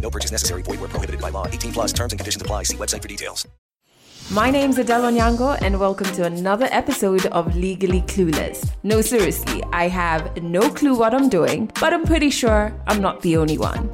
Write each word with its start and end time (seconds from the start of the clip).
No 0.00 0.10
purchase 0.10 0.32
necessary. 0.32 0.62
Void 0.62 0.80
where 0.80 0.88
prohibited 0.88 1.20
by 1.20 1.28
law. 1.28 1.46
18 1.46 1.72
plus 1.72 1.92
terms 1.92 2.12
and 2.12 2.18
conditions 2.18 2.40
apply. 2.40 2.62
See 2.64 2.76
website 2.76 3.02
for 3.02 3.08
details. 3.08 3.46
My 4.30 4.50
name's 4.50 4.76
Adele 4.76 5.10
Onyango, 5.10 5.56
and 5.62 5.80
welcome 5.80 6.06
to 6.12 6.24
another 6.24 6.68
episode 6.70 7.24
of 7.26 7.56
Legally 7.56 8.02
Clueless. 8.02 8.70
No, 8.82 9.00
seriously, 9.00 9.62
I 9.72 9.88
have 9.88 10.42
no 10.42 10.68
clue 10.68 10.94
what 10.94 11.14
I'm 11.14 11.30
doing, 11.30 11.70
but 11.80 11.94
I'm 11.94 12.04
pretty 12.04 12.28
sure 12.28 12.74
I'm 12.86 13.00
not 13.00 13.22
the 13.22 13.38
only 13.38 13.56
one. 13.56 13.88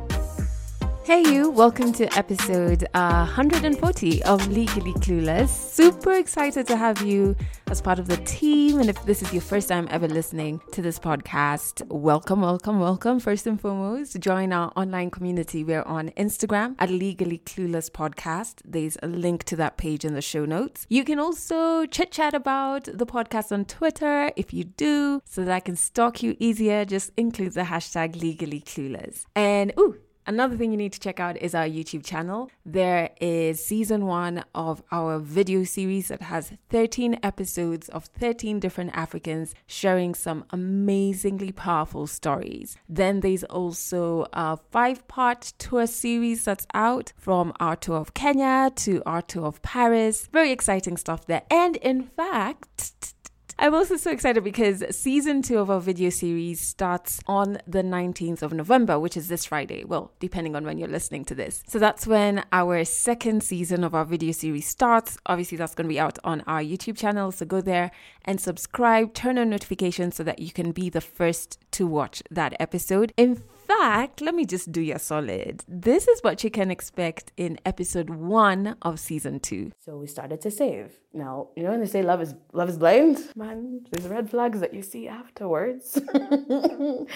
Hey, 1.05 1.21
you, 1.21 1.51
welcome 1.51 1.93
to 1.93 2.07
episode 2.17 2.85
uh, 2.95 3.27
140 3.27 4.23
of 4.23 4.49
Legally 4.49 4.95
Clueless. 4.95 5.51
Super 5.51 6.15
excited 6.15 6.67
to 6.69 6.79
have 6.79 7.03
you 7.03 7.37
as 7.71 7.83
part 7.83 7.99
of 7.99 8.07
the 8.07 8.17
team. 8.17 8.81
And 8.81 8.89
if 8.89 9.05
this 9.05 9.21
is 9.21 9.31
your 9.31 9.43
first 9.43 9.69
time 9.69 9.87
ever 9.91 10.09
listening 10.09 10.63
to 10.73 10.81
this 10.81 10.99
podcast, 10.99 11.87
welcome, 11.89 12.41
welcome, 12.41 12.81
welcome. 12.81 13.21
First 13.21 13.47
and 13.47 13.61
foremost, 13.61 14.19
join 14.19 14.51
our 14.55 14.73
online 14.77 15.11
community. 15.11 15.63
We're 15.63 15.83
on 15.83 16.09
Instagram 16.17 16.75
at 16.79 16.89
Legally 16.89 17.43
Clueless 17.45 17.91
Podcast. 17.91 18.63
There's 18.65 18.97
a 19.03 19.07
link 19.07 19.45
to 19.45 19.57
that 19.57 19.77
page 19.77 20.07
in 20.07 20.15
the 20.15 20.23
show 20.23 20.47
notes. 20.47 20.87
You 20.89 21.05
can 21.05 21.19
also 21.19 21.85
chit 21.85 22.13
chat 22.13 22.33
about 22.33 22.85
the 22.85 23.05
podcast 23.05 23.53
on 23.53 23.67
Twitter 23.67 24.33
if 24.37 24.55
you 24.55 24.65
do, 24.65 25.21
so 25.27 25.45
that 25.45 25.53
I 25.53 25.61
can 25.61 25.77
stalk 25.77 26.23
you 26.23 26.35
easier. 26.41 26.87
Just 26.87 27.13
include 27.19 27.53
the 27.53 27.65
hashtag 27.65 28.19
Legally 28.19 28.63
Clueless. 28.63 29.27
And, 29.37 29.75
ooh, 29.79 29.99
Another 30.27 30.57
thing 30.57 30.71
you 30.71 30.79
need 30.79 30.93
to 30.95 31.01
check 31.01 31.21
out 31.21 31.37
is 31.37 31.55
our 31.55 31.67
YouTube 31.67 32.05
channel. 32.05 32.51
There 32.65 33.11
is 33.21 33.65
season 33.65 34.07
one 34.07 34.43
of 34.55 34.83
our 34.91 35.19
video 35.19 35.65
series 35.65 36.09
that 36.09 36.23
has 36.23 36.53
13 36.71 37.19
episodes 37.23 37.91
of 37.91 38.07
13 38.07 38.59
different 38.59 38.93
Africans 38.95 39.55
sharing 39.67 40.15
some 40.15 40.47
amazingly 40.49 41.53
powerful 41.53 42.07
stories. 42.07 42.77
Then 42.89 43.21
there's 43.21 43.45
also 43.45 44.27
a 44.33 44.57
five 44.71 45.07
part 45.09 45.53
tour 45.59 45.87
series 45.87 46.45
that's 46.45 46.67
out 46.73 47.13
from 47.19 47.53
our 47.61 47.77
tour 47.77 47.99
of 47.99 48.15
Kenya 48.15 48.73
to 48.77 49.03
our 49.05 49.21
tour 49.21 49.45
of 49.45 49.61
Paris. 49.61 50.31
Very 50.33 50.53
exciting 50.53 50.97
stuff 50.97 51.27
there. 51.27 51.43
And 51.51 51.77
in 51.77 52.03
fact, 52.03 53.14
I'm 53.57 53.73
also 53.73 53.97
so 53.97 54.11
excited 54.11 54.43
because 54.43 54.83
season 54.91 55.41
two 55.41 55.59
of 55.59 55.71
our 55.71 55.81
video 55.81 56.11
series 56.11 56.61
starts 56.61 57.21
on 57.27 57.59
the 57.69 57.83
19th 57.83 58.43
of 58.43 58.53
November, 58.53 58.99
which 58.99 59.17
is 59.17 59.29
this 59.29 59.45
Friday. 59.45 59.85
Well, 59.85 60.11
depending 60.19 60.57
on 60.57 60.65
when 60.65 60.77
you're 60.77 60.89
listening 60.89 61.25
to 61.27 61.37
this. 61.37 61.63
So 61.69 61.79
that's 61.79 62.05
when 62.05 62.45
our 62.51 62.85
second 62.85 63.45
season 63.45 63.85
of 63.85 63.95
our 63.95 64.05
video 64.05 64.33
series 64.33 64.67
starts. 64.67 65.19
Obviously, 65.27 65.57
that's 65.57 65.75
going 65.75 65.87
to 65.87 65.93
be 65.93 66.01
out 66.01 66.19
on 66.25 66.41
our 66.43 66.61
YouTube 66.61 66.99
channel. 66.99 67.31
So 67.31 67.47
go 67.47 67.61
there 67.61 67.93
and 68.25 68.41
subscribe, 68.41 69.15
turn 69.15 69.39
on 69.39 69.51
notifications 69.51 70.17
so 70.17 70.25
that 70.25 70.41
you 70.41 70.51
can 70.51 70.73
be 70.73 70.91
the 70.91 71.01
first 71.01 71.61
to 71.73 71.87
watch 71.87 72.25
that 72.31 72.57
episode. 72.59 73.13
In 73.17 73.43
fact, 73.67 74.21
let 74.21 74.35
me 74.35 74.45
just 74.45 74.73
do 74.73 74.81
you 74.81 74.95
a 74.95 74.99
solid. 74.99 75.65
This 75.69 76.09
is 76.09 76.21
what 76.21 76.45
you 76.45 76.51
can 76.51 76.71
expect 76.71 77.33
in 77.37 77.59
episode 77.65 78.11
one 78.11 78.77
of 78.83 79.01
season 79.01 79.41
two. 79.41 79.73
So 79.85 79.97
we 79.97 80.07
started 80.07 80.41
to 80.43 80.51
save. 80.51 80.99
Now, 81.13 81.49
you 81.57 81.63
know 81.63 81.71
when 81.71 81.81
they 81.81 81.87
say 81.87 82.03
love 82.03 82.21
is 82.21 82.35
love 82.53 82.69
is 82.69 82.79
blind? 82.79 83.19
Man, 83.37 83.85
there's 83.91 84.09
red 84.09 84.31
flags 84.31 84.61
that 84.61 84.75
you 84.75 84.83
see 84.83 85.09
afterwards. 85.09 85.99
oh 86.15 87.07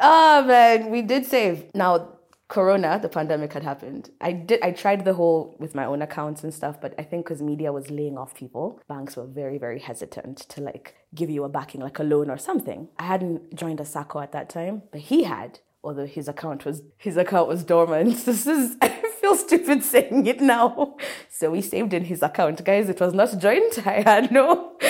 man, 0.46 0.90
we 0.90 1.02
did 1.02 1.26
save. 1.26 1.74
Now 1.74 2.18
corona 2.48 2.98
the 3.00 3.08
pandemic 3.10 3.52
had 3.52 3.62
happened 3.62 4.08
i 4.22 4.32
did 4.32 4.58
i 4.62 4.70
tried 4.70 5.04
the 5.04 5.12
whole 5.12 5.54
with 5.58 5.74
my 5.74 5.84
own 5.84 6.00
accounts 6.00 6.42
and 6.42 6.52
stuff 6.52 6.80
but 6.80 6.94
i 6.98 7.02
think 7.02 7.26
because 7.26 7.42
media 7.42 7.70
was 7.70 7.90
laying 7.90 8.16
off 8.16 8.34
people 8.34 8.80
banks 8.88 9.18
were 9.18 9.26
very 9.26 9.58
very 9.58 9.78
hesitant 9.78 10.38
to 10.38 10.62
like 10.62 10.94
give 11.14 11.28
you 11.28 11.44
a 11.44 11.48
backing 11.48 11.82
like 11.82 11.98
a 11.98 12.02
loan 12.02 12.30
or 12.30 12.38
something 12.38 12.88
i 12.98 13.04
hadn't 13.04 13.54
joined 13.54 13.80
a 13.80 13.84
sacco 13.84 14.20
at 14.20 14.32
that 14.32 14.48
time 14.48 14.82
but 14.90 15.02
he 15.02 15.24
had 15.24 15.60
although 15.82 16.06
his 16.06 16.28
account 16.28 16.64
was 16.64 16.82
his 16.96 17.16
account 17.16 17.48
was 17.48 17.64
dormant 17.64 18.16
this 18.26 18.46
is 18.46 18.76
i 18.82 18.88
feel 18.88 19.36
stupid 19.36 19.82
saying 19.82 20.26
it 20.26 20.40
now 20.40 20.96
so 21.28 21.50
we 21.50 21.60
saved 21.60 21.92
in 21.92 22.04
his 22.04 22.22
account 22.22 22.64
guys 22.64 22.88
it 22.88 23.00
was 23.00 23.14
not 23.14 23.38
joint 23.38 23.86
i 23.86 24.00
had 24.02 24.30
no 24.30 24.72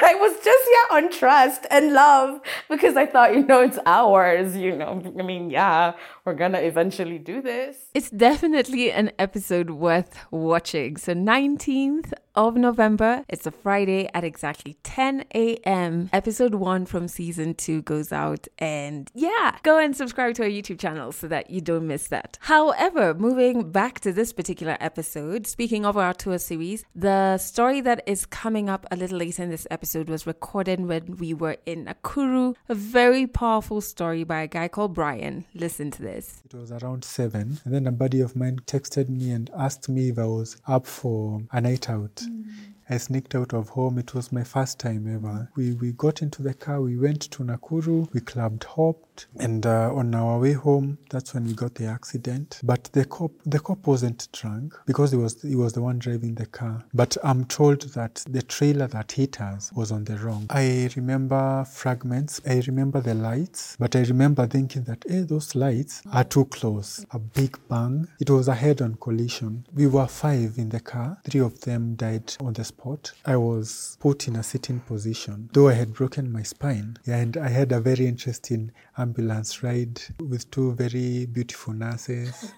I 0.00 0.14
was 0.14 0.32
just 0.44 0.68
yeah 0.70 0.96
on 0.96 1.10
trust 1.10 1.66
and 1.70 1.92
love 1.92 2.40
because 2.68 2.96
I 2.96 3.06
thought, 3.06 3.34
you 3.34 3.44
know, 3.44 3.60
it's 3.62 3.78
ours, 3.84 4.56
you 4.56 4.74
know. 4.76 5.02
I 5.18 5.22
mean, 5.22 5.50
yeah, 5.50 5.94
we're 6.24 6.34
gonna 6.34 6.60
eventually 6.60 7.18
do 7.18 7.42
this. 7.42 7.76
It's 7.94 8.10
definitely 8.10 8.92
an 8.92 9.12
episode 9.18 9.70
worth 9.70 10.18
watching. 10.30 10.98
So 10.98 11.14
19th 11.14 12.12
of 12.34 12.54
November, 12.54 13.24
it's 13.28 13.46
a 13.46 13.50
Friday 13.50 14.08
at 14.14 14.22
exactly 14.22 14.76
10 14.84 15.24
a.m. 15.34 16.08
Episode 16.12 16.54
one 16.54 16.86
from 16.86 17.08
season 17.08 17.54
two 17.54 17.82
goes 17.82 18.12
out. 18.12 18.46
And 18.58 19.10
yeah, 19.14 19.56
go 19.64 19.78
and 19.78 19.96
subscribe 19.96 20.34
to 20.34 20.44
our 20.44 20.48
YouTube 20.48 20.78
channel 20.78 21.10
so 21.10 21.26
that 21.28 21.50
you 21.50 21.60
don't 21.60 21.88
miss 21.88 22.06
that. 22.08 22.38
However, 22.42 23.14
moving 23.14 23.72
back 23.72 23.98
to 24.00 24.12
this 24.12 24.32
particular 24.32 24.76
episode, 24.80 25.48
speaking 25.48 25.84
of 25.84 25.96
our 25.96 26.14
tour 26.14 26.38
series, 26.38 26.84
the 26.94 27.38
story 27.38 27.80
that 27.80 28.02
is 28.06 28.24
coming 28.26 28.68
up 28.68 28.86
a 28.92 28.96
little 28.96 29.18
later 29.18 29.42
in 29.42 29.50
this 29.50 29.66
episode 29.70 30.08
was 30.08 30.26
recorded 30.26 30.78
when 30.80 31.16
we 31.16 31.34
were 31.34 31.56
in 31.66 31.86
Nakuru. 31.86 32.54
A 32.68 32.74
very 32.74 33.26
powerful 33.26 33.80
story 33.80 34.22
by 34.22 34.42
a 34.42 34.46
guy 34.46 34.68
called 34.68 34.94
Brian. 34.94 35.44
Listen 35.54 35.90
to 35.90 36.02
this. 36.02 36.42
It 36.44 36.54
was 36.54 36.70
around 36.70 37.02
seven, 37.04 37.58
and 37.64 37.74
then 37.74 37.87
a 37.88 37.92
buddy 37.92 38.20
of 38.20 38.36
mine 38.36 38.60
texted 38.66 39.08
me 39.08 39.30
and 39.30 39.50
asked 39.56 39.88
me 39.88 40.10
if 40.10 40.18
I 40.18 40.26
was 40.26 40.56
up 40.66 40.86
for 40.86 41.42
a 41.50 41.60
night 41.60 41.88
out. 41.88 42.14
Mm. 42.16 42.44
I 42.90 42.96
sneaked 42.96 43.34
out 43.34 43.52
of 43.52 43.68
home. 43.70 43.98
It 43.98 44.14
was 44.14 44.32
my 44.32 44.44
first 44.44 44.78
time 44.78 45.12
ever. 45.14 45.50
We 45.56 45.72
we 45.74 45.92
got 45.92 46.22
into 46.22 46.42
the 46.42 46.54
car. 46.54 46.80
We 46.80 46.96
went 46.96 47.20
to 47.32 47.42
Nakuru. 47.44 48.08
We 48.14 48.20
clubbed 48.20 48.64
hopped, 48.64 49.26
and 49.38 49.66
uh, 49.66 49.92
on 49.94 50.14
our 50.14 50.38
way 50.38 50.54
home, 50.54 50.96
that's 51.10 51.34
when 51.34 51.44
we 51.44 51.52
got 51.52 51.74
the 51.74 51.84
accident. 51.84 52.60
But 52.62 52.84
the 52.92 53.04
cop 53.04 53.32
the 53.44 53.60
cop 53.60 53.86
wasn't 53.86 54.28
drunk 54.32 54.74
because 54.86 55.10
he 55.10 55.18
was 55.18 55.42
he 55.42 55.54
was 55.54 55.74
the 55.74 55.82
one 55.82 55.98
driving 55.98 56.34
the 56.34 56.46
car. 56.46 56.82
But 56.94 57.16
I'm 57.22 57.44
told 57.44 57.82
that 57.94 58.24
the 58.28 58.40
trailer 58.42 58.86
that 58.86 59.12
hit 59.12 59.40
us 59.40 59.70
was 59.72 59.92
on 59.92 60.04
the 60.04 60.16
wrong. 60.16 60.46
I 60.48 60.88
remember 60.96 61.64
fragments. 61.64 62.40
I 62.46 62.62
remember 62.66 63.02
the 63.02 63.14
lights, 63.14 63.76
but 63.78 63.96
I 63.96 64.00
remember 64.02 64.46
thinking 64.46 64.84
that 64.84 65.04
hey, 65.06 65.20
those 65.20 65.54
lights 65.54 66.02
are 66.10 66.24
too 66.24 66.46
close. 66.46 67.04
A 67.10 67.18
big 67.18 67.58
bang. 67.68 68.08
It 68.18 68.30
was 68.30 68.48
a 68.48 68.54
head-on 68.54 68.94
collision. 68.94 69.66
We 69.74 69.86
were 69.88 70.06
five 70.06 70.56
in 70.56 70.70
the 70.70 70.80
car. 70.80 71.18
Three 71.28 71.40
of 71.40 71.60
them 71.60 71.94
died 71.94 72.34
on 72.40 72.54
the 72.54 72.64
spot. 72.64 72.77
I 73.24 73.36
was 73.36 73.96
put 74.00 74.28
in 74.28 74.36
a 74.36 74.42
sitting 74.42 74.80
position, 74.80 75.50
though 75.52 75.68
I 75.68 75.74
had 75.74 75.92
broken 75.92 76.32
my 76.32 76.42
spine. 76.42 76.98
And 77.06 77.36
I 77.36 77.48
had 77.48 77.72
a 77.72 77.80
very 77.80 78.06
interesting 78.06 78.70
ambulance 78.96 79.62
ride 79.62 80.00
with 80.20 80.50
two 80.50 80.72
very 80.74 81.26
beautiful 81.26 81.74
nurses. 81.74 82.52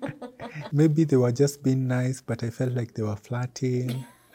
Maybe 0.72 1.04
they 1.04 1.16
were 1.16 1.32
just 1.32 1.62
being 1.62 1.88
nice, 1.88 2.20
but 2.20 2.42
I 2.42 2.50
felt 2.50 2.72
like 2.72 2.94
they 2.94 3.02
were 3.02 3.16
flirting. 3.16 4.04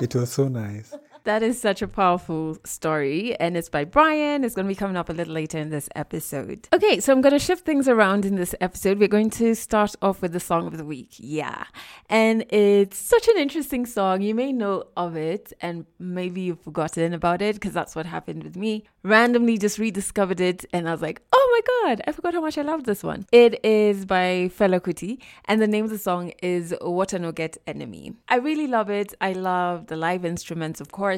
it 0.00 0.14
was 0.14 0.32
so 0.32 0.48
nice. 0.48 0.94
That 1.28 1.42
is 1.42 1.60
such 1.60 1.82
a 1.82 1.88
powerful 1.88 2.56
story, 2.64 3.38
and 3.38 3.54
it's 3.54 3.68
by 3.68 3.84
Brian. 3.84 4.44
It's 4.44 4.54
going 4.54 4.64
to 4.64 4.68
be 4.70 4.74
coming 4.74 4.96
up 4.96 5.10
a 5.10 5.12
little 5.12 5.34
later 5.34 5.58
in 5.58 5.68
this 5.68 5.86
episode. 5.94 6.66
Okay, 6.72 7.00
so 7.00 7.12
I'm 7.12 7.20
going 7.20 7.34
to 7.34 7.38
shift 7.38 7.66
things 7.66 7.86
around 7.86 8.24
in 8.24 8.36
this 8.36 8.54
episode. 8.62 8.98
We're 8.98 9.08
going 9.08 9.28
to 9.32 9.54
start 9.54 9.94
off 10.00 10.22
with 10.22 10.32
the 10.32 10.40
song 10.40 10.66
of 10.66 10.78
the 10.78 10.86
week. 10.86 11.16
Yeah. 11.18 11.64
And 12.08 12.46
it's 12.50 12.96
such 12.96 13.28
an 13.28 13.36
interesting 13.36 13.84
song. 13.84 14.22
You 14.22 14.34
may 14.34 14.54
know 14.54 14.84
of 14.96 15.16
it, 15.16 15.52
and 15.60 15.84
maybe 15.98 16.40
you've 16.40 16.62
forgotten 16.62 17.12
about 17.12 17.42
it 17.42 17.56
because 17.56 17.74
that's 17.74 17.94
what 17.94 18.06
happened 18.06 18.42
with 18.42 18.56
me. 18.56 18.84
Randomly 19.02 19.58
just 19.58 19.78
rediscovered 19.78 20.40
it, 20.40 20.64
and 20.72 20.88
I 20.88 20.92
was 20.92 21.02
like, 21.02 21.20
oh 21.34 21.48
my 21.52 21.88
God, 21.90 22.02
I 22.06 22.12
forgot 22.12 22.32
how 22.32 22.40
much 22.40 22.56
I 22.56 22.62
loved 22.62 22.86
this 22.86 23.02
one. 23.02 23.26
It 23.32 23.62
is 23.62 24.06
by 24.06 24.50
Fela 24.58 24.80
Kuti, 24.80 25.18
and 25.44 25.60
the 25.60 25.66
name 25.66 25.84
of 25.84 25.90
the 25.90 25.98
song 25.98 26.32
is 26.42 26.74
Water 26.80 27.18
No 27.18 27.32
Get 27.32 27.58
Enemy. 27.66 28.14
I 28.30 28.36
really 28.36 28.66
love 28.66 28.88
it. 28.88 29.12
I 29.20 29.32
love 29.34 29.88
the 29.88 29.96
live 29.96 30.24
instruments, 30.24 30.80
of 30.80 30.90
course, 30.90 31.17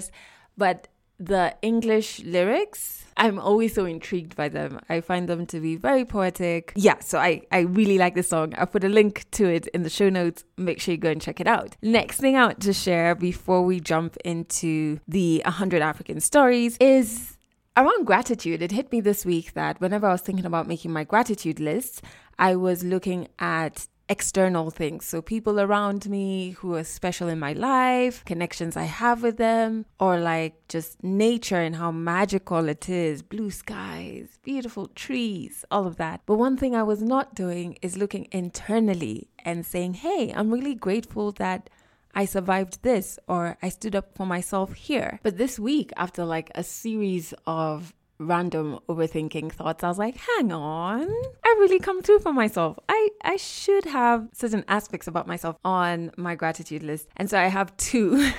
but 0.56 0.88
the 1.20 1.54
English 1.60 2.20
lyrics, 2.20 3.04
I'm 3.16 3.38
always 3.38 3.74
so 3.74 3.84
intrigued 3.84 4.34
by 4.34 4.48
them. 4.48 4.80
I 4.88 5.02
find 5.02 5.28
them 5.28 5.44
to 5.46 5.60
be 5.60 5.76
very 5.76 6.06
poetic. 6.06 6.72
Yeah, 6.74 6.98
so 7.00 7.18
I, 7.18 7.42
I 7.52 7.60
really 7.60 7.98
like 7.98 8.14
the 8.14 8.22
song. 8.22 8.54
I'll 8.56 8.66
put 8.66 8.84
a 8.84 8.88
link 8.88 9.26
to 9.32 9.46
it 9.46 9.66
in 9.68 9.82
the 9.82 9.90
show 9.90 10.08
notes. 10.08 10.44
Make 10.56 10.80
sure 10.80 10.92
you 10.92 10.98
go 10.98 11.10
and 11.10 11.20
check 11.20 11.38
it 11.38 11.46
out. 11.46 11.76
Next 11.82 12.18
thing 12.18 12.36
I 12.36 12.46
want 12.46 12.62
to 12.62 12.72
share 12.72 13.14
before 13.14 13.62
we 13.62 13.80
jump 13.80 14.16
into 14.24 15.00
the 15.06 15.42
100 15.44 15.82
African 15.82 16.20
stories 16.20 16.78
is 16.80 17.36
around 17.76 18.06
gratitude. 18.06 18.62
It 18.62 18.72
hit 18.72 18.90
me 18.90 19.02
this 19.02 19.26
week 19.26 19.52
that 19.52 19.78
whenever 19.80 20.06
I 20.06 20.12
was 20.12 20.22
thinking 20.22 20.46
about 20.46 20.66
making 20.66 20.90
my 20.90 21.04
gratitude 21.04 21.60
list, 21.60 22.02
I 22.38 22.56
was 22.56 22.82
looking 22.82 23.28
at 23.38 23.86
external 24.10 24.70
things. 24.70 25.06
So, 25.06 25.22
people 25.22 25.60
around 25.60 26.10
me 26.10 26.50
who 26.50 26.74
are 26.74 26.84
special 26.84 27.28
in 27.28 27.38
my 27.38 27.52
life, 27.52 28.24
connections 28.24 28.76
I 28.76 28.82
have 28.84 29.22
with 29.22 29.38
them, 29.38 29.86
or 29.98 30.18
like 30.18 30.68
just 30.68 31.02
nature 31.02 31.60
and 31.60 31.76
how 31.76 31.92
magical 31.92 32.68
it 32.68 32.88
is 32.88 33.22
blue 33.22 33.50
skies, 33.50 34.38
beautiful 34.42 34.88
trees, 34.88 35.64
all 35.70 35.86
of 35.86 35.96
that. 35.96 36.22
But 36.26 36.36
one 36.36 36.56
thing 36.56 36.74
I 36.74 36.82
was 36.82 37.02
not 37.02 37.34
doing 37.34 37.78
is 37.80 37.96
looking 37.96 38.26
internally 38.32 39.30
and 39.44 39.64
saying, 39.64 39.94
hey, 39.94 40.32
I'm 40.34 40.50
really 40.50 40.74
grateful 40.74 41.32
that. 41.32 41.70
I 42.12 42.24
survived 42.24 42.82
this 42.82 43.20
or 43.28 43.56
I 43.62 43.68
stood 43.68 43.94
up 43.94 44.16
for 44.16 44.26
myself 44.26 44.72
here. 44.72 45.20
But 45.22 45.38
this 45.38 45.60
week, 45.60 45.92
after 45.96 46.24
like 46.24 46.50
a 46.56 46.64
series 46.64 47.32
of 47.46 47.94
random 48.20 48.78
overthinking 48.88 49.50
thoughts, 49.52 49.82
I 49.82 49.88
was 49.88 49.98
like, 49.98 50.16
hang 50.16 50.52
on, 50.52 51.08
I 51.44 51.56
really 51.58 51.80
come 51.80 52.02
through 52.02 52.20
for 52.20 52.32
myself. 52.32 52.78
I, 52.88 53.08
I 53.24 53.36
should 53.36 53.86
have 53.86 54.28
certain 54.32 54.64
aspects 54.68 55.06
about 55.08 55.26
myself 55.26 55.56
on 55.64 56.12
my 56.16 56.34
gratitude 56.34 56.82
list. 56.82 57.08
And 57.16 57.28
so 57.28 57.38
I 57.38 57.46
have 57.46 57.76
two, 57.76 58.30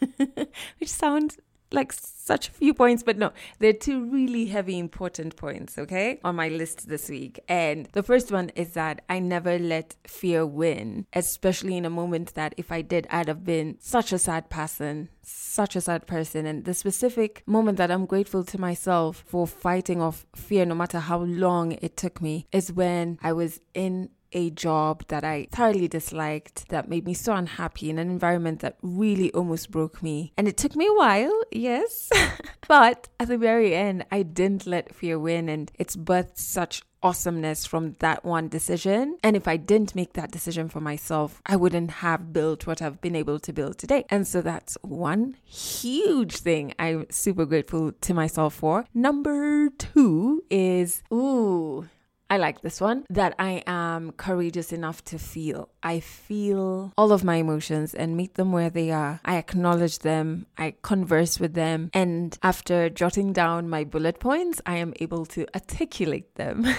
which 0.78 0.90
sounds 0.90 1.38
like 1.70 1.92
such 1.92 2.48
a 2.48 2.52
few 2.52 2.74
points, 2.74 3.02
but 3.02 3.18
no, 3.18 3.32
they're 3.58 3.72
two 3.72 4.04
really 4.04 4.46
heavy, 4.46 4.78
important 4.78 5.36
points, 5.36 5.78
okay, 5.78 6.20
on 6.24 6.36
my 6.36 6.48
list 6.48 6.88
this 6.88 7.08
week. 7.08 7.40
And 7.48 7.86
the 7.92 8.02
first 8.02 8.30
one 8.30 8.50
is 8.50 8.72
that 8.74 9.02
I 9.08 9.18
never 9.18 9.58
let 9.58 9.96
fear 10.06 10.44
win, 10.46 11.06
especially 11.12 11.76
in 11.76 11.84
a 11.84 11.90
moment 11.90 12.34
that 12.34 12.54
if 12.56 12.70
I 12.70 12.82
did, 12.82 13.06
I'd 13.10 13.28
have 13.28 13.44
been 13.44 13.76
such 13.80 14.12
a 14.12 14.18
sad 14.18 14.50
person, 14.50 15.08
such 15.22 15.76
a 15.76 15.80
sad 15.80 16.06
person. 16.06 16.46
And 16.46 16.64
the 16.64 16.74
specific 16.74 17.42
moment 17.46 17.78
that 17.78 17.90
I'm 17.90 18.06
grateful 18.06 18.44
to 18.44 18.60
myself 18.60 19.24
for 19.26 19.46
fighting 19.46 20.00
off 20.00 20.26
fear, 20.34 20.64
no 20.66 20.74
matter 20.74 21.00
how 21.00 21.20
long 21.20 21.72
it 21.72 21.96
took 21.96 22.20
me, 22.20 22.46
is 22.52 22.72
when 22.72 23.18
I 23.22 23.32
was 23.32 23.60
in 23.74 24.10
a 24.32 24.50
job 24.50 25.04
that 25.08 25.24
I 25.24 25.48
thoroughly 25.52 25.88
disliked, 25.88 26.68
that 26.68 26.88
made 26.88 27.06
me 27.06 27.14
so 27.14 27.34
unhappy 27.34 27.90
in 27.90 27.98
an 27.98 28.10
environment 28.10 28.60
that 28.60 28.76
really 28.82 29.32
almost 29.32 29.70
broke 29.70 30.02
me. 30.02 30.32
And 30.36 30.48
it 30.48 30.56
took 30.56 30.76
me 30.76 30.86
a 30.86 30.94
while, 30.94 31.42
yes. 31.50 32.10
but 32.68 33.08
at 33.18 33.28
the 33.28 33.38
very 33.38 33.74
end, 33.74 34.04
I 34.10 34.22
didn't 34.22 34.66
let 34.66 34.94
fear 34.94 35.18
win, 35.18 35.48
and 35.48 35.70
it's 35.78 35.96
birthed 35.96 36.38
such 36.38 36.82
awesomeness 37.02 37.66
from 37.66 37.94
that 38.00 38.24
one 38.24 38.48
decision. 38.48 39.18
And 39.22 39.36
if 39.36 39.46
I 39.46 39.56
didn't 39.56 39.94
make 39.94 40.14
that 40.14 40.30
decision 40.30 40.68
for 40.68 40.80
myself, 40.80 41.40
I 41.46 41.56
wouldn't 41.56 41.90
have 41.90 42.32
built 42.32 42.66
what 42.66 42.82
I've 42.82 43.00
been 43.00 43.16
able 43.16 43.38
to 43.40 43.52
build 43.52 43.78
today. 43.78 44.04
And 44.10 44.26
so 44.26 44.42
that's 44.42 44.76
one 44.82 45.36
huge 45.44 46.38
thing 46.38 46.74
I'm 46.78 47.06
super 47.10 47.46
grateful 47.46 47.92
to 47.92 48.14
myself 48.14 48.54
for. 48.54 48.86
Number 48.94 49.70
two 49.70 50.44
is, 50.50 51.02
ooh, 51.12 51.88
I 52.30 52.36
like 52.36 52.60
this 52.60 52.80
one 52.80 53.04
that 53.08 53.34
I 53.38 53.62
am 53.66 54.12
courageous 54.12 54.72
enough 54.72 55.02
to 55.06 55.18
feel. 55.18 55.70
I 55.82 56.00
feel 56.00 56.92
all 56.98 57.12
of 57.12 57.24
my 57.24 57.36
emotions 57.36 57.94
and 57.94 58.16
meet 58.16 58.34
them 58.34 58.52
where 58.52 58.70
they 58.70 58.90
are. 58.90 59.20
I 59.24 59.36
acknowledge 59.36 60.00
them, 60.00 60.46
I 60.58 60.74
converse 60.82 61.40
with 61.40 61.54
them, 61.54 61.90
and 61.94 62.36
after 62.42 62.90
jotting 62.90 63.32
down 63.32 63.70
my 63.70 63.84
bullet 63.84 64.20
points, 64.20 64.60
I 64.66 64.76
am 64.76 64.92
able 65.00 65.24
to 65.26 65.46
articulate 65.54 66.34
them. 66.34 66.66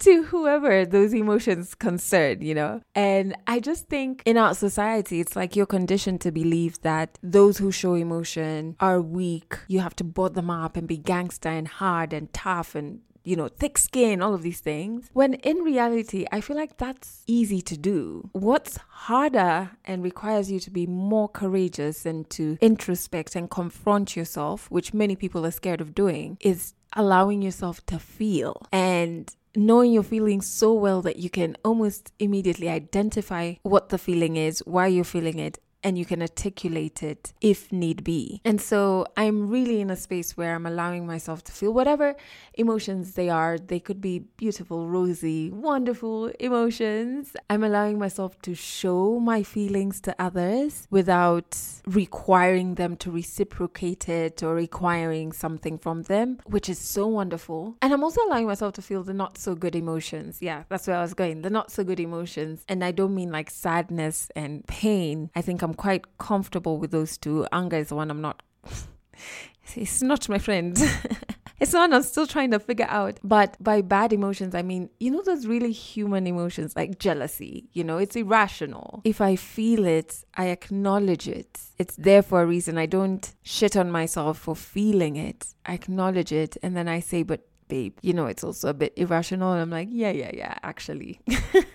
to 0.00 0.22
whoever 0.24 0.86
those 0.86 1.12
emotions 1.12 1.74
concern, 1.74 2.40
you 2.40 2.54
know? 2.54 2.80
And 2.94 3.36
I 3.46 3.60
just 3.60 3.88
think 3.88 4.22
in 4.24 4.38
our 4.38 4.54
society, 4.54 5.20
it's 5.20 5.36
like 5.36 5.54
you're 5.54 5.66
conditioned 5.66 6.22
to 6.22 6.32
believe 6.32 6.80
that 6.80 7.18
those 7.22 7.58
who 7.58 7.70
show 7.70 7.94
emotion 7.94 8.76
are 8.80 9.00
weak. 9.00 9.58
You 9.68 9.80
have 9.80 9.94
to 9.96 10.04
board 10.04 10.34
them 10.34 10.50
up 10.50 10.76
and 10.76 10.88
be 10.88 10.96
gangster 10.96 11.50
and 11.50 11.68
hard 11.68 12.14
and 12.14 12.32
tough 12.32 12.74
and 12.74 13.00
you 13.24 13.36
know, 13.36 13.48
thick 13.48 13.78
skin, 13.78 14.22
all 14.22 14.34
of 14.34 14.42
these 14.42 14.60
things. 14.60 15.08
When 15.12 15.34
in 15.34 15.58
reality, 15.58 16.26
I 16.32 16.40
feel 16.40 16.56
like 16.56 16.76
that's 16.76 17.22
easy 17.26 17.60
to 17.62 17.76
do. 17.76 18.30
What's 18.32 18.78
harder 18.88 19.70
and 19.84 20.02
requires 20.02 20.50
you 20.50 20.60
to 20.60 20.70
be 20.70 20.86
more 20.86 21.28
courageous 21.28 22.06
and 22.06 22.28
to 22.30 22.58
introspect 22.60 23.36
and 23.36 23.50
confront 23.50 24.16
yourself, 24.16 24.70
which 24.70 24.94
many 24.94 25.16
people 25.16 25.44
are 25.46 25.50
scared 25.50 25.80
of 25.80 25.94
doing, 25.94 26.38
is 26.40 26.74
allowing 26.94 27.42
yourself 27.42 27.84
to 27.86 27.98
feel 27.98 28.66
and 28.72 29.34
knowing 29.56 29.92
your 29.92 30.02
feelings 30.02 30.46
so 30.46 30.72
well 30.72 31.02
that 31.02 31.16
you 31.16 31.30
can 31.30 31.56
almost 31.64 32.12
immediately 32.18 32.68
identify 32.68 33.54
what 33.62 33.88
the 33.88 33.98
feeling 33.98 34.36
is, 34.36 34.60
why 34.60 34.86
you're 34.86 35.04
feeling 35.04 35.38
it, 35.38 35.58
and 35.82 35.98
you 35.98 36.04
can 36.04 36.20
articulate 36.20 37.02
it 37.02 37.32
if 37.40 37.72
need 37.72 38.04
be. 38.04 38.40
And 38.44 38.60
so 38.60 39.06
I'm 39.16 39.48
really 39.48 39.80
in 39.80 39.90
a 39.90 39.96
space 39.96 40.36
where 40.36 40.54
I'm 40.54 40.66
allowing 40.66 41.06
myself 41.06 41.44
to 41.44 41.52
feel 41.52 41.72
whatever 41.72 42.16
emotions 42.54 43.14
they 43.14 43.28
are. 43.28 43.58
They 43.58 43.80
could 43.80 44.00
be 44.00 44.20
beautiful, 44.36 44.88
rosy, 44.88 45.50
wonderful 45.50 46.26
emotions. 46.38 47.34
I'm 47.48 47.64
allowing 47.64 47.98
myself 47.98 48.40
to 48.42 48.54
show 48.54 49.18
my 49.20 49.42
feelings 49.42 50.00
to 50.02 50.14
others 50.18 50.86
without 50.90 51.56
requiring 51.86 52.74
them 52.74 52.96
to 52.96 53.10
reciprocate 53.10 54.08
it 54.08 54.42
or 54.42 54.54
requiring 54.54 55.32
something 55.32 55.78
from 55.78 56.02
them, 56.04 56.38
which 56.46 56.68
is 56.68 56.78
so 56.78 57.06
wonderful. 57.06 57.76
And 57.82 57.92
I'm 57.92 58.04
also 58.04 58.20
allowing 58.26 58.46
myself 58.46 58.74
to 58.74 58.82
feel 58.82 59.02
the 59.02 59.14
not 59.14 59.38
so 59.38 59.54
good 59.54 59.74
emotions. 59.74 60.38
Yeah, 60.40 60.64
that's 60.68 60.86
where 60.86 60.96
I 60.96 61.02
was 61.02 61.14
going. 61.14 61.42
The 61.42 61.50
not 61.50 61.70
so 61.70 61.84
good 61.84 62.00
emotions. 62.00 62.64
And 62.68 62.84
I 62.84 62.90
don't 62.90 63.14
mean 63.14 63.32
like 63.32 63.50
sadness 63.50 64.30
and 64.36 64.66
pain. 64.66 65.30
I 65.34 65.42
think 65.42 65.62
I'm 65.62 65.69
quite 65.74 66.18
comfortable 66.18 66.78
with 66.78 66.90
those 66.90 67.16
two. 67.18 67.46
Anger 67.52 67.76
is 67.76 67.88
the 67.88 67.96
one 67.96 68.10
I'm 68.10 68.20
not. 68.20 68.42
it's 69.74 70.02
not 70.02 70.28
my 70.28 70.38
friend. 70.38 70.76
it's 71.60 71.74
one 71.74 71.92
I'm 71.92 72.02
still 72.02 72.26
trying 72.26 72.50
to 72.52 72.58
figure 72.58 72.86
out. 72.88 73.20
But 73.22 73.56
by 73.60 73.82
bad 73.82 74.12
emotions, 74.12 74.54
I 74.54 74.62
mean, 74.62 74.88
you 74.98 75.10
know, 75.10 75.22
those 75.22 75.46
really 75.46 75.72
human 75.72 76.26
emotions 76.26 76.74
like 76.74 76.98
jealousy, 76.98 77.68
you 77.72 77.84
know, 77.84 77.98
it's 77.98 78.16
irrational. 78.16 79.02
If 79.04 79.20
I 79.20 79.36
feel 79.36 79.84
it, 79.86 80.24
I 80.34 80.46
acknowledge 80.46 81.28
it. 81.28 81.60
It's 81.78 81.96
there 81.96 82.22
for 82.22 82.42
a 82.42 82.46
reason. 82.46 82.78
I 82.78 82.86
don't 82.86 83.32
shit 83.42 83.76
on 83.76 83.90
myself 83.90 84.38
for 84.38 84.56
feeling 84.56 85.16
it. 85.16 85.54
I 85.66 85.74
acknowledge 85.74 86.32
it 86.32 86.56
and 86.62 86.76
then 86.76 86.88
I 86.88 87.00
say, 87.00 87.22
but 87.22 87.46
babe, 87.70 87.96
you 88.02 88.12
know, 88.12 88.26
it's 88.26 88.44
also 88.44 88.68
a 88.68 88.74
bit 88.74 88.92
irrational. 88.96 89.52
And 89.52 89.62
I'm 89.62 89.70
like, 89.70 89.88
yeah, 89.90 90.10
yeah, 90.10 90.30
yeah, 90.34 90.58
actually. 90.62 91.20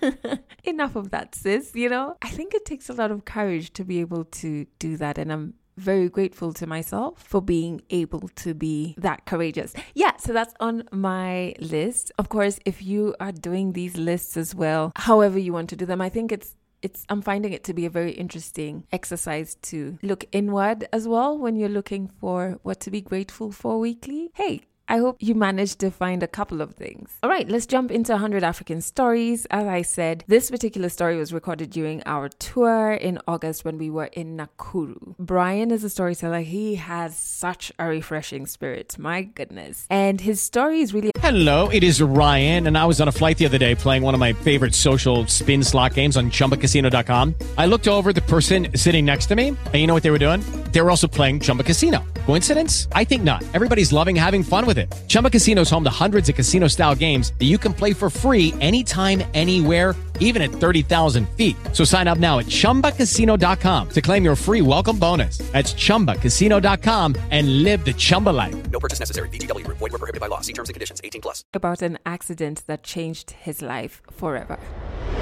Enough 0.64 0.96
of 0.96 1.10
that, 1.12 1.34
sis, 1.34 1.72
you 1.74 1.90
know? 1.90 2.16
I 2.22 2.30
think 2.30 2.54
it 2.54 2.66
takes 2.66 2.90
a 2.90 2.94
lot 2.94 3.12
of 3.12 3.25
courage 3.25 3.74
to 3.74 3.84
be 3.84 4.00
able 4.02 4.25
to 4.25 4.66
do 4.78 4.98
that. 4.98 5.18
And 5.18 5.32
I'm 5.32 5.54
very 5.78 6.10
grateful 6.10 6.54
to 6.54 6.68
myself 6.68 7.22
for 7.22 7.42
being 7.42 7.82
able 7.90 8.30
to 8.36 8.54
be 8.54 8.96
that 8.98 9.25
courageous. 9.25 9.74
Yeah, 9.94 10.16
so 10.18 10.34
that's 10.34 10.54
on 10.60 10.88
my 10.92 11.54
list. 11.60 12.12
Of 12.18 12.30
course, 12.30 12.60
if 12.66 12.82
you 12.82 13.16
are 13.20 13.32
doing 13.32 13.74
these 13.74 13.98
lists 13.98 14.38
as 14.38 14.56
well, 14.56 14.92
however 14.96 15.38
you 15.40 15.54
want 15.54 15.70
to 15.72 15.75
do 15.75 15.86
them, 15.86 16.02
I 16.02 16.10
think 16.10 16.32
it's 16.32 16.56
it's 16.82 17.04
I'm 17.10 17.22
finding 17.22 17.52
it 17.52 17.64
to 17.64 17.74
be 17.74 17.86
a 17.86 17.90
very 17.90 18.12
interesting 18.12 18.86
exercise 18.92 19.56
to 19.64 19.98
look 20.04 20.25
inward 20.32 20.88
as 20.94 21.08
well 21.08 21.38
when 21.38 21.56
you're 21.56 21.68
looking 21.68 22.08
for 22.20 22.60
what 22.62 22.80
to 22.82 22.92
be 22.92 23.02
grateful 23.02 23.52
for 23.52 23.80
weekly. 23.80 24.30
Hey, 24.36 24.62
I 24.88 24.98
hope 24.98 25.18
you 25.20 25.34
managed 25.34 25.80
to 25.80 25.89
find 25.89 26.22
a 26.22 26.27
couple 26.27 26.62
of 26.62 26.75
things. 26.75 27.10
All 27.24 27.30
right, 27.30 27.50
let's 27.50 27.65
jump 27.65 27.89
into 27.89 28.12
100 28.12 28.44
African 28.44 28.82
stories. 28.82 29.48
As 29.50 29.65
I 29.65 29.82
said, 29.82 30.24
this 30.27 30.51
particular 30.51 30.89
story 30.89 31.18
was 31.18 31.34
recorded 31.34 31.72
during 31.72 32.04
our 32.06 32.30
tour 32.30 32.94
in 32.94 33.18
August 33.27 33.65
when 33.65 33.80
we 33.80 33.89
were 33.89 34.10
in 34.13 34.38
Nakuru. 34.38 35.15
Brian 35.18 35.72
is 35.72 35.84
a 35.84 35.89
storyteller. 35.89 36.42
He 36.42 36.75
has 36.75 37.18
such 37.18 37.72
a 37.80 37.88
refreshing 37.88 38.46
spirit. 38.46 38.96
My 39.00 39.24
goodness. 39.24 39.88
And 39.89 40.22
his 40.22 40.42
story 40.42 40.82
is 40.82 40.94
really. 40.94 41.12
Hello, 41.18 41.70
it 41.70 41.84
is 41.84 42.00
Ryan, 42.01 42.68
and 42.68 42.77
I 42.77 42.86
was 42.86 43.01
on 43.01 43.08
a 43.08 43.12
flight 43.12 43.39
the 43.39 43.46
other 43.46 43.58
day 43.58 43.74
playing 43.74 44.04
one 44.04 44.13
of 44.13 44.20
my 44.20 44.34
favorite 44.34 44.75
social 44.75 45.25
spin 45.25 45.63
slot 45.63 45.96
games 45.96 46.15
on 46.15 46.30
chumbacasino.com. 46.30 47.34
I 47.58 47.65
looked 47.65 47.88
over 47.88 48.13
the 48.13 48.22
person 48.22 48.68
sitting 48.75 49.06
next 49.06 49.25
to 49.27 49.36
me, 49.36 49.48
and 49.50 49.75
you 49.75 49.88
know 49.88 49.96
what 49.96 50.04
they 50.04 50.12
were 50.12 50.20
doing? 50.20 50.42
they 50.75 50.82
were 50.82 50.89
also 50.89 51.08
playing 51.08 51.39
Chumba 51.39 51.63
Casino. 51.63 52.04
Coincidence? 52.25 52.89
I 52.92 53.06
think 53.06 53.24
not. 53.24 53.42
Everybody's 53.54 53.94
loving 53.94 54.13
having 54.13 54.44
fun 54.44 54.65
with 54.65 54.75
it. 54.77 54.94
Chumba 55.08 55.32
Casino 55.32 55.62
is 55.62 55.70
home 55.72 55.84
to 55.84 55.89
hundreds 55.89 56.29
of 56.29 56.36
casino 56.36 56.67
style 56.67 56.94
games 56.94 57.34
that 57.39 57.46
you 57.46 57.58
can 57.58 57.74
play 57.74 57.94
for 57.94 58.10
free 58.10 58.53
anytime, 58.62 59.24
anywhere, 59.34 59.96
even 60.20 60.41
at 60.44 60.51
30,000 60.51 61.27
feet. 61.29 61.55
So 61.74 61.84
sign 61.84 62.08
up 62.08 62.20
now 62.20 62.38
at 62.39 62.46
chumbacasino.com 62.46 63.89
to 63.89 64.01
claim 64.01 64.24
your 64.24 64.36
free 64.36 64.62
welcome 64.62 65.00
bonus. 65.00 65.39
That's 65.51 65.74
chumbacasino.com 65.74 67.15
and 67.32 67.63
live 67.63 67.84
the 67.84 67.94
Chumba 67.94 68.29
life. 68.29 68.55
No 68.70 68.79
purchase 68.79 69.00
necessary. 69.00 69.29
VGW 69.29 69.65
Group. 69.65 69.79
Void 69.79 69.91
were 69.94 69.98
prohibited 69.98 70.22
by 70.22 70.27
law. 70.27 70.41
See 70.41 70.53
terms 70.53 70.70
and 70.70 70.74
conditions. 70.74 71.01
18 71.03 71.22
plus. 71.22 71.44
About 71.53 71.82
an 71.82 71.98
accident 72.05 72.63
that 72.67 72.84
changed 72.84 73.32
his 73.32 73.62
life 73.62 74.01
forever. 74.12 74.60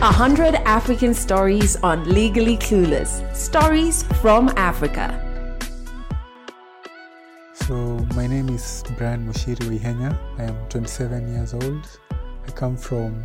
A 0.02 0.12
hundred 0.12 0.56
African 0.66 1.14
stories 1.14 1.78
on 1.78 2.04
Legally 2.10 2.58
Clueless. 2.58 3.36
Stories 3.36 4.04
from 4.22 4.50
Africa. 4.58 5.33
So, 7.54 7.76
my 8.16 8.26
name 8.26 8.50
is 8.50 8.84
Brian 8.98 9.32
Mushiri 9.32 9.70
Wihenya. 9.70 10.18
I 10.40 10.44
am 10.46 10.56
27 10.70 11.34
years 11.34 11.54
old. 11.54 11.88
I 12.12 12.52
come 12.52 12.76
from 12.76 13.24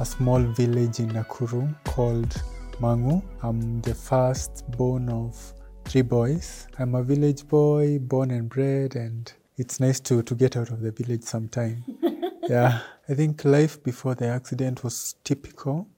a 0.00 0.04
small 0.04 0.40
village 0.40 0.98
in 0.98 1.10
Nakuru 1.10 1.74
called 1.84 2.42
Mangu. 2.80 3.22
I'm 3.42 3.80
the 3.82 3.94
first 3.94 4.68
born 4.72 5.08
of 5.08 5.54
three 5.84 6.02
boys. 6.02 6.66
I'm 6.80 6.96
a 6.96 7.02
village 7.04 7.46
boy, 7.46 8.00
born 8.00 8.32
and 8.32 8.48
bred, 8.48 8.96
and 8.96 9.32
it's 9.56 9.78
nice 9.78 10.00
to, 10.00 10.22
to 10.24 10.34
get 10.34 10.56
out 10.56 10.70
of 10.70 10.80
the 10.80 10.90
village 10.90 11.22
sometime. 11.22 11.84
yeah, 12.48 12.80
I 13.08 13.14
think 13.14 13.44
life 13.44 13.80
before 13.84 14.16
the 14.16 14.26
accident 14.26 14.82
was 14.82 15.14
typical 15.22 15.88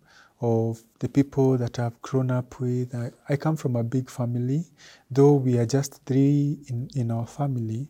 of 0.40 0.82
the 1.00 1.08
people 1.08 1.58
that 1.58 1.78
I've 1.78 2.00
grown 2.00 2.30
up 2.30 2.60
with. 2.60 2.94
I, 2.94 3.10
I 3.28 3.36
come 3.36 3.56
from 3.56 3.76
a 3.76 3.82
big 3.82 4.08
family, 4.08 4.64
though 5.10 5.34
we 5.34 5.58
are 5.58 5.66
just 5.66 6.02
three 6.06 6.58
in, 6.68 6.88
in 6.94 7.10
our 7.10 7.26
family. 7.26 7.88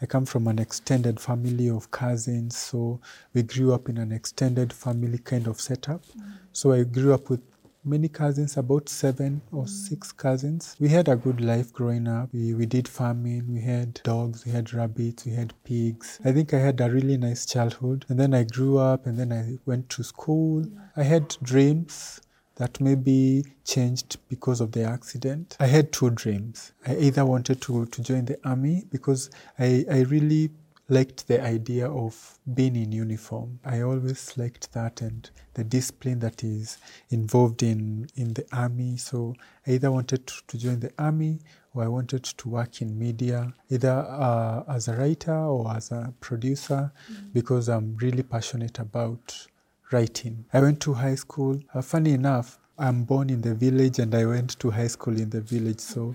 I 0.00 0.06
come 0.06 0.26
from 0.26 0.48
an 0.48 0.58
extended 0.58 1.20
family 1.20 1.70
of 1.70 1.90
cousins, 1.92 2.56
so 2.56 3.00
we 3.34 3.44
grew 3.44 3.72
up 3.72 3.88
in 3.88 3.98
an 3.98 4.10
extended 4.10 4.72
family 4.72 5.18
kind 5.18 5.46
of 5.46 5.60
setup. 5.60 6.04
Mm. 6.06 6.32
So 6.52 6.72
I 6.72 6.82
grew 6.82 7.14
up 7.14 7.30
with 7.30 7.40
many 7.84 8.08
cousins, 8.08 8.56
about 8.56 8.88
seven 8.88 9.42
or 9.50 9.64
mm. 9.64 9.68
six 9.68 10.12
cousins. 10.12 10.76
We 10.78 10.88
had 10.88 11.08
a 11.08 11.16
good 11.16 11.40
life 11.40 11.72
growing 11.72 12.06
up. 12.06 12.30
We, 12.32 12.54
we 12.54 12.66
did 12.66 12.88
farming, 12.88 13.52
we 13.52 13.60
had 13.60 14.00
dogs, 14.04 14.44
we 14.44 14.52
had 14.52 14.72
rabbits, 14.72 15.26
we 15.26 15.32
had 15.32 15.52
pigs. 15.64 16.20
I 16.24 16.32
think 16.32 16.54
I 16.54 16.58
had 16.58 16.80
a 16.80 16.90
really 16.90 17.16
nice 17.16 17.46
childhood. 17.46 18.06
And 18.08 18.18
then 18.18 18.34
I 18.34 18.44
grew 18.44 18.78
up 18.78 19.06
and 19.06 19.18
then 19.18 19.32
I 19.32 19.58
went 19.66 19.88
to 19.90 20.02
school. 20.02 20.64
I 20.96 21.02
had 21.02 21.36
dreams 21.42 22.20
that 22.56 22.80
maybe 22.80 23.44
changed 23.64 24.18
because 24.28 24.60
of 24.60 24.72
the 24.72 24.84
accident. 24.84 25.56
I 25.58 25.66
had 25.66 25.92
two 25.92 26.10
dreams. 26.10 26.72
I 26.86 26.96
either 26.96 27.24
wanted 27.24 27.60
to, 27.62 27.86
to 27.86 28.02
join 28.02 28.26
the 28.26 28.38
army 28.44 28.84
because 28.90 29.30
I, 29.58 29.84
I 29.90 30.00
really 30.02 30.50
liked 30.88 31.26
the 31.28 31.42
idea 31.42 31.88
of 31.88 32.38
being 32.54 32.76
in 32.76 32.92
uniform. 32.92 33.58
I 33.64 33.80
always 33.80 34.36
liked 34.36 34.72
that 34.72 35.00
and 35.00 35.28
the 35.54 35.64
discipline 35.64 36.18
that 36.20 36.42
is 36.44 36.78
involved 37.10 37.62
in, 37.62 38.08
in 38.16 38.34
the 38.34 38.44
army. 38.52 38.96
So 38.96 39.34
I 39.66 39.72
either 39.72 39.90
wanted 39.90 40.26
to, 40.26 40.58
join 40.58 40.80
the 40.80 40.92
army 40.98 41.40
or 41.74 41.84
I 41.84 41.88
wanted 41.88 42.24
to 42.24 42.48
work 42.48 42.82
in 42.82 42.98
media, 42.98 43.54
either 43.70 43.90
uh, 43.90 44.64
as 44.68 44.88
a 44.88 44.96
writer 44.96 45.34
or 45.34 45.70
as 45.74 45.90
a 45.90 46.12
producer, 46.20 46.92
because 47.32 47.68
I'm 47.68 47.96
really 47.96 48.22
passionate 48.22 48.78
about 48.78 49.46
writing. 49.92 50.44
I 50.52 50.60
went 50.60 50.80
to 50.80 50.94
high 50.94 51.14
school. 51.14 51.58
Uh, 51.72 51.80
funny 51.80 52.12
enough, 52.12 52.58
I'm 52.78 53.04
born 53.04 53.30
in 53.30 53.40
the 53.40 53.54
village 53.54 53.98
and 53.98 54.14
I 54.14 54.26
went 54.26 54.58
to 54.58 54.70
high 54.70 54.88
school 54.88 55.18
in 55.18 55.30
the 55.30 55.40
village, 55.40 55.80
so 55.80 56.14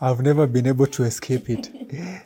I've 0.00 0.20
never 0.20 0.46
been 0.46 0.68
able 0.68 0.86
to 0.86 1.02
escape 1.02 1.50
it. 1.50 1.70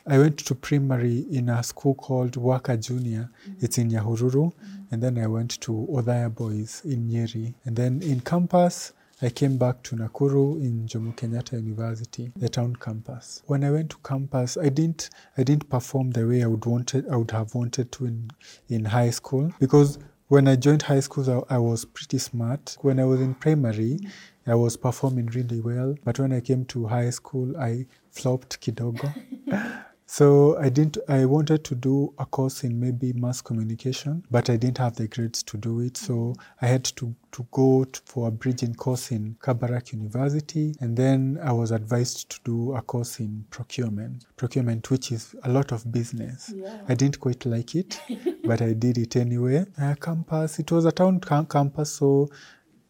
I 0.05 0.19
went 0.19 0.37
to 0.45 0.53
primary 0.53 1.25
in 1.31 1.49
a 1.49 1.63
school 1.63 1.95
called 1.95 2.35
Waka 2.35 2.77
Junior. 2.77 3.31
It's 3.61 3.79
in 3.79 3.89
Yahururu. 3.89 4.53
And 4.91 5.01
then 5.01 5.17
I 5.17 5.25
went 5.25 5.59
to 5.61 5.87
Othaya 5.91 6.33
Boys 6.33 6.83
in 6.85 7.09
Nyeri. 7.09 7.55
And 7.65 7.75
then 7.75 8.03
in 8.03 8.19
campus, 8.19 8.93
I 9.23 9.29
came 9.29 9.57
back 9.57 9.81
to 9.83 9.95
Nakuru 9.95 10.61
in 10.61 10.85
Jomo 10.87 11.15
Kenyatta 11.15 11.53
University, 11.53 12.31
the 12.35 12.47
town 12.47 12.75
campus. 12.75 13.41
When 13.47 13.63
I 13.63 13.71
went 13.71 13.89
to 13.91 13.97
campus, 14.03 14.55
I 14.55 14.69
didn't 14.69 15.09
I 15.37 15.43
didn't 15.43 15.69
perform 15.69 16.11
the 16.11 16.27
way 16.27 16.43
I 16.43 16.47
would 16.47 16.65
wanted 16.65 17.09
I 17.09 17.15
would 17.15 17.31
have 17.31 17.55
wanted 17.55 17.91
to 17.93 18.05
in, 18.05 18.29
in 18.69 18.85
high 18.85 19.09
school 19.09 19.51
because 19.59 19.97
when 20.27 20.47
I 20.47 20.55
joined 20.55 20.81
high 20.81 20.99
school, 20.99 21.45
I, 21.49 21.55
I 21.55 21.57
was 21.59 21.85
pretty 21.85 22.17
smart. 22.17 22.77
When 22.81 22.99
I 22.99 23.05
was 23.05 23.21
in 23.21 23.35
primary, 23.35 23.99
I 24.45 24.55
was 24.55 24.77
performing 24.77 25.27
really 25.27 25.61
well. 25.61 25.95
But 26.03 26.19
when 26.19 26.33
I 26.33 26.41
came 26.41 26.65
to 26.65 26.87
high 26.87 27.09
school, 27.11 27.55
I 27.57 27.85
flopped 28.11 28.59
kidogo. 28.61 29.13
so 30.05 30.57
I 30.59 30.69
didn't. 30.69 30.97
I 31.07 31.25
wanted 31.25 31.63
to 31.65 31.75
do 31.75 32.13
a 32.19 32.25
course 32.25 32.63
in 32.63 32.79
maybe 32.79 33.13
mass 33.13 33.41
communication, 33.41 34.23
but 34.29 34.49
I 34.49 34.57
didn't 34.57 34.79
have 34.79 34.95
the 34.95 35.07
grades 35.07 35.43
to 35.43 35.57
do 35.57 35.79
it. 35.79 35.97
So 35.97 36.35
I 36.61 36.67
had 36.67 36.83
to 36.83 37.15
to 37.31 37.47
go 37.51 37.83
to, 37.85 38.01
for 38.05 38.27
a 38.27 38.31
bridging 38.31 38.75
course 38.75 39.11
in 39.11 39.35
Kabarak 39.41 39.93
University, 39.93 40.75
and 40.81 40.95
then 40.95 41.39
I 41.41 41.51
was 41.51 41.71
advised 41.71 42.29
to 42.31 42.39
do 42.43 42.75
a 42.75 42.81
course 42.81 43.19
in 43.19 43.45
procurement. 43.49 44.25
Procurement, 44.37 44.91
which 44.91 45.11
is 45.11 45.35
a 45.43 45.49
lot 45.49 45.71
of 45.71 45.89
business. 45.91 46.53
I 46.87 46.93
didn't 46.93 47.19
quite 47.19 47.45
like 47.45 47.75
it, 47.75 47.99
but 48.43 48.61
I 48.61 48.73
did 48.73 48.97
it 48.97 49.15
anyway. 49.15 49.65
Uh, 49.81 49.95
campus. 49.95 50.59
It 50.59 50.71
was 50.71 50.85
a 50.85 50.91
town 50.91 51.21
cam- 51.21 51.47
campus, 51.47 51.93
so 51.93 52.29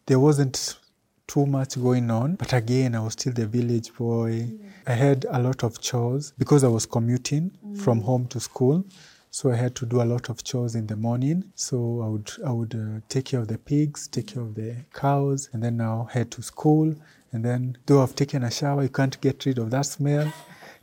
there 0.06 0.20
wasn't 0.20 0.78
too 1.26 1.46
much 1.46 1.80
going 1.80 2.10
on. 2.10 2.36
But 2.36 2.52
again, 2.52 2.94
I 2.94 3.00
was 3.00 3.14
still 3.14 3.32
the 3.32 3.46
village 3.46 3.92
boy. 3.94 4.48
I 4.86 4.92
had 4.92 5.26
a 5.30 5.40
lot 5.40 5.64
of 5.64 5.80
chores 5.80 6.32
because 6.38 6.64
I 6.64 6.68
was 6.68 6.86
commuting 6.86 7.50
from 7.76 8.00
home 8.02 8.26
to 8.28 8.40
school. 8.40 8.84
So 9.30 9.50
I 9.50 9.56
had 9.56 9.74
to 9.76 9.86
do 9.86 10.00
a 10.00 10.04
lot 10.04 10.28
of 10.28 10.44
chores 10.44 10.76
in 10.76 10.86
the 10.86 10.96
morning. 10.96 11.44
So 11.56 12.02
I 12.04 12.08
would 12.08 12.30
I 12.46 12.52
would 12.52 12.74
uh, 12.74 13.00
take 13.08 13.24
care 13.26 13.40
of 13.40 13.48
the 13.48 13.58
pigs, 13.58 14.06
take 14.06 14.28
care 14.28 14.42
of 14.42 14.54
the 14.54 14.76
cows, 14.94 15.48
and 15.52 15.62
then 15.62 15.76
now 15.76 16.08
head 16.12 16.30
to 16.32 16.42
school. 16.42 16.94
And 17.32 17.44
then, 17.44 17.76
though 17.86 18.00
I've 18.00 18.14
taken 18.14 18.44
a 18.44 18.50
shower, 18.50 18.84
you 18.84 18.88
can't 18.88 19.20
get 19.20 19.44
rid 19.44 19.58
of 19.58 19.70
that 19.72 19.86
smell. 19.86 20.32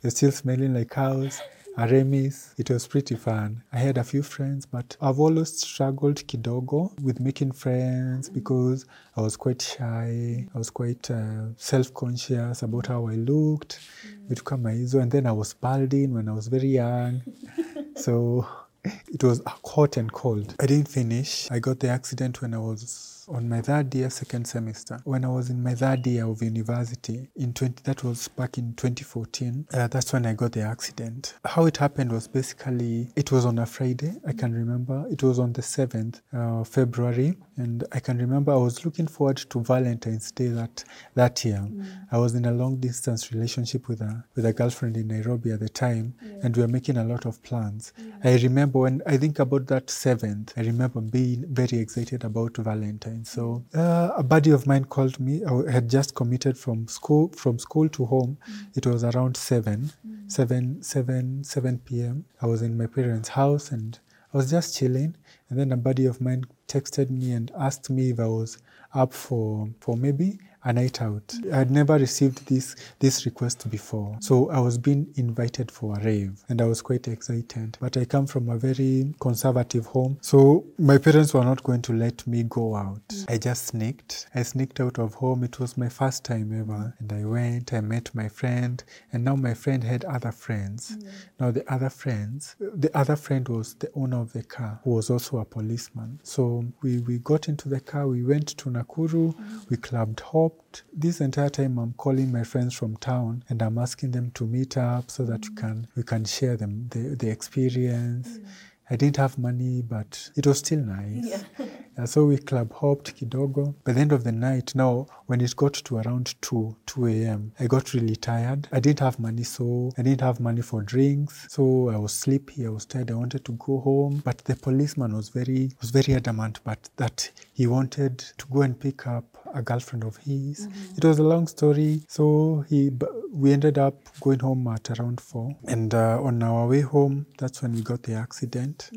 You're 0.02 0.10
still 0.10 0.32
smelling 0.32 0.74
like 0.74 0.90
cows. 0.90 1.40
Aremis. 1.78 2.54
It 2.58 2.70
was 2.70 2.86
pretty 2.86 3.16
fun. 3.16 3.62
I 3.72 3.78
had 3.78 3.98
a 3.98 4.04
few 4.04 4.22
friends, 4.22 4.66
but 4.66 4.96
I've 5.00 5.18
always 5.18 5.58
struggled 5.58 6.16
kidogo 6.26 6.98
with 7.00 7.18
making 7.20 7.52
friends 7.52 8.28
because 8.28 8.84
I 9.16 9.22
was 9.22 9.36
quite 9.36 9.62
shy. 9.62 10.46
I 10.54 10.58
was 10.58 10.70
quite 10.70 11.10
uh, 11.10 11.54
self-conscious 11.56 12.62
about 12.62 12.86
how 12.86 13.06
I 13.08 13.14
looked. 13.14 13.80
Vitu 14.28 14.44
kama 14.44 14.70
hizo. 14.70 15.00
And 15.00 15.10
then 15.10 15.26
I 15.26 15.32
was 15.32 15.54
balding 15.54 16.12
when 16.12 16.28
I 16.28 16.32
was 16.32 16.48
very 16.48 16.68
young. 16.68 17.22
so 17.96 18.46
it 18.84 19.22
was 19.22 19.42
hot 19.64 19.96
and 19.96 20.12
cold. 20.12 20.54
I 20.60 20.66
didn't 20.66 20.88
finish. 20.88 21.50
I 21.50 21.58
got 21.58 21.80
the 21.80 21.88
accident 21.88 22.42
when 22.42 22.54
I 22.54 22.58
was 22.58 23.11
on 23.32 23.48
my 23.48 23.62
third 23.62 23.94
year, 23.94 24.10
second 24.10 24.46
semester. 24.46 25.00
When 25.04 25.24
I 25.24 25.28
was 25.28 25.48
in 25.48 25.62
my 25.62 25.74
third 25.74 26.06
year 26.06 26.26
of 26.26 26.42
university, 26.42 27.30
in 27.36 27.54
20, 27.54 27.82
that 27.84 28.04
was 28.04 28.28
back 28.28 28.58
in 28.58 28.74
2014, 28.74 29.66
uh, 29.72 29.86
that's 29.88 30.12
when 30.12 30.26
I 30.26 30.34
got 30.34 30.52
the 30.52 30.60
accident. 30.60 31.34
How 31.44 31.64
it 31.64 31.78
happened 31.78 32.12
was 32.12 32.28
basically, 32.28 33.08
it 33.16 33.32
was 33.32 33.46
on 33.46 33.58
a 33.58 33.66
Friday, 33.66 34.14
I 34.26 34.32
can 34.32 34.52
remember. 34.52 35.06
It 35.10 35.22
was 35.22 35.38
on 35.38 35.54
the 35.54 35.62
7th 35.62 36.20
uh, 36.32 36.64
February, 36.64 37.38
and 37.56 37.84
I 37.92 38.00
can 38.00 38.18
remember 38.18 38.52
I 38.52 38.56
was 38.56 38.84
looking 38.84 39.06
forward 39.06 39.38
to 39.38 39.60
Valentine's 39.60 40.30
Day 40.30 40.48
that, 40.48 40.84
that 41.14 41.42
year. 41.44 41.66
I 42.10 42.18
was 42.18 42.34
in 42.34 42.44
a 42.44 42.52
long 42.52 42.76
distance 42.76 43.32
relationship 43.32 43.88
with 43.88 44.02
a, 44.02 44.24
with 44.34 44.44
a 44.44 44.52
girlfriend 44.52 44.96
in 44.96 45.08
Nairobi 45.08 45.52
at 45.52 45.60
the 45.60 45.68
time, 45.68 46.14
and 46.42 46.54
we 46.54 46.62
were 46.62 46.68
making 46.68 46.98
a 46.98 47.04
lot 47.04 47.24
of 47.24 47.42
plans. 47.42 47.94
I 48.22 48.34
remember 48.36 48.80
when 48.80 49.00
I 49.06 49.16
think 49.16 49.38
about 49.38 49.66
that 49.68 49.86
7th, 49.86 50.52
I 50.56 50.62
remember 50.62 51.00
being 51.00 51.46
very 51.48 51.78
excited 51.78 52.24
about 52.24 52.56
Valentine's. 52.58 53.21
So 53.24 53.64
uh, 53.74 54.10
a 54.16 54.22
buddy 54.22 54.50
of 54.50 54.66
mine 54.66 54.84
called 54.84 55.18
me. 55.20 55.44
I 55.44 55.70
had 55.70 55.88
just 55.88 56.14
committed 56.14 56.56
from 56.58 56.88
school 56.88 57.28
from 57.36 57.58
school 57.58 57.88
to 57.90 58.04
home. 58.04 58.38
Mm. 58.50 58.76
It 58.76 58.86
was 58.86 59.04
around 59.04 59.36
7, 59.36 59.90
mm. 60.06 60.32
7, 60.32 60.82
7, 60.82 61.44
7 61.44 61.78
p.m. 61.84 62.24
I 62.40 62.46
was 62.46 62.62
in 62.62 62.76
my 62.76 62.86
parents' 62.86 63.30
house 63.30 63.70
and 63.70 63.98
I 64.32 64.36
was 64.36 64.50
just 64.50 64.76
chilling. 64.76 65.16
And 65.48 65.58
then 65.58 65.72
a 65.72 65.76
buddy 65.76 66.06
of 66.06 66.20
mine 66.20 66.44
texted 66.68 67.10
me 67.10 67.32
and 67.32 67.50
asked 67.58 67.90
me 67.90 68.10
if 68.10 68.20
I 68.20 68.26
was 68.26 68.58
up 68.94 69.12
for 69.12 69.68
for 69.80 69.96
maybe 69.96 70.38
a 70.64 70.72
night 70.72 71.02
out. 71.02 71.34
I 71.52 71.58
had 71.58 71.70
never 71.70 71.94
received 71.94 72.46
this 72.46 72.76
this 73.00 73.26
request 73.26 73.68
before. 73.70 74.16
So 74.20 74.50
I 74.50 74.60
was 74.60 74.78
being 74.78 75.08
invited 75.16 75.70
for 75.70 75.96
a 75.96 76.04
rave 76.04 76.42
and 76.48 76.60
I 76.60 76.66
was 76.66 76.82
quite 76.82 77.08
excited. 77.08 77.78
But 77.80 77.96
I 77.96 78.04
come 78.04 78.26
from 78.26 78.48
a 78.48 78.56
very 78.56 79.14
conservative 79.20 79.86
home. 79.86 80.18
So 80.20 80.64
my 80.78 80.98
parents 80.98 81.34
were 81.34 81.44
not 81.44 81.62
going 81.62 81.82
to 81.82 81.92
let 81.92 82.26
me 82.26 82.44
go 82.44 82.76
out. 82.76 83.02
I 83.28 83.38
just 83.38 83.66
sneaked. 83.66 84.26
I 84.34 84.42
sneaked 84.42 84.80
out 84.80 84.98
of 84.98 85.14
home. 85.14 85.44
It 85.44 85.58
was 85.58 85.76
my 85.76 85.88
first 85.88 86.24
time 86.24 86.58
ever. 86.58 86.94
And 86.98 87.12
I 87.12 87.24
went, 87.24 87.72
I 87.72 87.80
met 87.80 88.14
my 88.14 88.28
friend, 88.28 88.82
and 89.12 89.24
now 89.24 89.36
my 89.36 89.54
friend 89.54 89.82
had 89.84 90.04
other 90.04 90.32
friends. 90.32 90.96
Mm. 90.96 91.08
Now 91.40 91.50
the 91.50 91.72
other 91.72 91.90
friends, 91.90 92.56
the 92.58 92.96
other 92.96 93.16
friend 93.16 93.48
was 93.48 93.74
the 93.74 93.90
owner 93.94 94.20
of 94.20 94.32
the 94.32 94.42
car, 94.42 94.80
who 94.84 94.90
was 94.90 95.10
also 95.10 95.38
a 95.38 95.44
policeman. 95.44 96.20
So 96.22 96.64
we, 96.82 96.98
we 97.00 97.18
got 97.18 97.48
into 97.48 97.68
the 97.68 97.80
car, 97.80 98.06
we 98.06 98.22
went 98.22 98.48
to 98.58 98.70
Nakuru, 98.70 99.34
mm. 99.34 99.70
we 99.70 99.76
clubbed 99.76 100.20
hop, 100.20 100.51
this 100.92 101.20
entire 101.20 101.50
time 101.50 101.78
I'm 101.78 101.92
calling 101.94 102.32
my 102.32 102.44
friends 102.44 102.74
from 102.74 102.96
town 102.96 103.44
and 103.48 103.62
I'm 103.62 103.78
asking 103.78 104.12
them 104.12 104.30
to 104.32 104.46
meet 104.46 104.76
up 104.76 105.10
so 105.10 105.24
that 105.24 105.42
we 105.42 105.50
mm. 105.50 105.56
can 105.56 105.86
we 105.96 106.02
can 106.02 106.24
share 106.24 106.56
them 106.56 106.88
the, 106.90 107.16
the 107.16 107.30
experience. 107.30 108.28
Mm. 108.28 108.46
I 108.90 108.96
didn't 108.96 109.16
have 109.16 109.38
money, 109.38 109.80
but 109.80 110.30
it 110.36 110.46
was 110.46 110.58
still 110.58 110.80
nice. 110.80 111.42
Yeah, 111.98 112.06
so 112.06 112.24
we 112.24 112.38
club 112.38 112.72
hopped 112.72 113.14
kidogo. 113.16 113.74
By 113.84 113.92
the 113.92 114.00
end 114.00 114.12
of 114.12 114.24
the 114.24 114.32
night, 114.32 114.74
now 114.74 115.06
when 115.26 115.42
it 115.42 115.54
got 115.54 115.74
to 115.74 115.98
around 115.98 116.34
2, 116.40 116.74
2 116.86 117.06
a.m., 117.06 117.52
I 117.60 117.66
got 117.66 117.92
really 117.92 118.16
tired. 118.16 118.66
I 118.72 118.80
didn't 118.80 119.00
have 119.00 119.18
money, 119.18 119.42
so 119.42 119.92
I 119.98 120.02
didn't 120.02 120.22
have 120.22 120.40
money 120.40 120.62
for 120.62 120.82
drinks. 120.82 121.46
So 121.50 121.90
I 121.90 121.98
was 121.98 122.14
sleepy, 122.14 122.66
I 122.66 122.70
was 122.70 122.86
tired, 122.86 123.10
I 123.10 123.14
wanted 123.14 123.44
to 123.44 123.52
go 123.52 123.80
home. 123.80 124.22
But 124.24 124.38
the 124.38 124.56
policeman 124.56 125.14
was 125.14 125.28
very 125.28 125.70
was 125.80 125.90
very 125.90 126.14
adamant 126.14 126.60
but 126.64 126.88
that 126.96 127.30
he 127.52 127.66
wanted 127.66 128.18
to 128.18 128.46
go 128.46 128.62
and 128.62 128.78
pick 128.78 129.06
up 129.06 129.31
a 129.54 129.62
girlfriend 129.62 130.04
of 130.04 130.16
his. 130.18 130.68
It 130.96 131.04
was 131.04 131.18
a 131.18 131.22
long 131.22 131.46
story. 131.46 132.02
So 132.08 132.64
he 132.68 132.90
we 133.32 133.52
ended 133.52 133.78
up 133.78 133.94
going 134.20 134.40
home 134.40 134.66
at 134.68 134.90
around 134.98 135.20
4. 135.20 135.56
And 135.68 135.94
uh, 135.94 136.20
on 136.22 136.42
our 136.42 136.66
way 136.66 136.80
home, 136.82 137.26
that's 137.38 137.62
when 137.62 137.72
we 137.72 137.82
got 137.82 138.02
the 138.02 138.14
accident. 138.14 138.90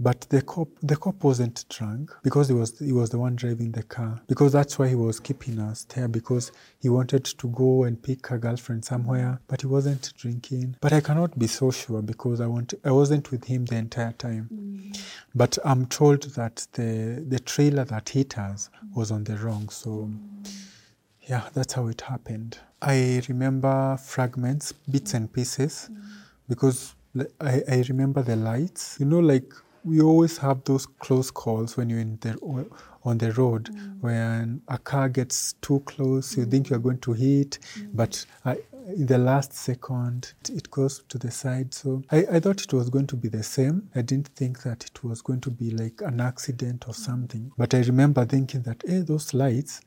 But 0.00 0.22
the 0.22 0.42
cop, 0.42 0.68
the 0.82 0.96
cop 0.96 1.22
wasn't 1.22 1.64
drunk 1.68 2.12
because 2.24 2.48
he 2.48 2.54
was 2.54 2.78
he 2.78 2.92
was 2.92 3.10
the 3.10 3.18
one 3.18 3.36
driving 3.36 3.70
the 3.70 3.84
car. 3.84 4.20
Because 4.26 4.52
that's 4.52 4.78
why 4.78 4.88
he 4.88 4.96
was 4.96 5.20
keeping 5.20 5.60
us 5.60 5.84
there 5.84 6.08
because 6.08 6.50
he 6.80 6.88
wanted 6.88 7.24
to 7.24 7.48
go 7.48 7.84
and 7.84 8.02
pick 8.02 8.30
a 8.30 8.38
girlfriend 8.38 8.84
somewhere, 8.84 9.40
but 9.46 9.60
he 9.60 9.68
wasn't 9.68 10.12
drinking. 10.16 10.76
But 10.80 10.92
I 10.92 11.00
cannot 11.00 11.38
be 11.38 11.46
so 11.46 11.70
sure 11.70 12.02
because 12.02 12.40
I 12.40 12.46
want 12.46 12.74
I 12.84 12.90
wasn't 12.90 13.30
with 13.30 13.44
him 13.44 13.66
the 13.66 13.76
entire 13.76 14.12
time. 14.12 14.48
Mm. 14.52 15.00
But 15.34 15.58
I'm 15.64 15.86
told 15.86 16.22
that 16.34 16.66
the 16.72 17.24
the 17.28 17.38
trailer 17.38 17.84
that 17.84 18.08
hit 18.08 18.36
us 18.36 18.70
was 18.94 19.12
on 19.12 19.22
the 19.24 19.36
wrong. 19.36 19.68
So 19.68 20.10
mm. 20.10 20.50
yeah, 21.22 21.48
that's 21.54 21.74
how 21.74 21.86
it 21.86 22.00
happened. 22.00 22.58
I 22.82 23.22
remember 23.28 23.96
fragments, 23.96 24.72
bits 24.72 25.14
and 25.14 25.32
pieces, 25.32 25.88
mm. 25.90 26.02
because 26.48 26.96
I, 27.40 27.62
I 27.68 27.84
remember 27.88 28.22
the 28.22 28.34
lights. 28.34 28.96
You 28.98 29.06
know, 29.06 29.20
like 29.20 29.52
we 29.84 30.00
always 30.00 30.38
have 30.38 30.64
those 30.64 30.86
close 30.86 31.30
calls 31.30 31.76
when 31.76 31.90
you're 31.90 32.00
in 32.00 32.18
the 32.20 32.36
on 33.04 33.18
the 33.18 33.32
road, 33.32 33.64
mm. 33.64 34.00
when 34.00 34.62
a 34.68 34.78
car 34.78 35.08
gets 35.08 35.52
too 35.60 35.80
close, 35.80 36.36
you 36.36 36.46
think 36.46 36.66
mm. 36.66 36.70
you're 36.70 36.78
going 36.78 36.98
to 36.98 37.12
hit, 37.12 37.58
mm. 37.74 37.90
but 37.92 38.24
I, 38.46 38.56
in 38.88 39.06
the 39.06 39.18
last 39.18 39.52
second 39.52 40.32
it 40.50 40.70
goes 40.70 41.02
to 41.08 41.18
the 41.18 41.30
side. 41.30 41.74
So 41.74 42.02
I, 42.10 42.24
I 42.32 42.40
thought 42.40 42.62
it 42.62 42.72
was 42.72 42.90
going 42.90 43.06
to 43.08 43.16
be 43.16 43.28
the 43.28 43.42
same. 43.42 43.88
I 43.94 44.02
didn't 44.02 44.28
think 44.28 44.62
that 44.62 44.84
it 44.84 45.04
was 45.04 45.22
going 45.22 45.40
to 45.42 45.50
be 45.50 45.70
like 45.70 46.00
an 46.02 46.20
accident 46.20 46.88
or 46.88 46.94
something. 46.94 47.52
But 47.56 47.74
I 47.74 47.80
remember 47.80 48.24
thinking 48.24 48.62
that, 48.62 48.82
hey, 48.86 49.00
those 49.00 49.34
lights 49.34 49.80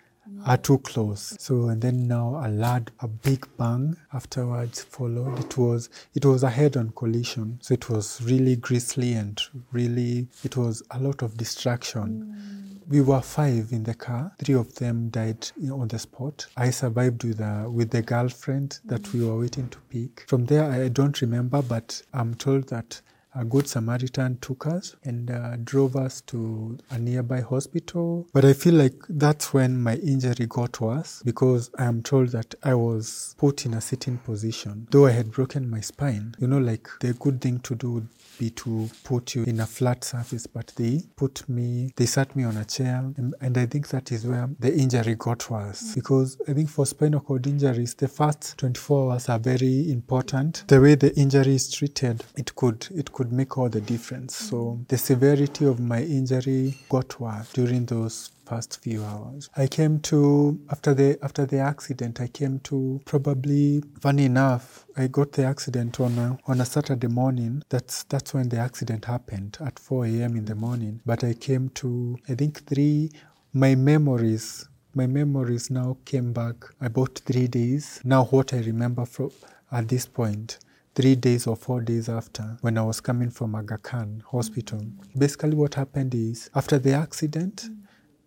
are 0.46 0.57
too 0.57 0.77
close. 0.79 1.36
So 1.39 1.67
and 1.69 1.81
then 1.81 2.07
now 2.07 2.41
a 2.43 2.48
loud, 2.50 2.91
a 3.00 3.07
big 3.07 3.48
bang 3.57 3.98
afterwards 4.13 4.84
followed. 4.84 5.39
It 5.39 5.57
was 5.57 5.89
it 6.15 6.25
was 6.25 6.43
a 6.43 6.50
head-on 6.50 6.91
collision. 6.91 7.60
So 7.62 7.74
it 7.74 7.89
was 7.89 8.22
really 8.24 8.55
grisly 8.55 9.13
and 9.13 9.41
really 9.72 10.27
it 10.43 10.55
was 10.57 10.84
a 10.91 11.00
lot 11.00 11.22
of 11.22 11.38
distraction. 11.38 12.34
Mm. 12.36 12.89
We 12.89 13.01
were 13.01 13.22
five 13.22 13.74
in 13.74 13.84
the 13.84 13.93
car. 13.93 14.31
Three 14.39 14.55
of 14.55 14.74
them 14.75 15.10
died 15.10 15.50
on 15.69 15.89
the 15.89 16.00
spot. 16.00 16.46
I 16.55 16.69
survived 16.69 17.25
with 17.25 17.41
a, 17.41 17.69
with 17.69 17.89
the 17.89 18.01
girlfriend 18.01 18.79
that 18.86 19.12
we 19.12 19.19
mm. 19.19 19.27
were 19.27 19.39
waiting 19.41 19.67
to 19.69 19.77
pick. 19.89 20.24
From 20.27 20.46
there, 20.46 20.72
I 20.72 20.88
don't 20.88 21.19
remember, 21.22 21.62
but 21.62 22.01
I'm 22.13 22.36
told 22.36 22.69
that 22.69 23.01
a 23.38 23.46
good 23.46 23.67
Samaritan 23.67 24.38
took 24.41 24.65
us 24.67 24.96
and 25.03 25.29
uh, 25.29 25.58
drove 25.63 25.96
us 25.96 26.22
to 26.22 26.77
a 26.89 26.98
nearby 26.98 27.41
hospital. 27.41 28.27
But 28.34 28.46
I 28.46 28.53
feel 28.53 28.74
like 28.74 28.96
that's 29.10 29.53
when 29.53 29.82
my 29.82 29.96
injury 29.96 30.48
got 30.48 30.79
worse 30.82 31.22
because 31.24 31.70
I 31.77 31.86
am 31.86 32.01
told 32.01 32.29
that 32.29 32.56
I 32.63 32.74
was 32.74 33.36
put 33.38 33.65
in 33.65 33.74
a 33.74 33.82
sitting 33.82 34.17
position. 34.17 34.88
Though 34.91 35.06
I 35.06 35.12
had 35.12 35.32
broken 35.32 35.70
my 35.70 35.82
spine, 35.82 36.36
you 36.39 36.48
know, 36.48 36.58
like 36.60 36.88
the 37.00 37.13
good 37.13 37.41
thing 37.41 37.60
to 37.60 37.75
do 37.75 37.91
would 37.94 38.08
be 38.38 38.50
to 38.51 38.89
put 39.03 39.36
you 39.36 39.44
in 39.44 39.60
a 39.60 39.65
flat 39.65 40.03
surface, 40.03 40.48
but 40.48 40.72
they 40.75 41.01
put 41.15 41.48
me, 41.50 41.91
they 41.96 42.06
sat 42.06 42.36
me 42.36 42.44
on 42.44 42.58
a 42.58 42.65
chair, 42.65 43.03
and, 43.17 43.34
and 43.41 43.58
I 43.58 43.65
think 43.65 43.88
that 43.89 44.12
is 44.12 44.25
where 44.25 44.50
the 44.60 44.74
injury 44.75 45.15
got 45.15 45.50
worse 45.50 45.96
because 45.96 46.38
I 46.48 46.53
think 46.53 46.70
for 46.70 46.86
spinal 46.86 47.20
cord 47.20 47.48
injuries, 47.48 47.94
the 47.96 48.08
first 48.08 48.58
24 48.58 49.12
hours 49.12 49.29
are 49.29 49.39
very 49.39 49.91
important. 49.91 50.63
The 50.67 50.79
way 50.82 50.96
the 50.96 51.15
injury 51.15 51.56
is 51.56 51.72
treated, 51.72 52.24
it 52.36 52.56
could 52.56 52.88
it 52.96 53.12
could 53.12 53.26
make 53.31 53.57
all 53.57 53.69
the 53.69 53.81
difference. 53.81 54.36
So 54.36 54.79
the 54.88 54.98
severity 54.98 55.65
of 55.65 55.79
my 55.79 56.01
injury 56.01 56.77
got 56.89 57.19
worse 57.19 57.51
during 57.53 57.86
those 57.86 58.31
first 58.46 58.81
few 58.81 59.03
hours. 59.03 59.50
I 59.57 59.67
came 59.67 60.00
to 60.01 60.60
after 60.72 60.93
the 60.93 61.19
after 61.22 61.46
the 61.46 61.60
accident. 61.60 62.22
I 62.22 62.27
came 62.27 62.60
to 62.62 63.01
probably 63.05 63.84
funny 64.00 64.25
enough. 64.25 64.86
I 64.96 65.07
got 65.07 65.34
the 65.34 65.43
accident 65.46 66.00
on 66.00 66.18
a 66.18 66.37
on 66.48 66.61
a 66.61 66.66
Saturday 66.66 67.07
morning. 67.07 67.63
That's 67.70 68.03
that's 68.03 68.33
when 68.33 68.50
the 68.50 68.57
accident 68.57 69.05
happened 69.05 69.57
at 69.59 69.79
4 69.79 70.05
a.m. 70.05 70.35
in 70.37 70.46
the 70.46 70.55
morning. 70.55 71.01
But 71.05 71.24
I 71.24 71.33
came 71.33 71.70
to 71.81 72.18
I 72.29 72.35
think 72.35 72.66
three. 72.66 73.11
My 73.53 73.75
memories 73.75 74.68
my 74.94 75.05
memories 75.07 75.70
now 75.70 75.98
came 76.05 76.33
back 76.33 76.55
about 76.81 77.20
three 77.25 77.48
days. 77.48 78.01
Now 78.03 78.25
what 78.25 78.53
I 78.53 78.59
remember 78.61 79.05
from 79.05 79.31
at 79.72 79.87
this 79.90 80.05
point 80.05 80.57
three 80.98 81.16
days 81.16 81.46
or 81.46 81.55
four 81.55 81.79
days 81.79 82.10
after 82.10 82.57
when 82.62 82.75
I 82.75 82.81
was 82.81 83.00
coming 83.00 83.29
from 83.29 83.53
Aga 83.53 83.77
Khan 83.77 84.24
hospital. 84.31 84.81
Basically, 85.16 85.53
what 85.53 85.75
happened 85.75 86.16
is 86.16 86.50
after 86.55 86.79
the 86.79 86.94
accident, 86.94 87.70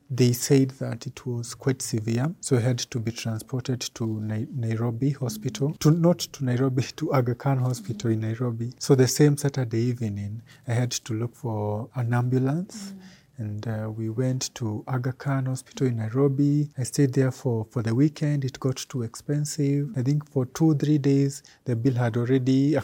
they 0.09 0.33
said 0.33 0.70
that 0.78 1.04
it 1.04 1.26
was 1.26 1.56
quite 1.56 1.83
severe, 1.83 2.33
so 2.40 2.56
I 2.56 2.61
had 2.61 2.78
to 2.78 3.00
be 3.00 3.11
transported 3.11 3.80
to 3.94 4.20
Nai- 4.20 4.46
Nairobi 4.54 5.11
Hospital. 5.11 5.74
To 5.80 5.90
not 5.90 6.20
to 6.20 6.44
Nairobi, 6.44 6.83
to 6.96 7.12
Aga 7.12 7.35
Khan 7.35 7.59
Hospital 7.59 8.12
in 8.12 8.20
Nairobi. 8.20 8.72
So 8.78 8.94
the 8.94 9.09
same 9.09 9.37
Saturday 9.37 9.80
evening, 9.80 10.40
I 10.68 10.74
had 10.74 10.92
to 10.92 11.12
look 11.12 11.35
for 11.35 11.88
an 11.96 12.14
ambulance. 12.14 12.94
And 13.40 13.66
uh, 13.66 13.90
we 13.90 14.11
went 14.11 14.55
to 14.57 14.85
Aga 14.87 15.14
Khan 15.14 15.46
Hospital 15.46 15.87
in 15.87 15.96
Nairobi. 15.96 16.68
I 16.76 16.83
stayed 16.83 17.14
there 17.14 17.31
for, 17.31 17.66
for 17.70 17.83
the 17.83 17.94
weekend. 17.94 18.44
It 18.44 18.61
got 18.61 18.76
too 18.76 19.03
expensive. 19.03 19.88
I 19.96 20.03
think 20.03 20.31
for 20.31 20.44
two, 20.44 20.74
three 20.74 20.98
days, 20.98 21.42
the 21.64 21.74
bill 21.74 21.94
had 21.94 22.18
already 22.18 22.76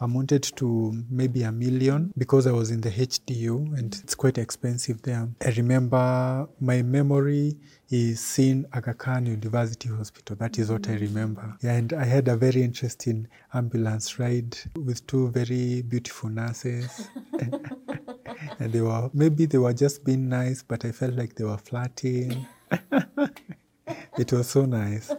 amounted 0.00 0.42
to 0.56 0.92
maybe 1.08 1.42
a 1.44 1.50
million 1.50 2.12
because 2.18 2.46
I 2.46 2.52
was 2.52 2.70
in 2.70 2.82
the 2.82 2.90
HDU 2.90 3.78
and 3.78 3.98
it's 4.04 4.14
quite 4.14 4.36
expensive 4.36 5.00
there. 5.00 5.26
I 5.42 5.50
remember 5.50 6.48
my 6.60 6.82
memory 6.82 7.56
is 7.88 8.20
seeing 8.20 8.66
Aga 8.74 8.94
Khan 8.94 9.24
University 9.24 9.88
Hospital. 9.88 10.36
That 10.36 10.58
is 10.58 10.70
what 10.70 10.86
I 10.88 10.96
remember. 10.96 11.56
And 11.62 11.94
I 11.94 12.04
had 12.04 12.28
a 12.28 12.36
very 12.36 12.62
interesting 12.62 13.26
ambulance 13.54 14.18
ride 14.18 14.58
with 14.76 15.06
two 15.06 15.30
very 15.30 15.80
beautiful 15.80 16.28
nurses. 16.28 17.08
and 18.58 18.72
they 18.72 18.80
were 18.80 19.10
maybe 19.14 19.46
they 19.46 19.58
were 19.58 19.72
just 19.72 20.04
being 20.04 20.28
nice, 20.28 20.62
but 20.62 20.84
I 20.84 20.92
felt 20.92 21.14
like 21.14 21.34
they 21.34 21.44
were 21.44 21.58
flirting. 21.58 22.46
it 24.18 24.32
was 24.32 24.48
so 24.48 24.64
nice. 24.64 25.12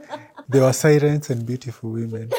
They 0.50 0.60
were 0.60 0.74
silent 0.74 1.30
and 1.30 1.46
beautiful 1.46 1.92
women. 1.92 2.32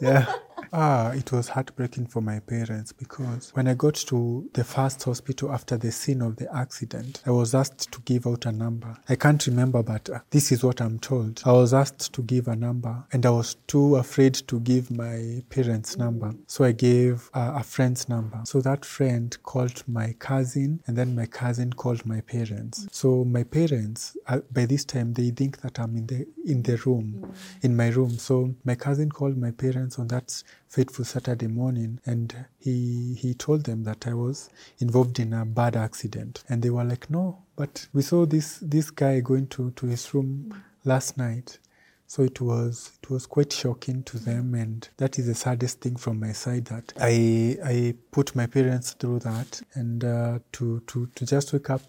Yeah. 0.00 0.32
Ah, 0.72 1.12
it 1.12 1.32
was 1.32 1.48
heartbreaking 1.48 2.06
for 2.06 2.20
my 2.20 2.40
parents 2.40 2.92
because 2.92 3.50
when 3.54 3.68
I 3.68 3.74
got 3.74 3.94
to 3.94 4.48
the 4.52 4.64
first 4.64 5.02
hospital 5.04 5.52
after 5.52 5.76
the 5.76 5.92
scene 5.92 6.22
of 6.22 6.36
the 6.36 6.52
accident, 6.54 7.22
I 7.26 7.30
was 7.30 7.54
asked 7.54 7.92
to 7.92 8.00
give 8.02 8.26
out 8.26 8.46
a 8.46 8.52
number. 8.52 8.96
I 9.08 9.16
can't 9.16 9.44
remember, 9.46 9.82
but 9.82 10.10
uh, 10.10 10.20
this 10.30 10.50
is 10.52 10.64
what 10.64 10.80
I'm 10.80 10.98
told. 10.98 11.42
I 11.44 11.52
was 11.52 11.72
asked 11.72 12.12
to 12.14 12.22
give 12.22 12.48
a 12.48 12.56
number, 12.56 13.04
and 13.12 13.24
I 13.24 13.30
was 13.30 13.56
too 13.66 13.96
afraid 13.96 14.34
to 14.34 14.60
give 14.60 14.90
my 14.90 15.42
parents' 15.50 15.96
number. 15.96 16.34
So 16.46 16.64
I 16.64 16.72
gave 16.72 17.30
uh, 17.34 17.54
a 17.56 17.62
friend's 17.62 18.08
number. 18.08 18.40
So 18.44 18.60
that 18.62 18.84
friend 18.84 19.36
called 19.42 19.82
my 19.86 20.14
cousin, 20.18 20.80
and 20.86 20.96
then 20.96 21.14
my 21.14 21.26
cousin 21.26 21.72
called 21.72 22.04
my 22.04 22.20
parents. 22.22 22.86
So 22.90 23.24
my 23.24 23.44
parents, 23.44 24.16
uh, 24.26 24.40
by 24.52 24.66
this 24.66 24.84
time, 24.84 25.12
they 25.12 25.30
think 25.30 25.60
that 25.60 25.78
I'm 25.78 25.96
in 25.96 26.06
the 26.06 26.26
in 26.44 26.62
the 26.62 26.76
room, 26.78 27.32
in 27.62 27.76
my 27.76 27.88
room. 27.88 28.10
So 28.10 28.54
my 28.64 28.74
cousin 28.74 29.10
called 29.10 29.36
my 29.36 29.50
parents 29.50 29.98
on 29.98 30.08
that 30.08 30.42
fateful 30.76 31.06
Saturday 31.06 31.46
morning, 31.46 31.98
and 32.04 32.44
he 32.58 33.14
he 33.18 33.32
told 33.32 33.64
them 33.64 33.84
that 33.84 34.06
I 34.06 34.12
was 34.12 34.50
involved 34.78 35.18
in 35.18 35.32
a 35.32 35.46
bad 35.46 35.74
accident, 35.74 36.44
and 36.50 36.62
they 36.62 36.68
were 36.68 36.84
like, 36.84 37.08
"No, 37.08 37.38
but 37.56 37.88
we 37.94 38.02
saw 38.02 38.26
this 38.26 38.58
this 38.60 38.90
guy 38.90 39.20
going 39.20 39.46
to 39.48 39.70
to 39.70 39.86
his 39.86 40.12
room 40.12 40.52
last 40.84 41.16
night." 41.16 41.58
So 42.06 42.22
it 42.24 42.42
was 42.42 42.92
it 43.02 43.08
was 43.08 43.24
quite 43.24 43.54
shocking 43.54 44.02
to 44.02 44.18
them, 44.18 44.54
and 44.54 44.86
that 44.98 45.18
is 45.18 45.26
the 45.26 45.34
saddest 45.34 45.80
thing 45.80 45.96
from 45.96 46.20
my 46.20 46.32
side 46.32 46.66
that 46.66 46.92
I 47.00 47.56
I 47.64 47.94
put 48.10 48.36
my 48.36 48.46
parents 48.46 48.92
through 48.92 49.20
that, 49.20 49.62
and 49.72 50.04
uh, 50.04 50.40
to 50.52 50.80
to 50.88 51.06
to 51.06 51.24
just 51.24 51.54
wake 51.54 51.70
up 51.70 51.80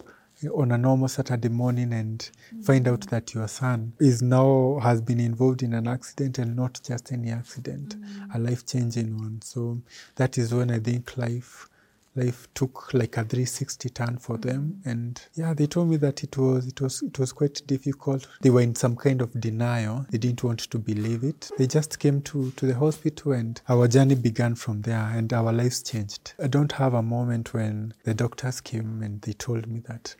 on 0.55 0.71
a 0.71 0.77
normal 0.77 1.07
Saturday 1.07 1.49
morning 1.49 1.93
and 1.93 2.29
mm. 2.53 2.63
find 2.63 2.87
out 2.87 3.01
that 3.09 3.33
your 3.33 3.47
son 3.47 3.93
is 3.99 4.21
now 4.21 4.79
has 4.81 5.01
been 5.01 5.19
involved 5.19 5.63
in 5.63 5.73
an 5.73 5.87
accident 5.87 6.37
and 6.37 6.55
not 6.55 6.79
just 6.83 7.11
any 7.11 7.31
accident, 7.31 7.99
mm. 7.99 8.35
a 8.35 8.39
life 8.39 8.65
changing 8.65 9.17
one. 9.17 9.41
So 9.41 9.81
that 10.15 10.37
is 10.37 10.53
when 10.53 10.71
I 10.71 10.79
think 10.79 11.17
life 11.17 11.67
life 12.17 12.47
took 12.55 12.93
like 12.93 13.15
a 13.15 13.23
360 13.23 13.89
turn 13.89 14.17
for 14.17 14.37
them. 14.37 14.81
Mm. 14.83 14.91
And 14.91 15.21
yeah 15.35 15.53
they 15.53 15.67
told 15.67 15.89
me 15.89 15.97
that 15.97 16.23
it 16.23 16.37
was 16.37 16.67
it 16.67 16.81
was 16.81 17.01
it 17.01 17.17
was 17.17 17.31
quite 17.31 17.61
difficult. 17.65 18.27
They 18.41 18.49
were 18.49 18.61
in 18.61 18.75
some 18.75 18.95
kind 18.95 19.21
of 19.21 19.39
denial. 19.39 20.05
They 20.09 20.17
didn't 20.17 20.43
want 20.43 20.59
to 20.59 20.79
believe 20.79 21.23
it. 21.23 21.51
They 21.57 21.67
just 21.67 21.99
came 21.99 22.21
to 22.23 22.51
to 22.51 22.65
the 22.65 22.75
hospital 22.75 23.31
and 23.31 23.61
our 23.69 23.87
journey 23.87 24.15
began 24.15 24.55
from 24.55 24.81
there 24.81 25.11
and 25.13 25.31
our 25.31 25.53
lives 25.53 25.83
changed. 25.83 26.33
I 26.41 26.47
don't 26.47 26.73
have 26.73 26.93
a 26.93 27.01
moment 27.01 27.53
when 27.53 27.93
the 28.03 28.13
doctors 28.13 28.61
came 28.61 29.01
and 29.03 29.21
they 29.21 29.33
told 29.33 29.67
me 29.67 29.79
that 29.87 30.15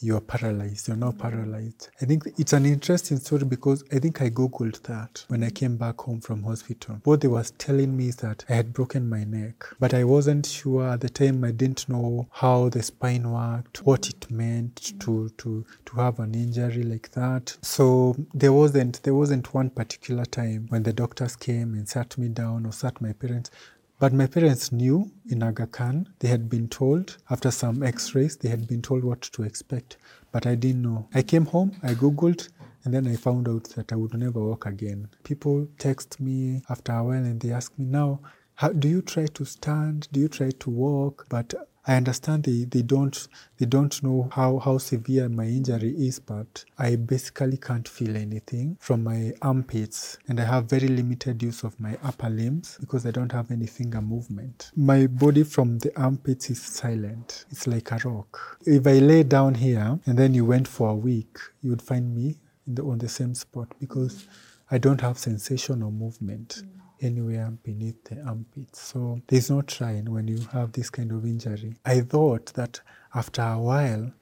you're 0.00 0.20
paralyzed, 0.20 0.88
you're 0.88 0.96
not 0.96 1.18
paralyzed. 1.18 1.88
I 2.00 2.04
think 2.04 2.24
it's 2.38 2.52
an 2.52 2.66
interesting 2.66 3.18
story 3.18 3.44
because 3.44 3.82
I 3.92 3.98
think 3.98 4.20
I 4.20 4.30
Googled 4.30 4.82
that 4.82 5.24
when 5.28 5.42
I 5.42 5.50
came 5.50 5.76
back 5.76 6.00
home 6.00 6.20
from 6.20 6.42
hospital. 6.42 7.00
What 7.04 7.22
they 7.22 7.28
was 7.28 7.52
telling 7.52 7.96
me 7.96 8.08
is 8.08 8.16
that 8.16 8.44
I 8.48 8.54
had 8.54 8.72
broken 8.72 9.08
my 9.08 9.24
neck, 9.24 9.64
but 9.80 9.94
I 9.94 10.04
wasn't 10.04 10.46
sure 10.46 10.88
at 10.88 11.00
the 11.00 11.08
time 11.08 11.44
I 11.44 11.50
didn't 11.50 11.88
know 11.88 12.28
how 12.30 12.68
the 12.68 12.82
spine 12.82 13.30
worked, 13.30 13.84
what 13.86 14.08
it 14.08 14.30
meant 14.30 14.92
to, 15.00 15.30
to, 15.38 15.64
to 15.86 15.96
have 15.96 16.18
an 16.18 16.34
injury 16.34 16.82
like 16.82 17.10
that. 17.12 17.56
So 17.62 18.16
there 18.34 18.52
wasn't, 18.52 19.02
there 19.02 19.14
wasn't 19.14 19.54
one 19.54 19.70
particular 19.70 20.24
time 20.24 20.66
when 20.68 20.82
the 20.82 20.92
doctors 20.92 21.36
came 21.36 21.74
and 21.74 21.88
sat 21.88 22.18
me 22.18 22.28
down 22.28 22.66
or 22.66 22.72
sat 22.72 23.00
my 23.00 23.12
parents 23.12 23.50
but 23.98 24.12
my 24.12 24.26
parents 24.26 24.72
knew 24.72 25.10
in 25.28 25.42
Aga 25.42 25.66
Khan, 25.68 26.08
they 26.18 26.28
had 26.28 26.48
been 26.48 26.68
told 26.68 27.16
after 27.30 27.50
some 27.50 27.82
x 27.82 28.14
rays, 28.14 28.36
they 28.36 28.48
had 28.48 28.66
been 28.66 28.82
told 28.82 29.04
what 29.04 29.22
to 29.22 29.42
expect. 29.42 29.96
But 30.32 30.46
I 30.46 30.54
didn't 30.54 30.82
know. 30.82 31.08
I 31.14 31.22
came 31.22 31.46
home, 31.46 31.72
I 31.82 31.94
Googled, 31.94 32.48
and 32.84 32.92
then 32.92 33.06
I 33.06 33.16
found 33.16 33.48
out 33.48 33.64
that 33.70 33.92
I 33.92 33.96
would 33.96 34.14
never 34.14 34.40
walk 34.40 34.66
again. 34.66 35.08
People 35.24 35.66
text 35.78 36.20
me 36.20 36.62
after 36.68 36.92
a 36.92 37.02
while 37.02 37.24
and 37.24 37.40
they 37.40 37.52
ask 37.52 37.76
me, 37.78 37.86
now, 37.86 38.20
how, 38.54 38.68
do 38.68 38.88
you 38.88 39.02
try 39.02 39.26
to 39.26 39.44
stand? 39.44 40.08
Do 40.12 40.20
you 40.20 40.28
try 40.28 40.50
to 40.50 40.70
walk? 40.70 41.26
But 41.28 41.52
I 41.88 41.94
understand 41.94 42.44
they, 42.44 42.64
they 42.64 42.82
don't 42.82 43.28
they 43.58 43.66
don't 43.66 44.02
know 44.02 44.28
how, 44.32 44.58
how 44.58 44.78
severe 44.78 45.28
my 45.28 45.44
injury 45.44 45.90
is, 45.96 46.18
but 46.18 46.64
I 46.78 46.96
basically 46.96 47.58
can't 47.58 47.86
feel 47.86 48.16
anything 48.16 48.76
from 48.80 49.04
my 49.04 49.32
armpits 49.40 50.18
and 50.26 50.40
I 50.40 50.44
have 50.44 50.64
very 50.64 50.88
limited 50.88 51.42
use 51.42 51.62
of 51.62 51.78
my 51.78 51.96
upper 52.02 52.28
limbs 52.28 52.76
because 52.80 53.06
I 53.06 53.12
don't 53.12 53.30
have 53.30 53.52
any 53.52 53.66
finger 53.66 54.00
movement. 54.00 54.72
My 54.74 55.06
body 55.06 55.44
from 55.44 55.78
the 55.78 55.96
armpits 55.96 56.50
is 56.50 56.60
silent. 56.60 57.44
It's 57.50 57.68
like 57.68 57.92
a 57.92 57.98
rock. 58.08 58.58
If 58.66 58.86
I 58.86 58.98
lay 58.98 59.22
down 59.22 59.54
here 59.54 60.00
and 60.06 60.18
then 60.18 60.34
you 60.34 60.44
went 60.44 60.66
for 60.66 60.90
a 60.90 60.94
week, 60.94 61.38
you 61.62 61.70
would 61.70 61.82
find 61.82 62.12
me 62.14 62.38
the, 62.66 62.82
on 62.82 62.98
the 62.98 63.08
same 63.08 63.34
spot 63.34 63.68
because 63.78 64.26
I 64.72 64.78
don't 64.78 65.00
have 65.02 65.18
sensation 65.18 65.84
or 65.84 65.92
movement. 65.92 66.62
Mm 66.64 66.85
anywhere 67.00 67.50
beneath 67.62 68.02
the 68.04 68.20
armpits. 68.22 68.80
So 68.80 69.20
there's 69.26 69.50
no 69.50 69.62
trying 69.62 70.10
when 70.10 70.28
you 70.28 70.38
have 70.52 70.72
this 70.72 70.90
kind 70.90 71.12
of 71.12 71.24
injury. 71.24 71.74
I 71.84 72.00
thought 72.00 72.46
that 72.54 72.80
after 73.14 73.42
a 73.42 73.58
while, 73.58 74.12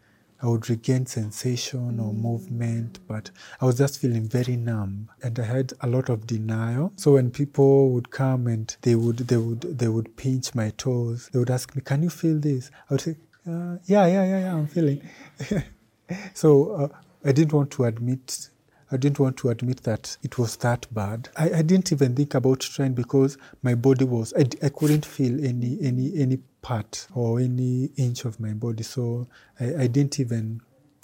I 0.42 0.46
would 0.48 0.68
regain 0.68 1.06
sensation 1.06 1.98
or 1.98 2.12
movement, 2.12 2.98
but 3.08 3.30
I 3.62 3.64
was 3.64 3.78
just 3.78 3.98
feeling 3.98 4.28
very 4.28 4.56
numb 4.56 5.08
and 5.22 5.38
I 5.38 5.44
had 5.44 5.72
a 5.80 5.86
lot 5.86 6.10
of 6.10 6.26
denial. 6.26 6.92
So 6.96 7.12
when 7.12 7.30
people 7.30 7.90
would 7.92 8.10
come 8.10 8.46
and 8.46 8.76
they 8.82 8.94
would 8.94 9.18
they 9.18 9.38
would 9.38 9.62
they 9.62 9.88
would 9.88 10.16
pinch 10.16 10.54
my 10.54 10.70
toes, 10.76 11.30
they 11.32 11.38
would 11.38 11.50
ask 11.50 11.74
me, 11.74 11.80
"Can 11.82 12.02
you 12.02 12.10
feel 12.10 12.38
this?" 12.38 12.70
I 12.90 12.94
would 12.94 13.00
say, 13.00 13.16
uh, 13.48 13.76
"Yeah, 13.86 14.06
yeah, 14.06 14.24
yeah, 14.24 14.40
yeah, 14.40 14.54
I'm 14.54 14.66
feeling." 14.66 15.00
so 16.34 16.72
uh, 16.72 16.88
I 17.24 17.32
didn't 17.32 17.54
want 17.54 17.70
to 17.72 17.84
admit 17.84 18.50
I 18.90 18.96
didn't 18.96 19.18
want 19.18 19.36
to 19.38 19.50
admit 19.50 19.82
that 19.84 20.16
it 20.22 20.38
was 20.38 20.56
that 20.58 20.86
bad. 20.92 21.28
I, 21.36 21.50
I 21.50 21.62
didn't 21.62 21.92
even 21.92 22.14
think 22.14 22.34
about 22.34 22.60
trying 22.60 22.94
because 22.94 23.36
my 23.62 23.74
body 23.74 24.04
was, 24.04 24.32
I, 24.34 24.46
I 24.62 24.68
couldn't 24.68 25.06
feel 25.06 25.44
any, 25.44 25.78
any, 25.82 26.12
any 26.16 26.38
part 26.62 27.06
or 27.14 27.40
any 27.40 27.90
inch 27.96 28.24
of 28.24 28.40
my 28.40 28.52
body. 28.52 28.82
So 28.82 29.26
I, 29.58 29.74
I 29.82 29.86
didn't 29.86 30.20
even, 30.20 30.60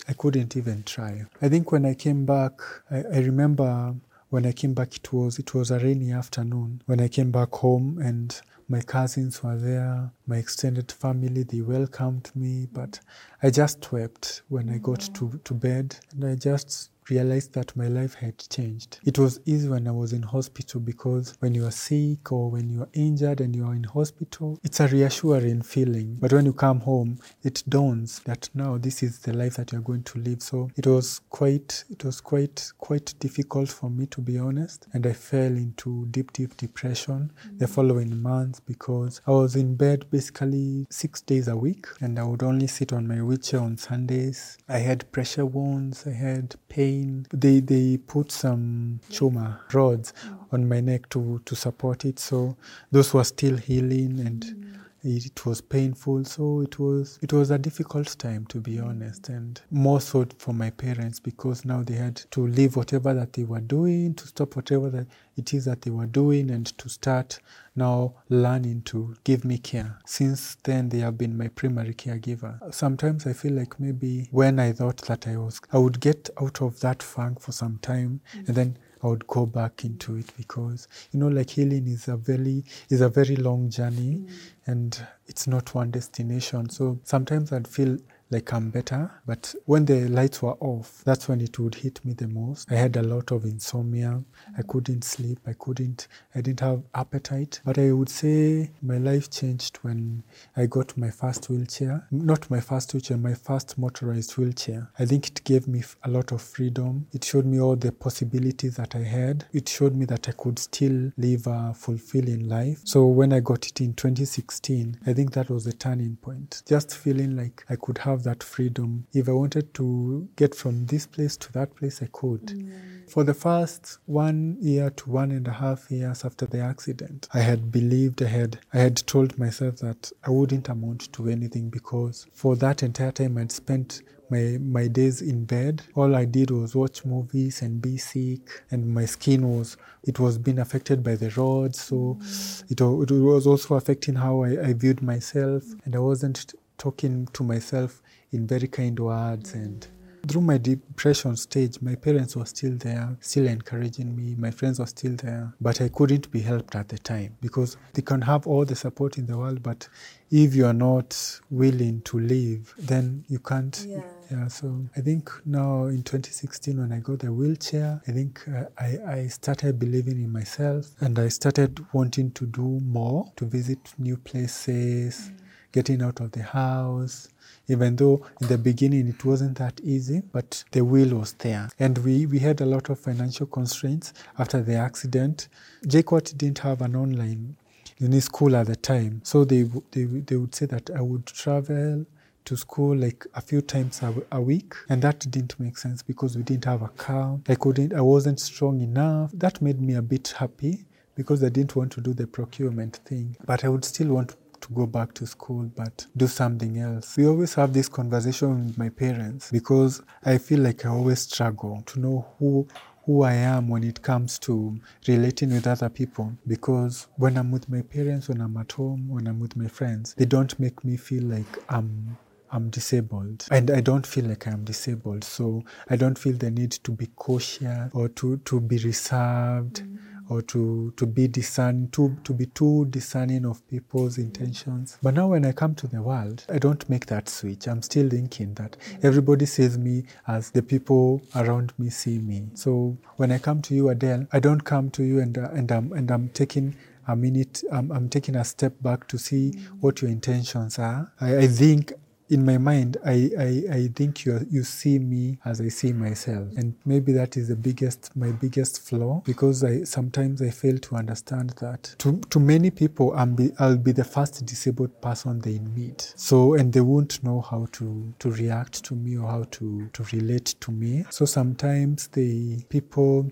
I 0.09 0.13
couldn't 0.13 0.57
even 0.57 0.83
try. 0.85 1.25
I 1.43 1.49
think 1.49 1.73
when 1.73 1.87
I 1.87 1.95
came 1.95 2.27
back, 2.27 2.61
I, 2.91 2.99
I 2.99 3.19
remember 3.19 3.95
when 4.31 4.47
I 4.47 4.53
came 4.53 4.75
back, 4.75 4.95
it 4.95 5.13
was, 5.13 5.39
it 5.39 5.55
was 5.55 5.71
a 5.71 5.79
rainy 5.79 6.13
afternoon 6.13 6.83
when 6.87 7.01
I 7.01 7.09
came 7.09 7.33
back 7.33 7.53
home 7.53 7.99
and 8.03 8.41
my 8.71 8.81
cousins 8.81 9.43
were 9.43 9.57
there, 9.57 10.13
my 10.29 10.37
extended 10.37 10.93
family, 10.93 11.43
they 11.43 11.61
welcomed 11.61 12.31
me, 12.37 12.69
but 12.73 13.01
I 13.43 13.51
just 13.51 13.91
wept 13.91 14.43
when 14.49 14.71
I 14.71 14.79
got 14.79 15.01
mm. 15.01 15.15
to, 15.15 15.41
to 15.43 15.55
bed 15.55 15.97
and 16.13 16.25
I 16.25 16.37
just 16.37 16.91
realized 17.11 17.53
that 17.55 17.77
my 17.77 17.89
life 17.89 18.15
had 18.15 18.39
changed. 18.39 19.01
It 19.05 19.19
was 19.19 19.41
easy 19.45 19.69
when 19.69 19.87
I 19.87 19.91
was 19.91 20.13
in 20.13 20.23
hospital 20.23 20.81
because 20.81 21.35
when 21.41 21.55
you 21.55 21.67
are 21.67 21.73
sick 21.73 22.33
or 22.33 22.51
when 22.51 22.71
you 22.71 22.83
are 22.83 22.89
injured 22.93 23.41
and 23.41 23.55
you 23.55 23.67
are 23.67 23.75
in 23.75 23.85
hospital, 23.85 24.59
it's 24.63 24.81
a 24.81 24.89
reassuring 24.89 25.63
feeling. 25.63 26.19
But 26.21 26.33
when 26.33 26.47
you 26.47 26.53
come 26.53 26.81
home, 26.81 27.19
it 27.43 27.63
dawns 27.69 28.21
that 28.21 28.49
now 28.55 28.79
this 28.79 29.03
is 29.03 29.19
the 29.21 29.33
life 29.33 29.57
that 29.57 29.73
you're 29.73 29.81
going 29.81 30.05
to 30.05 30.19
live. 30.19 30.43
So 30.43 30.71
it 30.77 30.87
was 30.87 31.21
quite, 31.31 31.85
it 31.91 32.05
was 32.05 32.21
quite, 32.21 32.73
quite 32.79 33.15
difficult 33.19 33.69
for 33.69 33.91
me 33.91 34.07
to 34.07 34.21
be 34.21 34.39
honest. 34.39 34.87
And 34.93 35.07
I 35.07 35.13
fell 35.13 35.57
into 35.57 36.07
deep, 36.11 36.33
deep 36.33 36.57
depression 36.57 37.33
mm-hmm. 37.45 37.59
the 37.59 37.67
following 37.67 38.23
months 38.23 38.61
because 38.61 39.21
I 39.27 39.33
was 39.33 39.57
in 39.57 39.75
bed 39.75 40.07
basically 40.11 40.87
six 40.91 41.21
days 41.21 41.49
a 41.49 41.57
week 41.57 41.87
and 42.01 42.19
I 42.19 42.25
would 42.25 42.43
only 42.43 42.67
sit 42.67 42.93
on 42.93 43.09
my 43.09 43.23
wheelchair 43.23 43.61
on 43.61 43.77
Sundays. 43.77 44.59
I 44.69 44.79
had 44.79 45.11
pressure 45.13 45.47
wounds, 45.47 46.07
I 46.07 46.13
had 46.13 46.55
pain 46.69 47.00
pain. 47.01 47.27
They 47.33 47.61
they 47.61 47.97
put 47.99 48.33
some 48.33 49.01
chuma 49.11 49.59
rods 49.73 50.13
mm. 50.27 50.39
on 50.53 50.69
my 50.69 50.81
neck 50.81 51.09
to 51.11 51.41
to 51.45 51.57
support 51.57 52.05
it. 52.05 52.19
So 52.19 52.57
those 52.91 53.15
were 53.15 53.25
still 53.25 53.57
healing 53.57 54.21
and. 54.21 54.45
Mm. 54.45 54.80
It 55.03 55.47
was 55.47 55.61
painful, 55.61 56.25
so 56.25 56.61
it 56.61 56.79
was 56.79 57.19
it 57.23 57.33
was 57.33 57.51
a 57.51 57.59
difficult 57.59 58.19
time 58.19 58.45
to 58.47 58.61
be 58.61 58.79
honest, 58.79 59.29
and 59.29 59.61
more 59.71 60.01
so 60.01 60.27
for 60.39 60.53
my 60.53 60.71
parents 60.71 61.19
because 61.19 61.65
now 61.65 61.83
they 61.83 61.95
had 61.95 62.17
to 62.33 62.47
leave 62.47 62.77
whatever 62.77 63.15
that 63.15 63.33
they 63.33 63.45
were 63.45 63.61
doing, 63.61 64.15
to 64.15 64.27
stop 64.27 64.57
whatever 64.57 64.91
that 64.91 65.07
it 65.37 65.55
is 65.55 65.65
that 65.65 65.83
they 65.83 65.91
were 65.91 66.07
doing, 66.07 66.51
and 66.51 66.67
to 66.79 66.89
start 66.89 67.41
now 67.77 68.15
learning 68.29 68.83
to 68.83 69.15
give 69.25 69.45
me 69.45 69.57
care. 69.57 69.99
Since 70.05 70.57
then, 70.65 70.91
they 70.91 70.99
have 70.99 71.17
been 71.17 71.37
my 71.37 71.49
primary 71.49 71.95
caregiver. 71.95 72.75
Sometimes 72.75 73.27
I 73.27 73.33
feel 73.33 73.53
like 73.53 73.81
maybe 73.81 74.29
when 74.33 74.59
I 74.59 74.73
thought 74.73 74.99
that 75.03 75.27
I 75.27 75.37
was, 75.39 75.61
I 75.73 75.79
would 75.79 76.01
get 76.01 76.29
out 76.41 76.61
of 76.61 76.81
that 76.81 77.03
funk 77.03 77.41
for 77.41 77.53
some 77.53 77.79
time, 77.81 78.21
mm-hmm. 78.35 78.47
and 78.49 78.55
then 78.55 78.79
I 79.03 79.07
would 79.09 79.27
go 79.27 79.47
back 79.47 79.85
into 79.85 80.17
it 80.17 80.27
because 80.37 80.89
you 81.13 81.21
know, 81.21 81.29
like 81.29 81.51
healing 81.51 81.87
is 81.89 82.09
a 82.09 82.17
very 82.17 82.65
is 82.89 83.01
a 83.01 83.09
very 83.09 83.37
long 83.37 83.71
journey, 83.71 84.25
mm. 84.25 84.31
and 84.67 85.07
it's 85.27 85.47
not 85.47 85.75
one 85.75 85.91
destination. 85.91 86.69
So 86.71 86.99
sometimes 87.05 87.53
I'd 87.53 87.69
feel 87.69 87.99
like 88.31 88.53
I'm 88.53 88.71
better. 88.71 89.11
But 89.27 89.55
when 89.67 89.85
the 89.85 90.09
lights 90.09 90.41
were 90.43 90.55
off, 90.61 91.03
that's 91.05 91.29
when 91.29 91.41
it 91.41 91.59
would 91.59 91.75
hit 91.75 92.05
me 92.05 92.13
the 92.13 92.29
most. 92.29 92.71
I 92.71 92.77
had 92.77 92.97
a 92.97 93.03
lot 93.03 93.33
of 93.33 93.45
insomnia. 93.45 94.23
I 94.57 94.63
couldn't 94.63 95.05
sleep. 95.05 95.39
I 95.47 95.53
couldn't, 95.53 96.09
I 96.35 96.41
didn't 96.41 96.61
have 96.61 96.83
appetite. 96.95 97.61
But 97.65 97.79
I 97.79 97.93
would 97.93 98.09
say 98.09 98.71
my 98.83 98.99
life 98.99 99.31
changed 99.31 99.79
when 99.79 100.23
I 100.57 100.67
got 100.67 100.97
my 100.97 101.11
first 101.11 101.49
wheelchair. 101.49 102.07
Not 102.11 102.51
my 102.51 102.61
first 102.61 102.93
wheelchair, 102.93 103.17
my 103.17 103.35
first 103.35 103.79
motorized 103.79 104.37
wheelchair. 104.37 104.91
I 104.99 105.07
think 105.07 105.29
it 105.29 105.45
gave 105.45 105.69
me 105.69 105.83
a 106.05 106.11
lot 106.11 106.33
of 106.33 106.43
freedom. 106.43 107.07
It 107.13 107.25
showed 107.25 107.47
me 107.47 107.61
all 107.61 107.77
the 107.77 107.93
possibilities 107.93 108.77
that 108.77 108.95
I 108.95 109.03
had. 109.03 109.45
It 109.53 109.69
showed 109.69 109.95
me 109.95 110.05
that 110.07 110.29
I 110.29 110.33
could 110.33 110.59
still 110.59 111.13
live 111.17 111.47
a 111.47 111.73
fulfilling 111.75 112.49
life. 112.49 112.81
So 112.85 113.07
when 113.07 113.33
I 113.33 113.41
got 113.41 113.67
it 113.67 113.81
in 113.81 113.95
2016, 113.95 114.99
I 115.07 115.13
think 115.13 115.33
that 115.33 115.51
was 115.51 115.65
the 115.65 115.73
turning 115.73 116.17
point. 116.17 116.63
Just 116.67 116.97
feeling 116.97 117.37
like 117.37 117.65
I 117.69 117.77
could 117.77 117.99
have 117.99 118.23
that 118.25 118.43
freedom. 118.43 119.07
If 119.13 119.29
I 119.29 119.33
wanted 119.33 119.73
to 119.75 120.29
get 120.37 120.55
from 120.55 120.87
this 120.87 121.07
place 121.07 121.37
to 121.39 121.53
that 121.53 121.75
place, 121.77 122.03
I 122.03 122.09
could. 122.13 122.47
Mm. 122.47 123.11
For 123.11 123.25
the 123.25 123.35
first 123.35 123.99
one 124.07 124.40
year 124.61 124.91
to 124.91 125.11
one 125.11 125.31
and 125.31 125.47
a 125.49 125.53
half 125.53 125.91
years 125.91 126.25
after 126.25 126.47
the 126.47 126.61
accident, 126.61 127.29
I 127.33 127.41
had 127.41 127.71
believed, 127.71 128.23
I 128.23 128.27
had, 128.27 128.59
I 128.73 128.79
had 128.79 128.97
told 129.07 129.39
myself 129.39 129.77
that 129.79 130.11
I 130.25 130.31
wouldn't 130.31 130.69
amount 130.69 131.13
to 131.15 131.29
anything 131.29 131.71
because 131.71 132.27
for 132.33 132.57
that 132.57 132.83
entire 132.83 133.13
time 133.13 133.39
I'd 133.39 133.53
spent 133.53 134.03
my 134.31 134.59
my 134.61 134.87
days 134.87 135.21
in 135.23 135.45
bed. 135.45 135.83
All 135.95 136.15
i 136.15 136.25
did 136.25 136.51
was 136.51 136.75
watch 136.75 137.05
movies 137.05 137.63
and 137.63 137.83
be 137.83 137.99
sick 137.99 138.63
and 138.71 138.95
my 138.95 139.05
skin 139.05 139.49
was 139.49 139.77
it 140.05 140.21
was 140.21 140.39
being 140.39 140.61
affected 140.61 141.03
by 141.03 141.17
the 141.17 141.31
rods 141.31 141.81
so 141.81 142.17
mm. 142.21 142.71
it, 142.71 142.81
it 142.81 143.15
was 143.15 143.47
also 143.47 143.75
affecting 143.75 144.15
how 144.15 144.43
I, 144.43 144.69
I 144.69 144.73
viewed 144.73 145.03
myself. 145.03 145.65
And 145.85 145.97
i 145.97 145.99
wasn't 145.99 146.55
talking 146.79 147.27
to 147.35 147.45
myself 147.45 148.03
in 148.33 148.47
very 148.47 148.69
kind 148.69 148.99
words 148.99 149.53
and 149.53 149.87
through 150.27 150.41
my 150.43 150.59
depression 150.59 151.37
stage 151.37 151.81
my 151.81 151.95
parents 151.95 152.37
were 152.37 152.45
still 152.45 152.77
there 152.77 153.17
still 153.21 153.47
encouraging 153.47 154.15
me. 154.17 154.35
My 154.37 154.51
friends 154.51 154.79
were 154.79 154.87
still 154.87 155.17
there 155.17 155.53
but 155.61 155.81
i 155.81 155.89
couldn't 155.89 156.31
be 156.31 156.41
helped 156.41 156.75
at 156.77 156.89
the 156.89 156.99
time 156.99 157.37
because 157.41 157.77
they 157.95 158.03
can 158.03 158.21
have 158.23 158.47
all 158.47 158.65
the 158.65 158.77
support 158.77 159.19
in 159.19 159.27
the 159.27 159.37
world 159.37 159.63
but 159.63 159.89
if 160.31 160.55
you 160.55 160.67
are 160.67 160.73
not 160.73 161.41
willing 161.51 162.03
to 162.03 162.19
leave 162.19 162.73
then 162.79 163.25
you 163.29 163.39
can't. 163.41 163.85
Yeah, 163.89 164.03
yeah 164.31 164.49
so 164.49 164.87
i 164.97 165.01
think 165.01 165.31
now 165.45 165.87
in 165.87 166.03
2016 166.03 166.79
when 166.79 166.93
i 166.93 166.99
got 166.99 167.19
the 167.21 167.33
wheelchair 167.33 168.01
i 168.07 168.13
think 168.13 168.47
uh, 168.49 168.65
I, 168.79 168.99
I 169.13 169.27
started 169.27 169.79
believing 169.79 170.23
in 170.23 170.33
myself 170.33 170.87
and 171.01 171.19
i 171.19 171.29
started 171.29 171.85
wanting 171.93 172.31
to 172.33 172.47
do 172.47 172.81
more 172.81 173.33
to 173.37 173.45
visit 173.45 173.79
new 173.99 174.17
places 174.17 175.31
mm. 175.31 175.41
getting 175.73 176.03
out 176.03 176.21
of 176.21 176.33
the 176.33 176.43
house. 176.43 177.29
Even 177.71 177.97
though 177.97 178.27
in 178.41 178.49
the 178.49 178.59
beginning 178.59 179.09
it 179.09 179.25
wasn't 179.25 179.57
that 179.59 179.81
easy, 179.83 180.23
but 180.33 180.65
the 180.73 180.85
will 180.85 181.19
was 181.19 181.33
there. 181.35 181.69
And 181.79 181.97
we, 181.99 182.27
we 182.27 182.41
had 182.41 182.61
a 182.61 182.67
lot 182.67 182.91
of 182.91 182.99
financial 182.99 183.47
constraints 183.47 184.13
after 184.39 184.61
the 184.61 184.75
accident. 184.75 185.49
JKUAT 185.87 186.37
didn't 186.37 186.59
have 186.59 186.83
an 186.83 186.97
online 186.97 187.57
uni 187.99 188.21
school 188.21 188.57
at 188.57 188.67
the 188.67 188.77
time. 188.77 189.21
So 189.25 189.45
they, 189.45 189.63
they, 189.93 190.05
they 190.05 190.37
would 190.37 190.55
say 190.55 190.67
that 190.67 190.91
I 190.91 191.01
would 191.01 191.27
travel 191.27 192.07
to 192.47 192.57
school 192.57 192.97
like 192.97 193.27
a 193.35 193.41
few 193.41 193.61
times 193.61 194.03
a, 194.03 194.13
a 194.33 194.41
week 194.41 194.75
and 194.89 195.03
that 195.03 195.21
didn't 195.31 195.59
make 195.61 195.77
sense 195.79 196.03
because 196.03 196.37
we 196.37 196.43
didn't 196.43 196.65
have 196.65 196.83
a 196.83 196.89
car 196.89 197.39
i 197.49 197.55
couldn't 197.55 197.93
i 197.93 198.01
wasn't 198.01 198.41
strong 198.41 198.81
enough 198.81 199.31
that 199.35 199.61
made 199.61 199.81
me 199.81 199.95
a 199.95 200.03
bit 200.03 200.35
happy 200.39 200.85
because 201.15 201.45
i 201.45 201.49
didn't 201.49 201.77
want 201.77 201.93
to 201.93 202.01
do 202.01 202.15
the 202.15 202.27
procurement 202.27 202.97
thing 203.05 203.37
but 203.45 203.65
i 203.65 203.69
would 203.69 203.85
still 203.85 204.09
want 204.09 204.35
go 204.75 204.87
back 204.87 205.13
to 205.15 205.27
school 205.27 205.71
but 205.77 206.07
do 206.17 206.27
something 206.27 206.79
else. 206.79 207.17
We 207.17 207.27
always 207.27 207.55
have 207.55 207.73
this 207.73 207.89
conversation 207.89 208.67
with 208.67 208.79
my 208.79 208.89
parents 208.89 209.51
because 209.51 210.03
i 210.25 210.39
feel 210.39 210.61
like 210.61 210.85
i 210.85 210.89
always 210.89 211.21
struggle 211.21 211.83
to 211.87 212.01
know 212.01 212.27
who 212.39 212.67
who 213.07 213.23
I 213.23 213.33
am 213.33 213.69
when 213.69 213.83
it 213.83 214.03
comes 214.03 214.39
to 214.41 214.79
relating 215.09 215.51
with 215.53 215.67
other 215.67 215.89
people 215.89 216.33
because 216.47 217.09
when 217.17 217.37
I'm 217.37 217.51
with 217.51 217.69
my 217.69 217.83
parents, 217.83 218.29
when 218.29 218.41
I'm 218.41 218.57
at 218.59 218.73
home, 218.73 219.09
when 219.09 219.27
I'm 219.27 219.41
with 219.41 219.57
my 219.57 219.69
friends, 219.69 220.15
they 220.15 220.27
don't 220.27 220.57
make 220.61 220.85
me 220.85 220.97
feel 220.97 221.25
like 221.25 221.59
I'm 221.69 222.19
I'm 222.53 222.69
disabled 222.71 223.47
and 223.51 223.71
I 223.71 223.81
don't 223.81 224.07
feel 224.07 224.25
like 224.25 224.47
I'm 224.47 224.65
disabled. 224.65 225.25
So 225.25 225.65
I 225.89 225.97
don't 225.97 226.19
feel 226.19 226.35
the 226.35 226.51
need 226.51 226.73
to 226.73 226.91
be 226.91 227.07
cautious 227.17 227.91
or 227.93 228.09
to, 228.09 228.39
to 228.39 228.61
be 228.61 228.79
reserved 228.79 229.83
mm. 229.83 229.99
Or 230.31 230.43
to, 230.43 230.95
to 230.97 231.07
be 231.07 231.29
discerning, 231.29 231.89
to, 231.91 232.17
to 232.25 232.33
be 232.33 232.47
too 232.47 232.87
discerning 232.87 233.45
of 233.45 233.67
people's 233.69 234.19
intentions. 234.19 234.99
But 235.03 235.15
now 235.15 235.29
when 235.29 235.45
I 235.45 235.53
come 235.53 235.75
to 235.77 235.89
the 235.89 236.03
world, 236.03 236.45
I 236.49 236.59
don't 236.59 236.89
make 236.89 237.07
that 237.07 237.29
switch. 237.29 237.69
I'm 237.69 237.83
still 237.83 238.09
thinking 238.09 238.55
that 238.55 238.77
everybody 239.03 239.47
sees 239.47 239.79
me 239.79 240.05
as 240.29 240.51
the 240.53 240.63
people 240.63 241.23
around 241.37 241.75
me 241.79 241.91
see 241.91 242.19
me. 242.21 242.49
So 242.55 242.97
when 243.17 243.33
I 243.33 243.39
come 243.39 243.63
to 243.63 243.75
you, 243.75 243.91
Adele, 243.91 244.27
I 244.33 244.41
don't 244.41 244.63
come 244.63 244.91
to 244.93 245.05
you 245.05 245.21
and, 245.21 245.37
uh, 245.39 245.51
and, 245.53 245.71
I'm, 245.73 245.93
and 245.93 246.11
I'm 246.11 246.31
taking 246.31 246.77
a 247.09 247.17
minute, 247.17 247.65
I'm, 247.73 247.91
I'm 247.91 248.09
taking 248.09 248.37
a 248.37 248.45
step 248.45 248.75
back 248.83 249.09
to 249.09 249.19
see 249.19 249.53
what 249.81 250.03
your 250.03 250.11
intentions 250.11 250.79
are. 250.79 251.13
I, 251.21 251.39
I 251.39 251.47
think 251.49 251.93
in 252.31 252.45
my 252.45 252.59
mind, 252.59 252.97
I, 253.05 253.31
I, 253.37 253.65
I 253.73 253.89
think 253.95 254.25
you 254.25 254.47
you 254.49 254.63
see 254.63 254.99
me 255.01 255.39
as 255.45 255.61
I 255.61 255.69
see 255.69 255.93
myself, 255.93 256.49
and 256.57 256.75
maybe 256.85 257.13
that 257.13 257.37
is 257.37 257.49
the 257.49 257.57
biggest 257.57 258.15
my 258.17 258.31
biggest 258.31 258.89
flaw 258.89 259.21
because 259.27 259.65
I 259.65 259.83
sometimes 259.83 260.41
I 260.41 260.51
fail 260.51 260.79
to 260.79 260.95
understand 260.95 261.51
that 261.61 261.95
to 261.99 262.21
to 262.31 262.39
many 262.39 262.71
people 262.71 263.13
I'm 263.17 263.35
be, 263.35 263.51
I'll 263.59 263.77
be 263.77 263.91
the 263.93 264.05
first 264.05 264.47
disabled 264.47 265.03
person 265.03 265.41
they 265.41 265.59
meet, 265.59 266.15
so 266.17 266.55
and 266.55 266.73
they 266.73 266.81
won't 266.81 267.23
know 267.25 267.41
how 267.41 267.67
to 267.73 268.15
to 268.21 268.31
react 268.31 268.85
to 268.85 268.95
me 268.95 269.19
or 269.19 269.29
how 269.29 269.45
to 269.51 269.89
to 269.93 270.05
relate 270.13 270.55
to 270.61 270.71
me. 270.71 271.05
So 271.11 271.25
sometimes 271.25 272.07
the 272.09 272.63
people, 272.69 273.31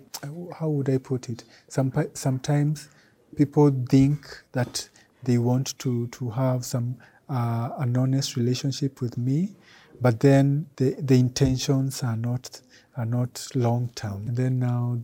how 0.59 0.67
would 0.69 0.89
I 0.89 0.97
put 0.97 1.29
it? 1.29 1.45
Some 1.69 1.93
sometimes 2.13 2.89
people 3.37 3.73
think 3.89 4.43
that 4.51 4.89
they 5.23 5.37
want 5.37 5.77
to 5.79 6.07
to 6.07 6.29
have 6.31 6.65
some 6.65 6.97
uh, 7.29 7.69
an 7.77 7.95
honest 7.97 8.35
relationship 8.35 9.01
with 9.01 9.17
me, 9.17 9.55
but 10.01 10.19
then 10.19 10.67
the, 10.77 10.95
the 10.99 11.15
intentions 11.19 12.03
are 12.03 12.17
not 12.17 12.61
are 12.97 13.05
not 13.05 13.47
long 13.55 13.89
term. 13.95 14.27
And 14.27 14.35
then 14.35 14.59
now 14.59 14.99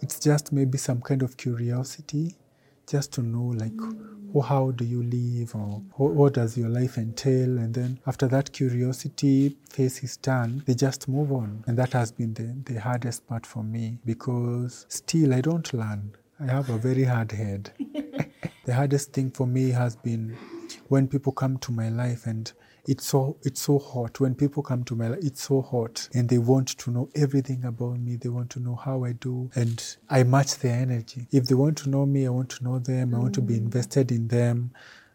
it's 0.00 0.20
just 0.20 0.52
maybe 0.52 0.78
some 0.78 1.00
kind 1.00 1.22
of 1.22 1.36
curiosity, 1.36 2.36
just 2.86 3.12
to 3.14 3.22
know 3.22 3.46
like 3.56 3.72
oh, 4.34 4.40
how 4.40 4.70
do 4.72 4.84
you 4.84 5.02
live 5.02 5.54
or 5.54 5.82
what, 5.96 6.12
what 6.12 6.34
does 6.34 6.56
your 6.56 6.68
life 6.68 6.98
entail, 6.98 7.58
and 7.58 7.74
then 7.74 7.98
after 8.06 8.28
that 8.28 8.52
curiosity 8.52 9.56
phase 9.68 10.02
is 10.02 10.16
done, 10.16 10.62
they 10.66 10.74
just 10.74 11.08
move 11.08 11.32
on, 11.32 11.64
and 11.66 11.76
that 11.78 11.92
has 11.92 12.12
been 12.12 12.34
the, 12.34 12.72
the 12.72 12.80
hardest 12.80 13.26
part 13.26 13.46
for 13.46 13.64
me 13.64 13.98
because 14.04 14.86
still 14.88 15.34
I 15.34 15.40
don't 15.40 15.72
learn. 15.72 16.12
I 16.40 16.46
have 16.46 16.70
a 16.70 16.78
very 16.78 17.04
hard 17.04 17.32
head. 17.32 17.72
the 18.64 18.74
hardest 18.74 19.12
thing 19.12 19.30
for 19.30 19.46
me 19.46 19.70
has 19.70 19.96
been 19.96 20.36
when 20.88 21.08
people 21.08 21.32
come 21.32 21.58
to 21.58 21.72
my 21.72 21.88
life 21.88 22.26
and 22.26 22.52
it's 22.86 23.06
so 23.06 23.36
it's 23.42 23.60
so 23.60 23.78
hot 23.78 24.18
when 24.20 24.34
people 24.34 24.62
come 24.62 24.82
to 24.84 24.96
my 24.96 25.08
life 25.08 25.18
it's 25.22 25.42
so 25.42 25.60
hot 25.60 26.08
and 26.14 26.28
they 26.28 26.38
want 26.38 26.68
to 26.68 26.90
know 26.90 27.08
everything 27.14 27.64
about 27.64 27.98
me 27.98 28.16
they 28.16 28.28
want 28.28 28.48
to 28.50 28.58
know 28.60 28.74
how 28.74 29.04
i 29.04 29.12
do 29.12 29.50
and 29.54 29.96
i 30.08 30.22
match 30.22 30.58
their 30.58 30.76
energy. 30.76 31.26
If 31.30 31.46
they 31.46 31.54
want 31.54 31.76
to 31.78 31.88
know 31.90 32.06
me 32.06 32.26
i 32.26 32.30
want 32.30 32.50
to 32.50 32.64
know 32.64 32.78
them 32.78 33.14
i 33.14 33.18
want 33.18 33.34
to 33.34 33.42
be 33.42 33.54
mm. 33.54 33.58
invested 33.58 34.10
in 34.10 34.28
them. 34.28 34.72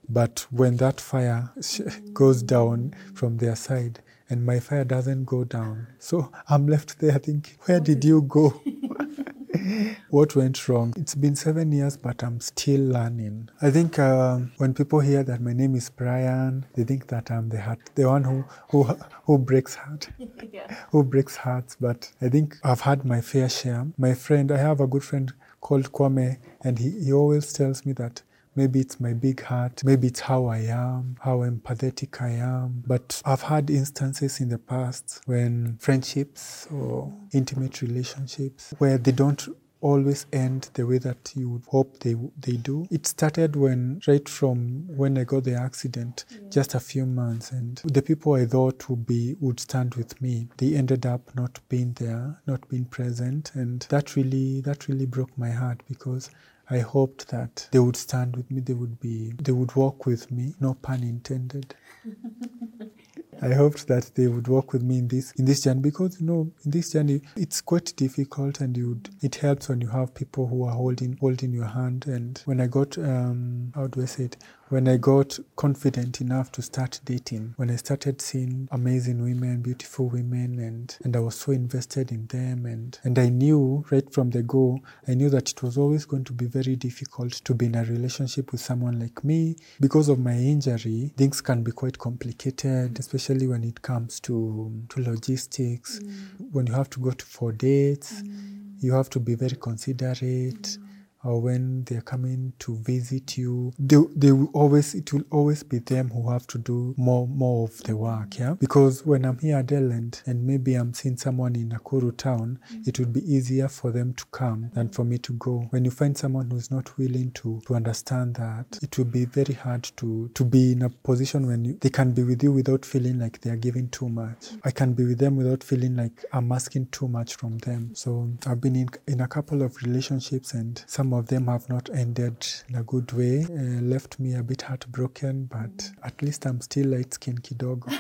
But 0.07 0.45
when 0.51 0.77
that 0.77 1.01
fire 1.01 1.51
goes 2.13 2.43
down 2.43 2.93
from 3.15 3.37
their 3.37 3.55
side 3.55 4.01
and 4.29 4.45
my 4.45 4.59
fire 4.59 4.83
doesn't 4.83 5.25
go 5.25 5.43
down 5.43 5.87
so 5.99 6.31
i'm 6.49 6.67
left 6.67 6.99
there 6.99 7.17
thinking 7.19 7.55
where 7.65 7.79
did 7.79 8.03
you 8.03 8.21
go 8.23 8.61
what 10.09 10.35
went 10.35 10.67
wrong? 10.67 10.93
It's 10.97 11.15
been 11.15 11.35
seven 11.35 11.71
years, 11.71 11.97
but 11.97 12.23
I'm 12.23 12.39
still 12.39 12.81
learning. 12.81 13.49
I 13.61 13.71
think 13.71 13.99
um, 13.99 14.51
when 14.57 14.73
people 14.73 14.99
hear 14.99 15.23
that 15.23 15.41
my 15.41 15.53
name 15.53 15.75
is 15.75 15.89
Brian, 15.89 16.65
they 16.73 16.83
think 16.83 17.07
that 17.07 17.31
I'm 17.31 17.49
the 17.49 17.61
heart, 17.61 17.79
the 17.95 18.07
one 18.07 18.23
who 18.23 18.45
who 18.69 18.83
who 19.25 19.37
breaks 19.37 19.75
heart, 19.75 20.09
who 20.91 21.03
breaks 21.03 21.35
hearts. 21.35 21.77
But 21.79 22.11
I 22.21 22.29
think 22.29 22.57
I've 22.63 22.81
had 22.81 23.05
my 23.05 23.21
fair 23.21 23.49
share. 23.49 23.87
My 23.97 24.13
friend, 24.13 24.51
I 24.51 24.57
have 24.57 24.79
a 24.79 24.87
good 24.87 25.03
friend 25.03 25.33
called 25.61 25.91
Kwame, 25.91 26.37
and 26.61 26.79
he, 26.79 26.91
he 27.05 27.13
always 27.13 27.51
tells 27.53 27.85
me 27.85 27.93
that 27.93 28.21
Maybe 28.55 28.79
it's 28.79 28.99
my 28.99 29.13
big 29.13 29.41
heart. 29.41 29.83
Maybe 29.83 30.07
it's 30.07 30.21
how 30.21 30.45
I 30.45 30.59
am, 30.59 31.17
how 31.21 31.39
empathetic 31.39 32.21
I 32.21 32.31
am. 32.31 32.83
But 32.87 33.21
I've 33.25 33.41
had 33.41 33.69
instances 33.69 34.39
in 34.39 34.49
the 34.49 34.57
past 34.57 35.21
when 35.25 35.77
friendships 35.79 36.67
or 36.71 37.13
intimate 37.33 37.81
relationships 37.81 38.73
where 38.77 38.97
they 38.97 39.11
don't 39.11 39.47
always 39.85 40.25
end 40.33 40.69
the 40.73 40.85
way 40.85 40.97
that 40.97 41.31
you 41.35 41.47
would 41.47 41.65
hope 41.65 41.99
they 41.99 42.15
they 42.39 42.57
do. 42.57 42.87
It 42.89 43.05
started 43.05 43.55
when 43.55 44.01
right 44.07 44.27
from 44.27 44.87
when 44.87 45.17
I 45.17 45.23
got 45.25 45.43
the 45.43 45.53
accident, 45.53 46.25
mm. 46.33 46.51
just 46.51 46.73
a 46.73 46.79
few 46.79 47.05
months, 47.05 47.51
and 47.51 47.81
the 47.85 48.01
people 48.01 48.33
I 48.33 48.45
thought 48.45 48.89
would 48.89 49.05
be 49.05 49.35
would 49.39 49.59
stand 49.59 49.93
with 49.95 50.19
me, 50.21 50.47
they 50.57 50.73
ended 50.75 51.05
up 51.05 51.35
not 51.35 51.59
being 51.69 51.93
there, 51.93 52.41
not 52.47 52.67
being 52.67 52.85
present, 52.85 53.51
and 53.53 53.85
that 53.89 54.15
really 54.15 54.61
that 54.61 54.87
really 54.87 55.05
broke 55.05 55.37
my 55.37 55.51
heart 55.51 55.83
because 55.87 56.31
I 56.69 56.79
hoped 56.79 57.29
that 57.29 57.67
they 57.71 57.79
would 57.79 57.95
stand 57.95 58.35
with 58.35 58.49
me, 58.49 58.61
they 58.61 58.73
would 58.73 58.99
be, 58.99 59.33
they 59.41 59.51
would 59.51 59.75
walk 59.75 60.05
with 60.05 60.31
me, 60.31 60.55
no 60.59 60.73
pun 60.73 61.03
intended. 61.03 61.75
I 63.41 63.49
hoped 63.53 63.87
that 63.87 64.11
they 64.15 64.27
would 64.27 64.47
walk 64.47 64.71
with 64.73 64.81
me 64.81 64.99
in 64.99 65.07
this 65.09 65.31
in 65.33 65.45
this 65.45 65.61
journey 65.61 65.81
because 65.81 66.19
you 66.19 66.25
know 66.25 66.51
in 66.63 66.71
this 66.71 66.93
journey 66.93 67.21
it's 67.35 67.59
quite 67.61 67.93
difficult 67.97 68.61
and 68.61 68.75
you 68.77 69.01
it 69.21 69.35
helps 69.35 69.67
when 69.67 69.81
you 69.81 69.89
have 69.89 70.13
people 70.13 70.47
who 70.47 70.63
are 70.63 70.73
holding 70.73 71.17
holding 71.19 71.51
your 71.51 71.65
hand 71.65 72.05
and 72.07 72.41
when 72.45 72.61
I 72.61 72.67
got 72.67 72.97
um 72.97 73.71
how 73.75 73.87
do 73.87 74.01
I 74.01 74.05
say 74.05 74.25
it 74.25 74.37
when 74.69 74.87
I 74.87 74.97
got 74.97 75.37
confident 75.55 76.21
enough 76.21 76.51
to 76.53 76.61
start 76.61 76.99
dating 77.05 77.53
when 77.57 77.69
I 77.69 77.75
started 77.75 78.19
seeing 78.19 78.67
amazing 78.71 79.21
women 79.21 79.61
beautiful 79.61 80.09
women 80.09 80.59
and 80.59 80.97
and 81.03 81.15
I 81.15 81.19
was 81.19 81.35
so 81.35 81.51
invested 81.51 82.11
in 82.11 82.25
them 82.27 82.65
and 82.65 82.97
and 83.03 83.19
I 83.19 83.29
knew 83.29 83.85
right 83.91 84.11
from 84.11 84.31
the 84.31 84.41
go 84.41 84.79
I 85.07 85.13
knew 85.13 85.29
that 85.29 85.51
it 85.51 85.61
was 85.61 85.77
always 85.77 86.05
going 86.05 86.23
to 86.25 86.33
be 86.33 86.45
very 86.45 86.75
difficult 86.75 87.33
to 87.33 87.53
be 87.53 87.67
in 87.67 87.75
a 87.75 87.83
relationship 87.83 88.51
with 88.51 88.61
someone 88.61 88.99
like 88.99 89.23
me. 89.23 89.55
Because 89.79 90.09
of 90.09 90.19
my 90.19 90.33
injury 90.35 91.11
things 91.15 91.41
can 91.41 91.61
be 91.61 91.71
quite 91.71 91.99
complicated 91.99 92.95
mm. 92.95 92.99
especially 92.99 93.47
when 93.47 93.63
it 93.63 93.81
comes 93.81 94.19
to 94.21 94.85
to 94.89 95.01
logistics. 95.01 95.99
Mm. 95.99 96.51
When 96.51 96.67
you 96.67 96.73
have 96.73 96.89
to 96.91 96.99
go 96.99 97.11
to 97.11 97.25
for 97.25 97.51
dates 97.51 98.21
mm. 98.21 98.81
you 98.81 98.93
have 98.93 99.09
to 99.11 99.19
be 99.19 99.35
very 99.35 99.57
considerate 99.57 100.79
or 101.25 101.41
when 101.41 101.83
they're 101.85 102.01
coming 102.01 102.53
to 102.59 102.75
visit 102.77 103.37
you 103.37 103.73
they, 103.79 103.97
they 104.15 104.31
will 104.31 104.49
always 104.53 104.95
it 104.95 105.11
will 105.11 105.25
always 105.31 105.63
be 105.63 105.79
them 105.79 106.09
who 106.09 106.29
have 106.29 106.47
to 106.47 106.57
do 106.57 106.93
more 106.97 107.27
more 107.27 107.65
of 107.65 107.77
the 107.83 107.95
work 107.95 108.37
yeah? 108.37 108.55
Because 108.59 109.05
when 109.05 109.25
i'm 109.25 109.39
here 109.39 109.57
at 109.57 109.67
Elland 109.67 110.21
and 110.25 110.45
maybe 110.45 110.75
i'm 110.75 110.93
seeing 110.93 111.17
someone 111.17 111.55
in 111.55 111.69
Nakuru 111.69 112.15
town 112.15 112.59
mm. 112.71 112.87
it 112.87 112.99
would 112.99 113.13
be 113.13 113.21
easier 113.31 113.67
for 113.67 113.91
them 113.91 114.13
to 114.13 114.25
come 114.31 114.69
than 114.73 114.89
for 114.89 115.03
me 115.03 115.17
to 115.19 115.33
go. 115.33 115.67
When 115.69 115.85
you 115.85 115.91
find 115.91 116.17
someone 116.17 116.49
who's 116.49 116.71
not 116.71 116.97
willing 116.97 117.31
to 117.31 117.61
to 117.67 117.75
understand 117.75 118.35
that 118.35 118.79
it 118.81 118.97
will 118.97 119.05
be 119.05 119.25
very 119.25 119.53
hard 119.53 119.83
to 119.97 120.29
to 120.33 120.43
be 120.43 120.73
in 120.73 120.83
a 120.83 120.89
position 120.89 121.47
when 121.47 121.65
you, 121.65 121.77
they 121.81 121.89
can 121.89 122.11
be 122.11 122.23
with 122.23 122.43
you 122.43 122.51
without 122.51 122.85
feeling 122.85 123.19
like 123.19 123.41
they 123.41 123.49
are 123.49 123.55
giving 123.55 123.89
too 123.89 124.09
much. 124.09 124.49
I 124.63 124.71
can 124.71 124.93
be 124.93 125.05
with 125.05 125.19
them 125.19 125.35
without 125.35 125.63
feeling 125.63 125.95
like 125.95 126.23
i'm 126.33 126.51
asking 126.51 126.87
too 126.87 127.07
much 127.07 127.35
from 127.35 127.57
them. 127.59 127.93
So 127.95 128.29
i've 128.47 128.61
been 128.61 128.75
in, 128.75 128.89
in 129.07 129.21
a 129.21 129.27
couple 129.27 129.61
of 129.61 129.75
relationships 129.83 130.53
and 130.53 130.83
some 130.87 131.13
of 131.15 131.27
them 131.27 131.47
have 131.47 131.67
not 131.69 131.89
ended 131.89 132.45
in 132.69 132.75
a 132.75 132.83
good 132.83 133.11
way 133.13 133.45
uh, 133.49 133.81
left 133.81 134.19
me 134.19 134.35
a 134.35 134.43
bit 134.43 134.61
heartbroken 134.61 135.45
but 135.45 135.91
at 136.03 136.21
least 136.21 136.45
i'm 136.45 136.61
still 136.61 136.87
light 136.87 137.13
skin 137.13 137.37
kidogo 137.37 137.91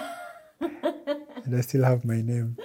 and 0.59 1.55
i 1.55 1.61
still 1.61 1.83
have 1.83 2.05
my 2.05 2.21
name 2.21 2.55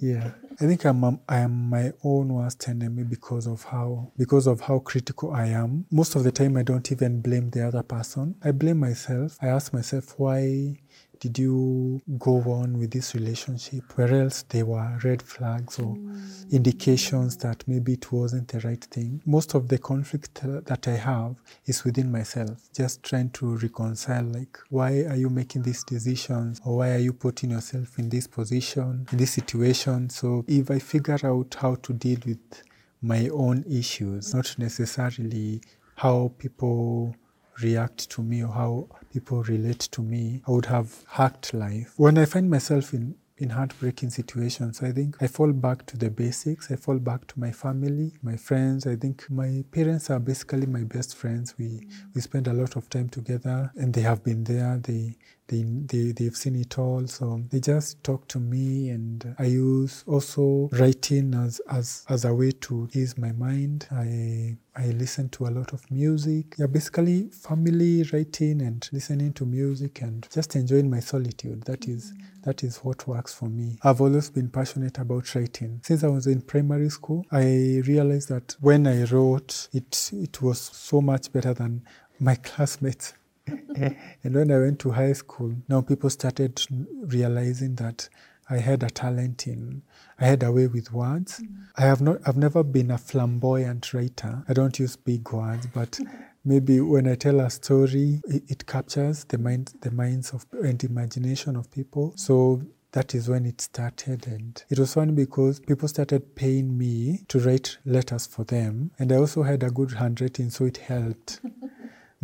yeah 0.00 0.30
I 0.60 0.66
think 0.66 0.84
I'm 0.84 1.02
um, 1.02 1.20
I 1.28 1.38
am 1.38 1.68
my 1.68 1.92
own 2.04 2.28
worst 2.28 2.68
enemy 2.68 3.02
because 3.02 3.48
of 3.48 3.64
how 3.64 4.12
because 4.16 4.46
of 4.46 4.60
how 4.60 4.78
critical 4.78 5.32
I 5.32 5.46
am. 5.46 5.84
Most 5.90 6.14
of 6.14 6.22
the 6.22 6.30
time, 6.30 6.56
I 6.56 6.62
don't 6.62 6.92
even 6.92 7.20
blame 7.20 7.50
the 7.50 7.66
other 7.66 7.82
person. 7.82 8.36
I 8.44 8.52
blame 8.52 8.78
myself. 8.78 9.36
I 9.42 9.48
ask 9.48 9.72
myself 9.72 10.14
why 10.16 10.78
did 11.24 11.38
you 11.38 12.02
go 12.18 12.34
on 12.52 12.78
with 12.78 12.90
this 12.90 13.14
relationship? 13.14 13.96
Where 13.96 14.12
else 14.12 14.42
there 14.50 14.66
were 14.66 14.98
red 15.02 15.22
flags 15.22 15.78
or 15.78 15.96
mm. 15.96 16.52
indications 16.52 17.38
that 17.38 17.66
maybe 17.66 17.94
it 17.94 18.12
wasn't 18.12 18.48
the 18.48 18.60
right 18.60 18.84
thing? 18.84 19.22
Most 19.24 19.54
of 19.54 19.68
the 19.68 19.78
conflict 19.78 20.44
uh, 20.44 20.60
that 20.66 20.86
i 20.86 20.96
have 20.96 21.36
is 21.64 21.82
within 21.82 22.12
myself 22.12 22.68
just 22.76 23.02
trying 23.02 23.30
to 23.30 23.56
reconcile 23.56 24.24
like 24.24 24.58
why 24.68 25.04
are 25.04 25.16
you 25.16 25.30
making 25.30 25.62
these 25.62 25.82
decisions 25.84 26.60
or 26.66 26.76
why 26.76 26.90
are 26.90 26.98
you 26.98 27.14
putting 27.14 27.52
yourself 27.52 27.98
in 27.98 28.10
this 28.10 28.26
position 28.26 29.06
in 29.10 29.16
this 29.16 29.32
situation? 29.32 30.10
So 30.10 30.44
if 30.46 30.70
i 30.70 30.78
figure 30.78 31.20
out 31.24 31.56
how 31.58 31.76
to 31.76 31.92
deal 31.94 32.18
with 32.26 32.62
my 33.00 33.28
own 33.28 33.64
issues 33.66 34.34
not 34.34 34.54
necessarily 34.58 35.62
how 35.96 36.32
people 36.36 37.16
react 37.62 38.10
to 38.10 38.22
me 38.22 38.42
or 38.42 38.52
how 38.52 38.88
people 39.12 39.42
relate 39.44 39.80
to 39.80 40.02
me, 40.02 40.42
I 40.46 40.50
would 40.50 40.66
have 40.66 41.04
hacked 41.08 41.54
life. 41.54 41.94
When 41.96 42.18
I 42.18 42.24
find 42.24 42.50
myself 42.50 42.92
in 42.94 43.16
in 43.36 43.50
heartbreaking 43.50 44.10
situations, 44.10 44.80
I 44.80 44.92
think 44.92 45.16
I 45.20 45.26
fall 45.26 45.52
back 45.52 45.86
to 45.86 45.96
the 45.96 46.08
basics. 46.08 46.70
I 46.70 46.76
fall 46.76 46.98
back 46.98 47.26
to 47.26 47.40
my 47.40 47.50
family, 47.50 48.12
my 48.22 48.36
friends. 48.36 48.86
I 48.86 48.94
think 48.94 49.28
my 49.28 49.64
parents 49.72 50.08
are 50.08 50.20
basically 50.20 50.66
my 50.66 50.84
best 50.84 51.16
friends. 51.16 51.54
We 51.58 51.88
we 52.14 52.20
spend 52.20 52.46
a 52.46 52.52
lot 52.52 52.76
of 52.76 52.88
time 52.88 53.08
together, 53.08 53.72
and 53.74 53.92
they 53.92 54.02
have 54.02 54.22
been 54.22 54.44
there. 54.44 54.78
They 54.78 55.16
they, 55.48 55.62
they 55.62 56.12
they've 56.12 56.36
seen 56.36 56.56
it 56.56 56.78
all. 56.78 57.06
So 57.06 57.42
they 57.50 57.60
just 57.60 58.02
talk 58.02 58.26
to 58.28 58.38
me 58.38 58.90
and 58.90 59.34
i 59.38 59.44
use 59.44 60.04
also 60.06 60.68
writing 60.72 61.34
as 61.34 61.60
as 61.70 62.04
as 62.08 62.24
a 62.24 62.34
way 62.34 62.52
to 62.52 62.88
ease 62.94 63.16
my 63.18 63.32
mind. 63.32 63.86
I 63.90 64.56
i 64.76 64.86
listen 64.86 65.28
to 65.30 65.46
a 65.46 65.50
lot 65.50 65.72
of 65.72 65.88
music. 65.90 66.54
Yeah 66.58 66.66
basically 66.66 67.30
family 67.30 68.04
writing 68.12 68.62
and 68.62 68.88
listening 68.92 69.32
to 69.34 69.44
music 69.44 70.02
and 70.02 70.26
just 70.32 70.56
enjoying 70.56 70.90
my 70.90 71.00
solitude. 71.00 71.62
That 71.64 71.86
is 71.88 72.12
that 72.42 72.62
is 72.62 72.78
what 72.78 73.06
works 73.06 73.32
for 73.34 73.46
me. 73.48 73.78
I've 73.82 74.00
always 74.00 74.30
been 74.30 74.48
passionate 74.50 74.98
about 74.98 75.34
writing. 75.34 75.80
Since 75.84 76.04
i 76.04 76.08
was 76.08 76.26
in 76.26 76.40
primary 76.40 76.88
school 76.90 77.24
i 77.30 77.82
realized 77.86 78.28
that 78.28 78.56
when 78.60 78.86
i 78.86 79.04
wrote 79.04 79.68
it 79.72 80.10
it 80.12 80.40
was 80.42 80.60
so 80.60 81.00
much 81.00 81.32
better 81.32 81.54
than 81.54 81.82
my 82.20 82.34
classmates 82.48 83.14
and 83.46 84.34
when 84.34 84.50
I 84.50 84.58
went 84.58 84.78
to 84.80 84.90
high 84.90 85.12
school, 85.12 85.54
now 85.68 85.80
people 85.80 86.10
started 86.10 86.60
realizing 86.70 87.74
that 87.76 88.08
I 88.48 88.58
had 88.58 88.82
a 88.82 88.90
talent 88.90 89.46
in, 89.46 89.82
I 90.18 90.26
had 90.26 90.42
a 90.42 90.52
way 90.52 90.66
with 90.66 90.92
words. 90.92 91.40
Mm. 91.40 91.48
I 91.76 91.82
have 91.82 92.00
not, 92.00 92.18
I've 92.26 92.36
never 92.36 92.62
been 92.62 92.90
a 92.90 92.98
flamboyant 92.98 93.94
writer. 93.94 94.44
I 94.48 94.52
don't 94.52 94.78
use 94.78 94.96
big 94.96 95.30
words, 95.32 95.66
but 95.66 95.98
maybe 96.44 96.80
when 96.80 97.08
I 97.08 97.14
tell 97.14 97.40
a 97.40 97.50
story, 97.50 98.20
it, 98.26 98.42
it 98.48 98.66
captures 98.66 99.24
the 99.24 99.38
mind, 99.38 99.74
the 99.80 99.90
minds 99.90 100.32
of 100.32 100.46
and 100.52 100.82
imagination 100.84 101.56
of 101.56 101.70
people. 101.70 102.12
So 102.16 102.62
that 102.92 103.12
is 103.12 103.28
when 103.28 103.44
it 103.44 103.60
started 103.60 104.24
and 104.28 104.62
it 104.70 104.78
was 104.78 104.94
funny 104.94 105.10
because 105.10 105.58
people 105.58 105.88
started 105.88 106.36
paying 106.36 106.78
me 106.78 107.18
to 107.26 107.40
write 107.40 107.76
letters 107.84 108.24
for 108.24 108.44
them 108.44 108.92
and 109.00 109.10
i 109.10 109.16
also 109.16 109.42
had 109.42 109.64
a 109.64 109.70
good 109.70 109.90
handwriting 109.90 110.48
so 110.48 110.64
it 110.64 110.76
helped 110.76 111.40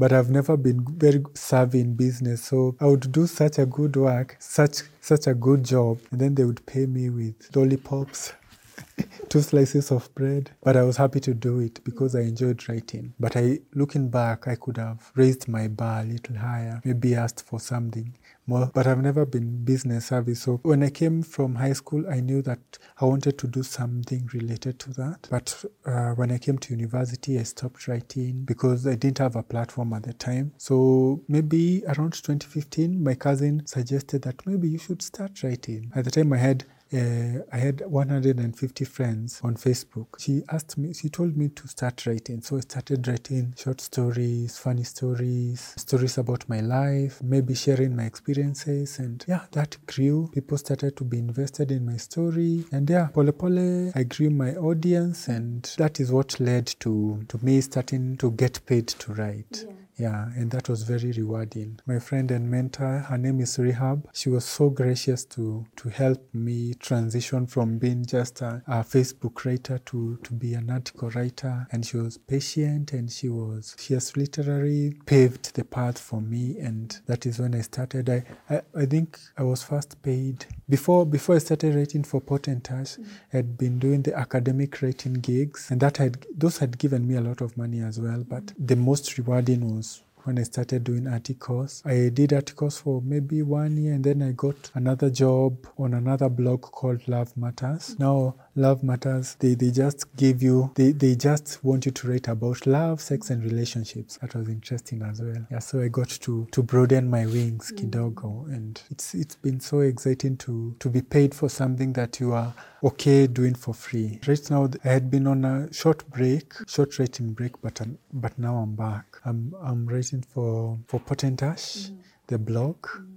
but 0.01 0.15
I've 0.15 0.31
never 0.31 0.57
been 0.57 0.83
very 0.97 1.23
savvy 1.35 1.81
in 1.81 1.95
business. 1.95 2.43
So 2.43 2.75
I 2.81 2.87
would 2.87 3.13
do 3.13 3.27
such 3.27 3.59
a 3.59 3.67
good 3.67 3.95
work, 3.97 4.35
such 4.41 4.85
such 5.03 5.27
a 5.27 5.35
good 5.35 5.63
job, 5.63 5.99
and 6.11 6.19
then 6.19 6.35
they 6.35 6.45
would 6.45 6.65
pay 6.65 6.87
me 6.87 7.11
with 7.11 7.55
lollipops, 7.55 8.33
two 9.29 9.43
slices 9.43 9.91
of 9.91 10.13
bread. 10.15 10.53
But 10.63 10.79
I 10.79 10.85
was 10.85 10.97
happy 10.97 11.21
to 11.21 11.35
do 11.35 11.61
it 11.61 11.85
because 11.85 12.17
I 12.17 12.21
enjoyed 12.21 12.67
writing. 12.67 13.13
But 13.21 13.37
I, 13.37 13.59
looking 13.75 14.09
back, 14.09 14.49
I 14.49 14.55
could 14.55 14.79
have 14.79 15.13
raised 15.15 15.49
my 15.49 15.69
bar 15.69 16.01
a 16.01 16.05
little 16.05 16.37
higher, 16.37 16.81
maybe 16.83 17.15
asked 17.15 17.47
for 17.47 17.61
something 17.61 18.15
more. 18.47 18.71
But 18.75 18.87
I've 18.87 19.03
never 19.03 19.25
been 19.27 19.65
business 19.65 20.07
savvy. 20.07 20.35
So 20.35 20.61
when 20.63 20.83
I 20.83 20.91
came 20.91 21.23
from 21.23 21.55
high 21.57 21.73
school, 21.73 22.05
I 22.11 22.21
knew 22.21 22.43
that 22.43 22.79
I 23.01 23.05
wanted 23.05 23.39
to 23.39 23.47
do 23.47 23.63
something 23.63 24.29
related 24.33 24.79
to 24.81 24.91
that. 24.95 25.29
But 25.31 25.65
uh, 25.87 26.11
when 26.13 26.31
I 26.31 26.39
came 26.39 26.59
to 26.59 26.75
university, 26.75 27.39
I 27.39 27.45
stopped 27.45 27.87
writing 27.89 28.45
because 28.45 28.87
I 28.87 28.95
didn't 28.95 29.19
have 29.19 29.37
a 29.37 29.43
platform 29.43 29.93
at 29.93 30.05
the 30.05 30.13
time. 30.13 30.53
So 30.59 31.23
maybe 31.29 31.83
around 31.87 32.13
2015, 32.15 33.03
my 33.03 33.15
cousin 33.15 33.67
suggested 33.67 34.23
that 34.23 34.47
maybe 34.47 34.69
you 34.69 34.79
should 34.79 35.03
start 35.03 35.43
writing. 35.43 35.93
At 35.95 36.05
the 36.05 36.11
time, 36.11 36.33
I 36.33 36.39
had 36.39 36.65
uh, 36.93 37.43
I 37.53 37.59
had 37.59 37.83
150 37.87 38.85
friends 38.85 39.41
on 39.45 39.55
Facebook. 39.55 40.19
She 40.19 40.43
asked 40.51 40.77
me, 40.77 40.93
she 40.93 41.09
told 41.09 41.37
me 41.37 41.49
to 41.51 41.69
start 41.69 42.05
writing. 42.07 42.43
So 42.43 42.57
I 42.57 42.61
started 42.61 43.07
writing 43.07 43.55
short 43.57 43.81
stories, 43.81 44.59
funny 44.59 44.85
stories, 44.85 45.75
stories 45.77 46.19
about 46.19 46.49
my 46.49 46.61
life, 46.61 47.23
maybe 47.23 47.55
sharing 47.55 47.95
my 47.95 48.05
experiences. 48.05 48.99
And 48.99 49.25
yeah, 49.29 49.43
that 49.53 49.77
grew. 49.87 50.29
People 50.33 50.59
started 50.59 50.97
to 50.97 51.05
be 51.05 51.19
invested 51.19 51.71
in 51.71 51.87
my 51.87 51.97
story. 51.97 52.65
And 52.73 52.89
yeah, 52.91 53.09
pole 53.09 53.33
pole, 53.33 53.93
I 53.95 54.03
grew 54.05 54.31
my 54.31 54.55
audience. 54.57 55.29
And 55.29 55.63
that 55.79 56.01
is 56.01 56.11
what 56.11 56.41
led 56.41 56.67
to, 56.81 57.25
to 57.29 57.39
me 57.45 57.61
starting 57.61 58.17
to 58.19 58.31
get 58.33 58.65
paid 58.67 58.89
to 58.89 59.13
write. 59.15 59.65
Yeah. 59.67 59.73
Yeah, 60.01 60.31
and 60.35 60.51
that 60.53 60.71
was 60.71 60.85
very 60.85 61.13
rewarding. 61.13 61.79
My 61.85 61.99
friend 61.99 62.31
and 62.31 62.51
mentor, 62.51 63.01
her 63.11 63.19
name 63.19 63.39
is 63.41 63.59
Rehab. 63.59 64.09
She 64.15 64.31
was 64.31 64.47
so 64.47 64.71
gracious 64.71 65.27
to 65.27 65.67
to 65.77 65.89
help 65.91 66.27
me 66.33 66.73
transition 66.73 67.47
from 67.47 67.77
being 67.77 68.07
just 68.07 68.41
a, 68.41 68.63
a 68.67 68.77
Facebook 68.83 69.45
writer 69.45 69.77
to 69.91 70.19
to 70.23 70.33
be 70.33 70.55
an 70.55 70.71
article 70.71 71.11
writer. 71.11 71.67
And 71.71 71.85
she 71.85 71.99
was 71.99 72.17
patient, 72.17 72.95
and 72.95 73.11
she 73.13 73.29
was 73.29 73.77
she 73.79 73.93
has 73.93 74.17
literally 74.17 74.95
paved 75.05 75.55
the 75.55 75.65
path 75.65 75.99
for 75.99 76.23
me. 76.23 76.57
And 76.59 76.99
that 77.05 77.27
is 77.27 77.39
when 77.39 77.55
I 77.55 77.61
started. 77.61 78.09
I 78.09 78.25
I, 78.49 78.63
I 78.75 78.87
think 78.87 79.19
I 79.37 79.43
was 79.43 79.63
first 79.63 80.01
paid 80.03 80.47
before 80.67 81.05
before 81.05 81.35
I 81.35 81.41
started 81.41 81.75
writing 81.75 82.05
for 82.05 82.23
Potentash. 82.23 82.99
Mm. 82.99 83.07
I 83.35 83.37
had 83.37 83.59
been 83.59 83.79
doing 83.79 84.01
the 84.01 84.17
academic 84.19 84.81
writing 84.81 85.15
gigs, 85.15 85.71
and 85.71 85.79
that 85.81 85.99
had 85.99 86.25
those 86.35 86.57
had 86.57 86.79
given 86.79 87.07
me 87.07 87.17
a 87.17 87.21
lot 87.21 87.43
of 87.43 87.59
money 87.59 87.81
as 87.83 88.01
well. 88.01 88.25
But 88.27 88.55
the 88.59 88.77
most 88.77 89.19
rewarding 89.19 89.75
was 89.75 89.90
when 90.25 90.39
I 90.39 90.43
started 90.43 90.85
doing 90.85 91.07
articles. 91.07 91.83
I 91.85 92.11
did 92.13 92.33
articles 92.33 92.79
for 92.79 93.03
maybe 93.03 93.43
one 93.43 93.77
year 93.77 93.95
and 93.95 94.05
then 94.05 94.23
I 94.23 94.33
got 94.33 94.71
another 94.75 95.11
job 95.11 95.67
on 95.79 95.95
another 95.95 96.29
blog 96.29 96.63
called 96.63 97.07
Love 97.09 97.37
Matters. 97.37 97.99
Now, 97.99 98.37
Love 98.57 98.83
Matters, 98.83 99.37
they, 99.39 99.55
they 99.55 99.71
just 99.71 100.05
give 100.17 100.43
you, 100.43 100.73
they, 100.75 100.91
they 100.93 101.15
just 101.15 101.63
want 101.63 101.87
you 101.87 101.93
to 101.93 102.09
write 102.09 102.29
about 102.29 102.67
love, 102.67 103.01
sex, 103.01 103.31
and 103.31 103.45
relationships. 103.45 104.19
That 104.21 104.35
was 104.35 104.49
interesting 104.49 105.03
as 105.03 105.23
well. 105.23 105.47
Yeah, 105.51 105.61
so 105.61 105.81
I 105.81 105.89
got 105.89 106.09
to, 106.09 106.47
to 106.51 106.63
broaden 106.63 107.09
my 107.09 107.27
wings, 107.27 107.73
mm. 107.73 107.79
kidogo, 107.79 108.49
and 108.49 108.81
it's 108.91 109.15
it's 109.15 109.37
been 109.37 109.61
so 109.61 109.81
exciting 109.81 110.37
to, 110.39 110.75
to 110.81 110.89
be 110.89 111.01
paid 111.01 111.35
for 111.35 111.49
something 111.49 111.93
that 111.93 112.19
you 112.19 112.33
are 112.33 112.53
okay 112.83 113.27
doing 113.27 113.55
for 113.55 113.73
free. 113.73 114.19
Right 114.27 114.51
now, 114.51 114.69
I 114.85 114.89
had 114.89 115.11
been 115.11 115.27
on 115.27 115.45
a 115.45 115.73
short 115.73 116.09
break, 116.11 116.53
short 116.67 116.99
writing 116.99 117.33
break, 117.33 117.61
but 117.63 117.81
but 118.13 118.39
now 118.39 118.57
I'm 118.57 118.75
back. 118.75 119.17
I'm 119.25 119.55
I'm 119.63 119.87
writing 119.87 120.23
for 120.23 120.79
for 120.89 120.99
Potentash, 121.01 121.91
mm. 121.91 121.99
the 122.27 122.39
blog. 122.39 122.77
Mm. 122.83 123.10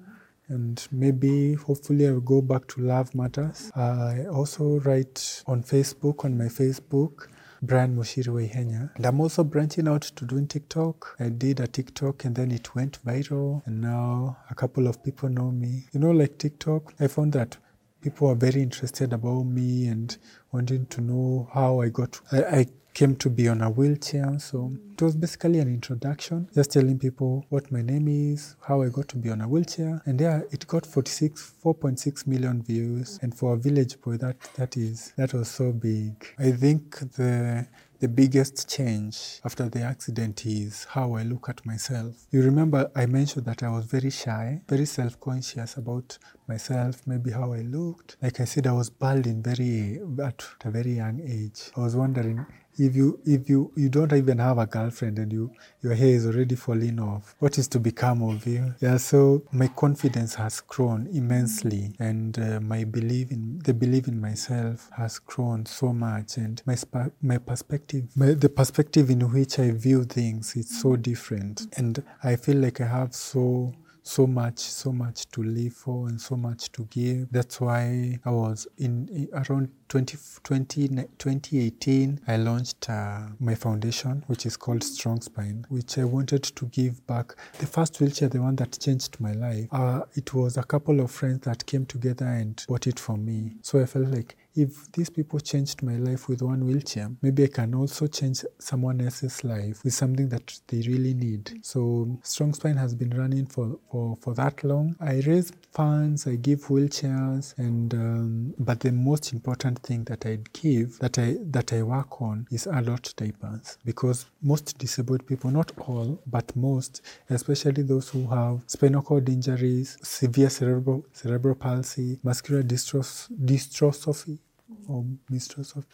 And 0.48 0.86
maybe, 0.92 1.54
hopefully, 1.54 2.08
I 2.08 2.12
will 2.12 2.22
go 2.22 2.42
back 2.42 2.68
to 2.70 2.82
Love 2.82 3.16
Matters. 3.16 3.72
I 3.76 4.26
also 4.26 4.80
write 4.82 5.44
on 5.48 5.64
Facebook, 5.64 6.26
on 6.26 6.38
my 6.38 6.46
Facebook, 6.46 7.28
Brian 7.62 7.96
Mushiri. 7.96 8.54
And 8.96 9.06
I'm 9.06 9.22
also 9.22 9.44
branching 9.44 9.88
out 9.88 10.02
to 10.02 10.26
doing 10.26 10.48
TikTok. 10.48 11.16
I 11.20 11.30
did 11.30 11.62
a 11.62 11.68
TikTok 11.68 12.26
and 12.26 12.36
then 12.36 12.52
it 12.52 12.76
went 12.76 13.04
viral. 13.06 13.66
And 13.66 13.82
now 13.82 14.38
a 14.50 14.56
couple 14.56 14.88
of 14.88 15.02
people 15.02 15.30
know 15.30 15.50
me. 15.50 15.86
You 15.94 16.02
know, 16.02 16.12
like 16.12 16.38
TikTok, 16.38 16.94
I 17.00 17.08
found 17.08 17.32
that 17.34 17.58
people 18.02 18.28
are 18.28 18.36
very 18.36 18.62
interested 18.62 19.14
about 19.14 19.44
me 19.44 19.88
and 19.88 20.18
wanting 20.52 20.88
to 20.88 21.00
know 21.00 21.50
how 21.54 21.80
I 21.80 21.88
got. 21.88 22.20
I, 22.34 22.44
I 22.44 22.66
came 22.94 23.16
to 23.18 23.30
be 23.30 23.48
on 23.48 23.62
a 23.62 23.70
wheelchair. 23.70 24.38
So 24.40 24.72
it 24.94 25.02
was 25.02 25.16
basically 25.16 25.60
an 25.60 25.68
introduction, 25.68 26.48
just 26.54 26.72
telling 26.72 27.00
people 27.00 27.46
what 27.50 27.72
my 27.72 27.82
name 27.82 28.08
is, 28.08 28.56
how 28.68 28.82
I 28.82 28.90
got 28.90 29.08
to 29.10 29.18
be 29.18 29.30
on 29.30 29.42
a 29.42 29.48
wheelchair. 29.48 30.02
And 30.06 30.20
yeah, 30.20 30.42
it 30.52 30.68
got 30.68 30.86
46, 30.86 31.54
4.6 31.64 32.28
million 32.28 32.62
views. 32.62 33.20
And 33.22 33.36
for 33.36 33.54
a 33.54 33.58
village 33.58 34.00
boy, 34.02 34.18
that, 34.18 34.40
that 34.56 34.78
is, 34.78 35.14
that 35.18 35.34
was 35.34 35.50
so 35.50 35.72
big. 35.72 36.28
I 36.38 36.52
think 36.52 37.00
the, 37.14 37.68
the 38.00 38.08
biggest 38.10 38.70
change 38.70 39.40
after 39.46 39.70
the 39.70 39.82
accident 39.82 40.46
is 40.46 40.86
how 40.90 41.14
I 41.14 41.24
look 41.24 41.48
at 41.48 41.66
myself. 41.66 42.28
You 42.32 42.42
remember 42.42 42.92
I 42.96 43.06
mentioned 43.06 43.46
that 43.46 43.64
I 43.64 43.70
was 43.70 43.86
very 43.86 44.10
shy, 44.10 44.62
very 44.68 44.86
self 44.86 45.20
conscious 45.22 45.78
about 45.78 46.18
myself, 46.48 47.08
maybe 47.08 47.32
how 47.32 47.54
I 47.54 47.62
looked. 47.62 48.18
Like 48.22 48.42
I 48.42 48.46
said, 48.46 48.68
I 48.68 48.74
was 48.74 48.90
balding 48.90 49.42
very 49.42 50.02
at 50.22 50.46
a 50.66 50.70
very 50.70 50.96
young 50.96 51.22
age. 51.22 51.72
I 51.78 51.80
was 51.80 51.96
wondering, 51.96 52.46
if 52.78 52.96
you 52.96 53.20
if 53.26 53.50
you 53.50 53.72
you 53.76 53.90
don't 53.90 54.14
even 54.14 54.40
have 54.40 54.58
a 54.58 54.66
girlfriend 54.66 55.20
and 55.20 55.32
you 55.32 55.52
your 55.82 55.94
hair 55.94 56.10
is 56.10 56.26
already 56.26 56.56
falling 56.56 57.00
off 57.00 57.36
what 57.40 57.58
is 57.58 57.68
to 57.68 57.80
become 57.80 58.22
of 58.24 58.46
you? 58.48 58.74
Yeah 58.80 58.98
so 58.98 59.44
my 59.52 59.68
confidence 59.68 60.36
has 60.36 60.62
grown 60.62 61.08
immensely 61.14 61.94
and 62.00 62.38
uh, 62.40 62.60
my 62.60 62.84
belief 62.84 63.32
in 63.32 63.60
the 63.60 63.74
belief 63.74 64.08
in 64.08 64.20
myself 64.20 64.90
has 64.96 65.20
grown 65.20 65.66
so 65.66 65.94
much 65.94 66.38
and 66.38 66.62
my 66.66 66.76
my 67.22 67.38
perspective 67.38 68.06
my, 68.16 68.28
the 68.34 68.50
perspective 68.50 69.10
in 69.10 69.22
which 69.32 69.60
i 69.60 69.72
view 69.72 70.04
things 70.04 70.56
is 70.56 70.82
so 70.82 70.96
different. 70.96 71.68
And 71.78 72.04
i 72.24 72.36
feel 72.36 72.58
like 72.58 72.82
i 72.82 72.88
have 72.88 73.14
so 73.14 73.74
so 74.04 74.28
much, 74.28 74.60
so 74.60 74.92
much 74.92 75.28
to 75.32 75.42
live 75.42 75.74
for 75.74 76.08
and 76.08 76.20
so 76.20 76.36
much 76.36 76.72
to 76.74 76.84
give. 76.92 77.28
That's 77.32 77.60
why 77.60 78.20
I 78.26 78.30
was 78.30 78.68
in, 78.78 79.30
around 79.34 79.70
20, 79.88 80.18
20, 80.44 80.88
2018, 80.90 82.20
I 82.28 82.38
launched 82.38 82.90
uh, 82.90 83.22
my 83.40 83.56
foundation, 83.56 84.24
which 84.28 84.46
is 84.46 84.58
called 84.58 84.84
Strong 84.84 85.22
Spine, 85.22 85.66
which 85.70 85.98
I 85.98 86.04
wanted 86.04 86.44
to 86.44 86.66
give 86.66 87.06
back. 87.08 87.36
The 87.60 87.66
first 87.66 88.00
wheelchair, 88.00 88.30
the 88.30 88.42
one 88.42 88.56
that 88.58 88.78
changed 88.80 89.20
my 89.20 89.34
life, 89.34 89.68
uh, 89.72 90.02
it 90.16 90.34
was 90.34 90.58
a 90.58 90.64
couple 90.64 91.00
of 91.00 91.10
friends 91.10 91.40
that 91.42 91.66
came 91.66 91.86
together 91.86 92.26
and 92.26 92.64
bought 92.68 92.88
it 92.88 93.00
for 93.00 93.18
me. 93.18 93.54
So 93.62 93.80
I 93.82 93.86
felt 93.86 94.08
like 94.08 94.36
if 94.56 94.92
these 94.92 95.10
people 95.10 95.40
changed 95.40 95.82
my 95.82 95.96
life 95.96 96.28
with 96.30 96.42
one 96.42 96.66
wheelchair, 96.66 97.10
maybe 97.22 97.44
I 97.46 97.48
can 97.48 97.74
also 97.74 98.08
change 98.08 98.44
someone 98.60 99.02
else's 99.02 99.44
life 99.44 99.84
with 99.84 99.94
something 99.94 100.30
that 100.30 100.60
they 100.68 100.82
really 100.88 101.14
need. 101.14 101.60
So 101.64 102.20
Strong 102.24 102.54
Spine 102.54 102.78
has 102.78 102.94
been 102.94 103.18
running 103.18 103.46
for, 103.48 103.80
for, 103.92 104.18
for 104.22 104.34
that 104.36 104.64
long. 104.64 104.96
I 105.00 105.22
raise 105.26 105.52
funds, 105.72 106.28
I 106.28 106.36
give 106.36 106.68
wheelchairs, 106.68 107.58
and 107.58 107.94
um, 107.94 108.54
but 108.60 108.80
the 108.82 108.92
most 108.92 109.34
important 109.34 109.80
thing 109.80 110.04
that 110.06 110.26
I 110.26 110.40
give, 110.54 111.00
that 111.00 111.18
I 111.18 111.38
that 111.46 111.74
I 111.74 111.82
work 111.82 112.22
on, 112.22 112.48
is 112.52 112.68
adult 112.68 113.14
diapers 113.18 113.78
because 113.84 114.26
most 114.42 114.78
disabled 114.78 115.26
people, 115.26 115.50
not 115.50 115.72
all, 115.80 116.22
but 116.28 116.56
most, 116.56 117.02
especially 117.30 117.84
those 117.84 118.10
who 118.10 118.28
have 118.28 118.62
spinal 118.68 119.02
cord 119.02 119.30
injuries, 119.30 119.98
severe 120.04 120.50
cerebral 120.50 121.06
cerebral 121.14 121.56
palsy, 121.56 122.20
muscular 122.24 122.62
dystrophy, 122.62 123.30
dystrophy 123.46 124.40
or 124.88 125.06
mistress 125.30 125.74
of 125.74 125.86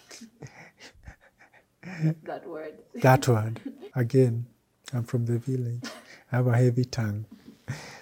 that 2.24 2.48
word. 2.48 2.74
that 2.96 3.28
word. 3.28 3.60
Again, 3.96 4.46
I'm 4.94 5.04
from 5.04 5.26
the 5.26 5.40
village. 5.40 5.84
I 6.32 6.38
have 6.38 6.48
a 6.48 6.58
heavy 6.58 6.86
tongue. 6.86 7.26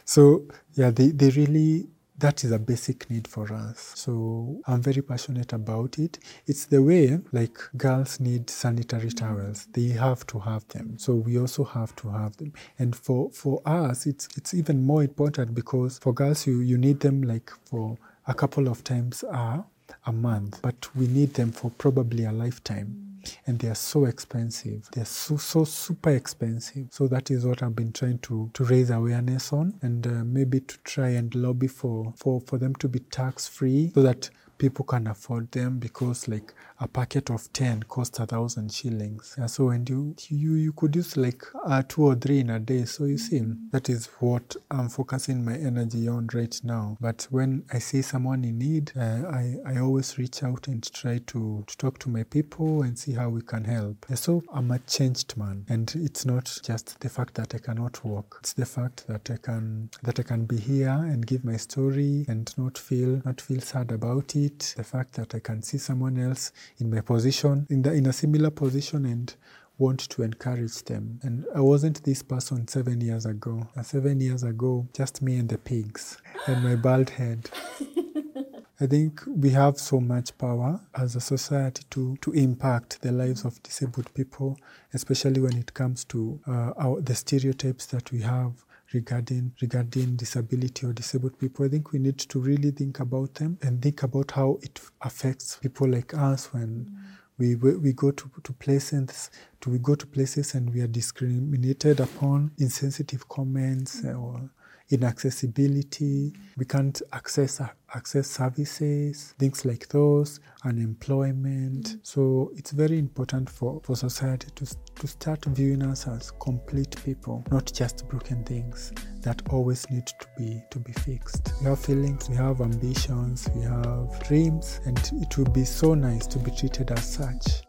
So 0.06 0.46
yeah, 0.74 0.92
they, 0.92 1.08
they 1.08 1.30
really 1.30 1.88
that 2.20 2.44
is 2.44 2.52
a 2.52 2.58
basic 2.58 3.10
need 3.12 3.28
for 3.28 3.54
us. 3.54 3.92
So 3.96 4.60
I'm 4.66 4.82
very 4.82 5.04
passionate 5.04 5.54
about 5.54 6.00
it. 6.00 6.18
It's 6.48 6.66
the 6.66 6.82
way 6.82 7.20
like 7.32 7.60
girls 7.78 8.20
need 8.20 8.50
sanitary 8.50 9.12
towels. 9.12 9.68
They 9.74 9.90
have 9.90 10.26
to 10.28 10.40
have 10.40 10.68
them. 10.70 10.98
So 10.98 11.14
we 11.14 11.38
also 11.38 11.64
have 11.64 11.96
to 11.98 12.10
have 12.10 12.36
them. 12.38 12.54
And 12.80 12.96
for, 12.96 13.30
for 13.32 13.62
us 13.66 14.08
it's 14.08 14.28
it's 14.36 14.54
even 14.54 14.84
more 14.84 15.04
important 15.04 15.54
because 15.54 16.00
for 16.00 16.12
girls 16.14 16.48
you, 16.48 16.62
you 16.62 16.78
need 16.78 17.02
them 17.02 17.22
like 17.22 17.52
for 17.66 17.98
a 18.26 18.34
couple 18.34 18.68
of 18.68 18.84
times 18.84 19.24
a, 19.24 19.64
a 20.06 20.12
month. 20.12 20.60
But 20.62 20.94
we 20.96 21.08
need 21.08 21.34
them 21.34 21.52
for 21.52 21.72
probably 21.72 22.26
a 22.26 22.32
lifetime 22.32 23.08
and 23.46 23.60
they 23.60 23.68
are 23.68 23.76
so 23.76 24.06
expensive. 24.06 24.90
They're 24.94 25.06
so 25.06 25.38
so 25.38 25.64
super 25.64 26.12
expensive. 26.12 26.88
So 26.92 27.08
that 27.08 27.32
is 27.32 27.46
what 27.46 27.64
I've 27.64 27.76
been 27.76 27.92
trying 27.92 28.20
to 28.20 28.50
to 28.54 28.64
raise 28.64 28.90
awareness 28.90 29.52
on, 29.54 29.74
and 29.82 30.06
uh, 30.06 30.24
maybe 30.24 30.60
to 30.62 30.78
try 30.84 31.10
and 31.10 31.34
lobby 31.36 31.68
for 31.68 32.14
for 32.16 32.42
for 32.42 32.58
them 32.58 32.76
to 32.76 32.88
be 32.88 33.00
tax 33.00 33.48
free, 33.48 33.92
so 33.94 34.02
that 34.04 34.30
people 34.58 34.86
can 34.86 35.08
afford 35.08 35.51
them 35.51 35.80
because 35.80 36.28
like 36.28 36.53
a 36.80 36.88
packet 36.88 37.30
of 37.30 37.51
10 37.53 37.84
costs 37.84 38.20
a 38.20 38.26
thousand 38.26 38.72
shillings. 38.72 39.36
Yeah, 39.38 39.47
so 39.47 39.70
and 39.70 39.88
you 39.89 40.16
you 40.30 40.53
you 40.53 40.74
could 40.74 40.95
use 40.95 41.18
like 41.18 41.43
uh, 41.66 41.84
two 41.88 42.03
or 42.05 42.16
three 42.16 42.39
in 42.39 42.49
a 42.49 42.60
day. 42.60 42.86
So 42.86 43.05
you 43.05 43.18
see 43.18 43.41
that 43.72 43.89
is 43.89 44.08
what 44.20 44.55
i'm 44.72 44.89
focusing 44.89 45.43
my 45.43 45.55
energy 45.55 46.08
on 46.08 46.28
right 46.34 46.60
now. 46.64 46.97
But 46.99 47.28
when 47.30 47.64
i 47.74 47.80
see 47.80 48.01
someone 48.01 48.43
in 48.43 48.60
need 48.60 48.91
uh, 48.95 49.24
i 49.30 49.55
i 49.66 49.80
always 49.80 50.18
reach 50.18 50.43
out 50.43 50.68
and 50.68 50.84
try 50.93 51.20
to, 51.28 51.64
to 51.68 51.78
talk 51.78 51.99
to 51.99 52.10
my 52.10 52.24
people 52.24 52.84
and 52.84 52.97
see 52.97 53.14
how 53.14 53.30
we 53.30 53.41
can 53.41 53.64
help. 53.64 54.05
Yeah, 54.10 54.16
so 54.16 54.43
i'm 54.53 54.72
a 54.72 54.80
changed 54.80 55.36
man. 55.38 55.66
And 55.70 55.91
it's 55.95 56.26
not 56.26 56.60
just 56.64 56.99
the 56.99 57.10
fact 57.10 57.36
that 57.36 57.55
i 57.55 57.58
cannot 57.58 58.03
walk. 58.03 58.38
It's 58.41 58.53
the 58.53 58.66
fact 58.66 59.08
that 59.08 59.30
i 59.32 59.38
can 59.38 59.89
that 60.03 60.20
i 60.20 60.24
can 60.24 60.45
be 60.45 60.58
here 60.58 60.89
and 60.89 61.26
give 61.26 61.43
my 61.43 61.58
story 61.58 62.26
and 62.28 62.53
not 62.58 62.78
feel 62.78 63.22
not 63.26 63.41
feel 63.41 63.62
sad 63.62 63.91
about 63.91 64.36
it 64.36 64.47
the 64.50 64.84
fact 64.84 65.14
that 65.14 65.36
I 65.36 65.39
can 65.39 65.62
see 65.62 65.78
someone 65.78 66.18
else 66.18 66.52
in 66.80 66.89
my 66.89 67.02
position, 67.02 67.68
in 67.70 67.82
the 67.82 67.93
in 67.93 68.06
a 68.06 68.14
similar 68.14 68.50
position, 68.50 69.06
and 69.06 69.34
want 69.78 70.00
to 70.10 70.24
encourage 70.24 70.84
them. 70.84 71.20
And 71.24 71.45
I 71.56 71.62
wasn't 71.62 72.04
this 72.04 72.24
person 72.24 72.68
seven 72.68 73.02
years 73.02 73.26
ago. 73.26 73.68
Seven 73.84 74.20
years 74.20 74.43
ago, 74.43 74.88
just 74.93 75.22
me 75.22 75.38
and 75.38 75.50
the 75.50 75.58
pigs 75.58 76.18
and 76.48 76.64
my 76.64 76.76
bald 76.76 77.12
head. 77.12 77.50
I 78.80 78.86
think 78.86 79.22
we 79.28 79.50
have 79.52 79.80
so 79.80 80.00
much 80.00 80.38
power 80.38 80.80
as 80.93 81.16
a 81.16 81.22
society 81.22 81.84
to, 81.89 82.16
to 82.22 82.32
impact 82.34 83.02
the 83.02 83.12
lives 83.12 83.43
of 83.43 83.62
disabled 83.64 84.14
people, 84.14 84.60
especially 84.93 85.41
when 85.41 85.58
it 85.58 85.74
comes 85.74 86.04
to 86.06 86.39
uh, 86.48 86.74
our, 86.78 87.02
the 87.02 87.16
stereotypes 87.16 87.88
that 87.88 88.12
we 88.12 88.22
have 88.22 88.66
regarding 88.94 89.54
regarding 89.62 90.16
disability 90.16 90.86
or 90.86 90.94
disabled 90.94 91.38
people. 91.40 91.66
I 91.66 91.70
think 91.70 91.92
we 91.92 92.00
need 92.00 92.18
to 92.18 92.40
really 92.40 92.72
think 92.72 93.00
about 93.00 93.36
them 93.36 93.58
and 93.62 93.82
think 93.82 94.04
about 94.04 94.32
how 94.32 94.60
it 94.62 94.80
affects 95.02 95.58
people 95.62 95.88
like 95.90 96.14
us 96.14 96.54
when 96.54 96.86
mm. 96.86 96.96
we 97.38 97.56
we 97.56 97.94
go 97.94 98.12
to, 98.12 98.32
to 98.44 98.54
places 98.54 99.30
to 99.62 99.70
we 99.70 99.80
go 99.80 99.96
to 99.96 100.06
places 100.06 100.54
and 100.54 100.74
we 100.74 100.82
are 100.82 100.88
discriminated 100.88 102.00
upon 102.00 102.52
insensitive 102.58 103.28
comments 103.28 104.02
mm. 104.02 104.20
or 104.20 104.50
inaccessibility 104.90 106.34
we 106.56 106.66
can't 106.66 107.02
access 107.14 107.62
access 107.94 108.30
services 108.30 109.34
things 109.38 109.66
like 109.66 109.88
those 109.90 110.40
unemployment. 110.66 111.88
Mm. 111.88 112.00
So 112.04 112.52
it's 112.56 112.72
very 112.72 112.98
important 112.98 113.50
for, 113.50 113.82
for 113.84 113.96
society 113.96 114.48
to, 114.56 114.66
to 114.96 115.08
start 115.08 115.46
viewing 115.46 115.84
us 115.84 116.08
as 116.08 116.32
complete 116.32 116.96
people 117.04 117.44
not 117.52 117.72
just 117.74 118.08
broken 118.08 118.44
things 118.44 118.94
that 119.22 119.42
always 119.50 119.90
need 119.90 120.08
to 120.08 120.28
be 120.38 120.62
to 120.72 120.80
be 120.80 120.94
fixed. 120.94 121.54
We 121.60 121.68
have 121.68 121.80
feelings 121.80 122.30
we 122.30 122.36
have 122.38 122.62
ambitions 122.62 123.50
we 123.56 123.64
have 123.64 124.20
dreams 124.28 124.80
and 124.86 124.98
it 125.22 125.38
would 125.38 125.54
be 125.54 125.66
so 125.66 125.94
nice 125.94 126.28
to 126.28 126.40
be 126.40 126.52
treated 126.52 126.92
as 126.92 127.14
such. 127.14 127.64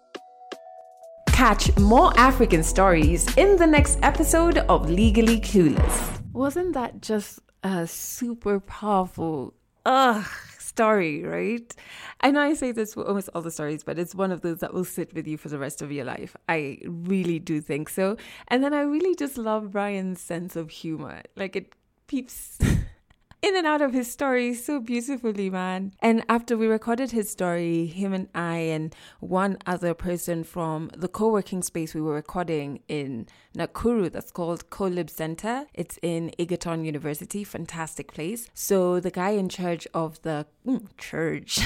Catch 1.28 1.76
more 1.78 2.12
African 2.18 2.64
stories 2.64 3.36
in 3.36 3.56
the 3.56 3.66
next 3.66 4.00
episode 4.02 4.58
of 4.58 4.90
Legally 4.90 5.40
Clueless. 5.40 6.17
Wasn't 6.38 6.72
that 6.74 7.02
just 7.02 7.40
a 7.64 7.84
super 7.88 8.60
powerful 8.60 9.54
ugh 9.84 10.24
story, 10.60 11.24
right? 11.24 11.74
I 12.20 12.30
know 12.30 12.42
I 12.42 12.54
say 12.54 12.70
this 12.70 12.94
for 12.94 13.04
almost 13.04 13.28
all 13.34 13.42
the 13.42 13.50
stories, 13.50 13.82
but 13.82 13.98
it's 13.98 14.14
one 14.14 14.30
of 14.30 14.42
those 14.42 14.60
that 14.60 14.72
will 14.72 14.84
sit 14.84 15.12
with 15.14 15.26
you 15.26 15.36
for 15.36 15.48
the 15.48 15.58
rest 15.58 15.82
of 15.82 15.90
your 15.90 16.04
life. 16.04 16.36
I 16.48 16.78
really 16.86 17.40
do 17.40 17.60
think 17.60 17.88
so. 17.88 18.18
And 18.46 18.62
then 18.62 18.72
I 18.72 18.82
really 18.82 19.16
just 19.16 19.36
love 19.36 19.72
Brian's 19.72 20.20
sense 20.20 20.54
of 20.54 20.70
humor. 20.70 21.22
Like 21.34 21.56
it 21.56 21.72
peeps 22.06 22.60
in 23.40 23.56
and 23.56 23.66
out 23.66 23.82
of 23.82 23.92
his 23.92 24.10
story 24.10 24.54
so 24.54 24.80
beautifully, 24.80 25.50
man. 25.50 25.92
And 26.00 26.24
after 26.28 26.56
we 26.56 26.66
recorded 26.66 27.12
his 27.12 27.30
story, 27.30 27.86
him 27.86 28.12
and 28.12 28.28
I 28.34 28.56
and 28.56 28.94
one 29.20 29.58
other 29.66 29.94
person 29.94 30.44
from 30.44 30.90
the 30.96 31.08
co-working 31.08 31.62
space 31.62 31.94
we 31.94 32.00
were 32.00 32.14
recording 32.14 32.80
in 32.88 33.26
Nakuru 33.56 34.10
that's 34.10 34.30
called 34.30 34.70
Colib 34.70 35.08
Center. 35.10 35.66
It's 35.74 35.98
in 36.02 36.32
Egerton 36.38 36.84
University, 36.84 37.44
fantastic 37.44 38.12
place. 38.12 38.48
So 38.54 39.00
the 39.00 39.10
guy 39.10 39.30
in 39.30 39.48
charge 39.48 39.86
of 39.94 40.20
the 40.22 40.46
mm, 40.66 40.86
church 40.96 41.60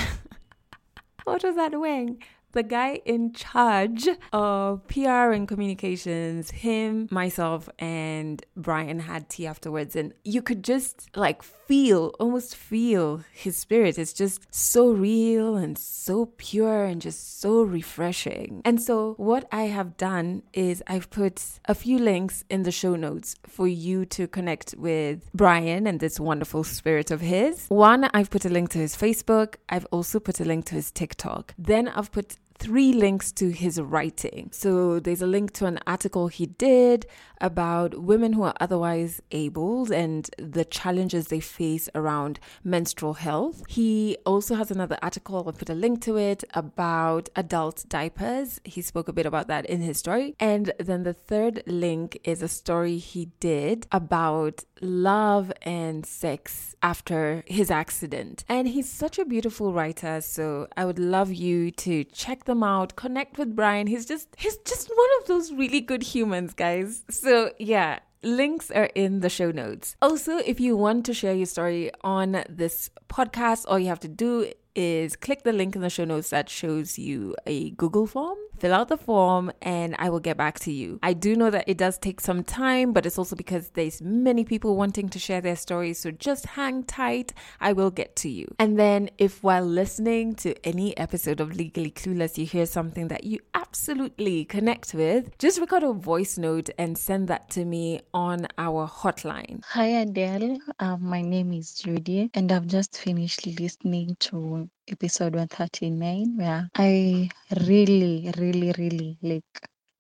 what 1.25 1.43
was 1.43 1.57
that 1.57 1.79
wing? 1.79 2.23
the 2.53 2.63
guy 2.63 3.01
in 3.05 3.33
charge 3.33 4.09
of 4.33 4.87
PR 4.87 5.33
and 5.33 5.49
communications, 5.49 6.51
him, 6.51 7.09
myself, 7.11 7.69
and 7.79 8.45
Brian 8.57 9.01
had 9.01 9.29
tea 9.29 9.47
afterwards. 9.47 9.97
And 9.97 10.13
you 10.25 10.43
could 10.43 10.63
just 10.63 11.09
like 11.17 11.43
feel, 11.73 12.15
almost 12.21 12.55
feel 12.55 13.25
his 13.33 13.57
spirit. 13.57 13.99
It's 13.99 14.13
just 14.13 14.47
so 14.55 14.91
real 14.91 15.57
and 15.57 15.79
so 15.79 16.27
pure 16.37 16.85
and 16.85 17.01
just 17.01 17.41
so 17.41 17.63
refreshing. 17.63 18.61
And 18.63 18.79
so, 18.79 19.15
what 19.17 19.49
I 19.51 19.63
have 19.79 19.97
done 19.97 20.43
is 20.53 20.83
I've 20.87 21.09
put 21.09 21.43
a 21.65 21.75
few 21.75 21.99
links 21.99 22.45
in 22.51 22.65
the 22.65 22.71
show 22.71 22.95
notes 22.95 23.37
for 23.47 23.67
you 23.67 24.05
to 24.17 24.29
connect 24.29 24.75
with 24.77 25.31
Brian 25.33 25.87
and 25.87 25.99
this 25.99 26.21
wonderful 26.21 26.63
spirit 26.63 27.11
of 27.11 27.23
his. 27.23 27.67
One, 27.69 28.05
I've 28.13 28.29
put 28.29 28.45
a 28.45 28.51
link 28.51 28.69
to 28.73 28.79
his 28.79 28.95
Facebook. 28.95 29.55
I've 29.71 29.87
also 29.91 30.21
put 30.21 30.41
a 30.41 30.45
link 30.45 30.67
to 30.67 30.75
his 30.75 30.91
TikTok. 30.91 31.55
Then 31.57 31.89
I've 31.89 32.13
put 32.13 32.37
three 32.63 32.93
links 32.93 33.33
to 33.33 33.51
his 33.51 33.81
writing. 33.81 34.49
So 34.53 35.01
there's 35.01 35.21
a 35.21 35.27
link 35.27 35.53
to 35.55 35.67
an 35.67 35.81
article 35.85 36.29
he 36.29 36.47
did 36.47 37.07
about 37.41 38.01
women 38.01 38.35
who 38.35 38.45
are 38.45 38.55
otherwise 38.61 39.21
able 39.33 39.93
and 39.93 40.31
the 40.39 40.65
challenges 40.65 41.27
they 41.27 41.41
face 41.41 41.89
around 41.93 42.39
menstrual 42.63 43.15
health. 43.15 43.65
He 43.67 44.17
also 44.25 44.55
has 44.55 44.71
another 44.71 44.97
article, 45.03 45.43
I'll 45.45 45.53
put 45.53 45.71
a 45.71 45.75
link 45.75 46.03
to 46.03 46.17
it, 46.17 46.45
about 46.55 47.29
adult 47.35 47.85
diapers. 47.89 48.61
He 48.63 48.81
spoke 48.81 49.09
a 49.09 49.13
bit 49.13 49.27
about 49.27 49.49
that 49.49 49.67
in 49.67 49.81
his 49.81 49.99
story. 49.99 50.37
And 50.39 50.73
then 50.79 51.03
the 51.03 51.13
third 51.15 51.65
link 51.67 52.21
is 52.23 52.43
a 52.43 52.49
story 52.49 52.99
he 52.99 53.31
did 53.41 53.89
about 53.91 54.65
love 54.81 55.53
and 55.63 56.07
sex 56.07 56.77
after 56.81 57.43
his 57.47 57.73
accident. 57.73 58.45
And 58.49 58.69
he's 58.69 58.91
such 58.91 59.19
a 59.19 59.25
beautiful 59.25 59.73
writer, 59.73 60.21
so 60.21 60.69
I 60.77 60.85
would 60.85 61.01
love 61.01 61.33
you 61.33 61.73
to 61.73 62.05
check 62.05 62.45
them 62.45 62.52
out, 62.61 62.97
connect 62.97 63.39
with 63.39 63.55
Brian. 63.55 63.87
He's 63.87 64.05
just 64.05 64.35
he's 64.37 64.57
just 64.59 64.89
one 64.89 65.09
of 65.21 65.29
those 65.29 65.53
really 65.53 65.81
good 65.81 66.03
humans, 66.03 66.55
guys. 66.55 67.05
So, 67.09 67.53
yeah, 67.61 68.01
Links 68.25 68.71
are 68.71 68.91
in 68.95 69.21
the 69.21 69.29
show 69.29 69.51
notes. 69.51 69.97
Also, 70.03 70.39
if 70.39 70.61
you 70.61 70.77
want 70.77 71.07
to 71.07 71.15
share 71.15 71.35
your 71.35 71.47
story 71.47 71.91
on 72.03 72.45
this 72.49 72.91
podcast, 73.09 73.65
all 73.69 73.79
you 73.79 73.89
have 73.89 74.01
to 74.01 74.09
do 74.09 74.53
is 74.75 75.17
click 75.17 75.43
the 75.43 75.53
link 75.53 75.77
in 75.77 75.83
the 75.83 75.91
show 75.91 76.05
notes 76.05 76.31
that 76.31 76.49
shows 76.49 76.99
you 76.99 77.35
a 77.47 77.71
Google 77.71 78.07
form. 78.07 78.39
Fill 78.59 78.75
out 78.75 78.89
the 78.89 78.97
form 78.97 79.51
and 79.61 79.97
I 79.99 80.09
will 80.09 80.21
get 80.21 80.37
back 80.37 80.61
to 80.61 80.73
you. 80.73 81.01
I 81.03 81.15
do 81.15 81.35
know 81.35 81.51
that 81.51 81.65
it 81.67 81.79
does 81.79 81.99
take 81.99 82.21
some 82.21 82.45
time, 82.45 82.93
but 82.93 83.07
it's 83.07 83.19
also 83.19 83.35
because 83.35 83.71
there's 83.71 84.01
many 84.01 84.45
people 84.45 84.77
wanting 84.77 85.09
to 85.09 85.19
share 85.19 85.41
their 85.41 85.57
stories. 85.57 85.99
So 85.99 86.13
just 86.13 86.47
hang 86.47 86.85
tight. 86.85 87.33
I 87.61 87.73
will 87.73 87.91
get 87.91 88.15
to 88.17 88.29
you. 88.29 88.55
And 88.59 88.79
then 88.79 89.11
if 89.19 89.43
while 89.43 89.65
listening 89.65 90.37
to 90.37 90.55
any 90.65 90.97
episode 90.97 91.41
of 91.41 91.57
Legally 91.57 91.91
Clueless, 91.91 92.39
you 92.39 92.47
hear 92.47 92.67
something 92.67 93.09
that 93.09 93.25
you 93.25 93.41
absolutely 93.55 94.45
connect 94.45 94.95
with, 94.95 95.37
just 95.39 95.61
record 95.61 95.83
a 95.83 95.93
voice 95.93 96.39
note 96.39 96.71
and 96.79 96.97
send 96.97 97.27
that 97.29 97.51
to 97.51 97.65
me 97.65 98.01
on 98.15 98.47
our 98.59 98.87
hotline. 98.87 99.65
Hi 99.65 100.05
Adelle, 100.05 100.59
um, 100.79 101.05
my 101.05 101.21
name 101.23 101.53
is 101.53 101.75
Judy, 101.75 102.31
and 102.35 102.53
I've 102.53 102.67
just 102.67 102.99
finished 102.99 103.47
listening 103.47 104.17
to 104.21 104.62
episode 104.89 105.35
139 105.35 106.37
where 106.37 106.69
I 106.77 107.31
really, 107.67 108.31
really, 108.39 108.73
really 108.79 109.19
like 109.23 109.45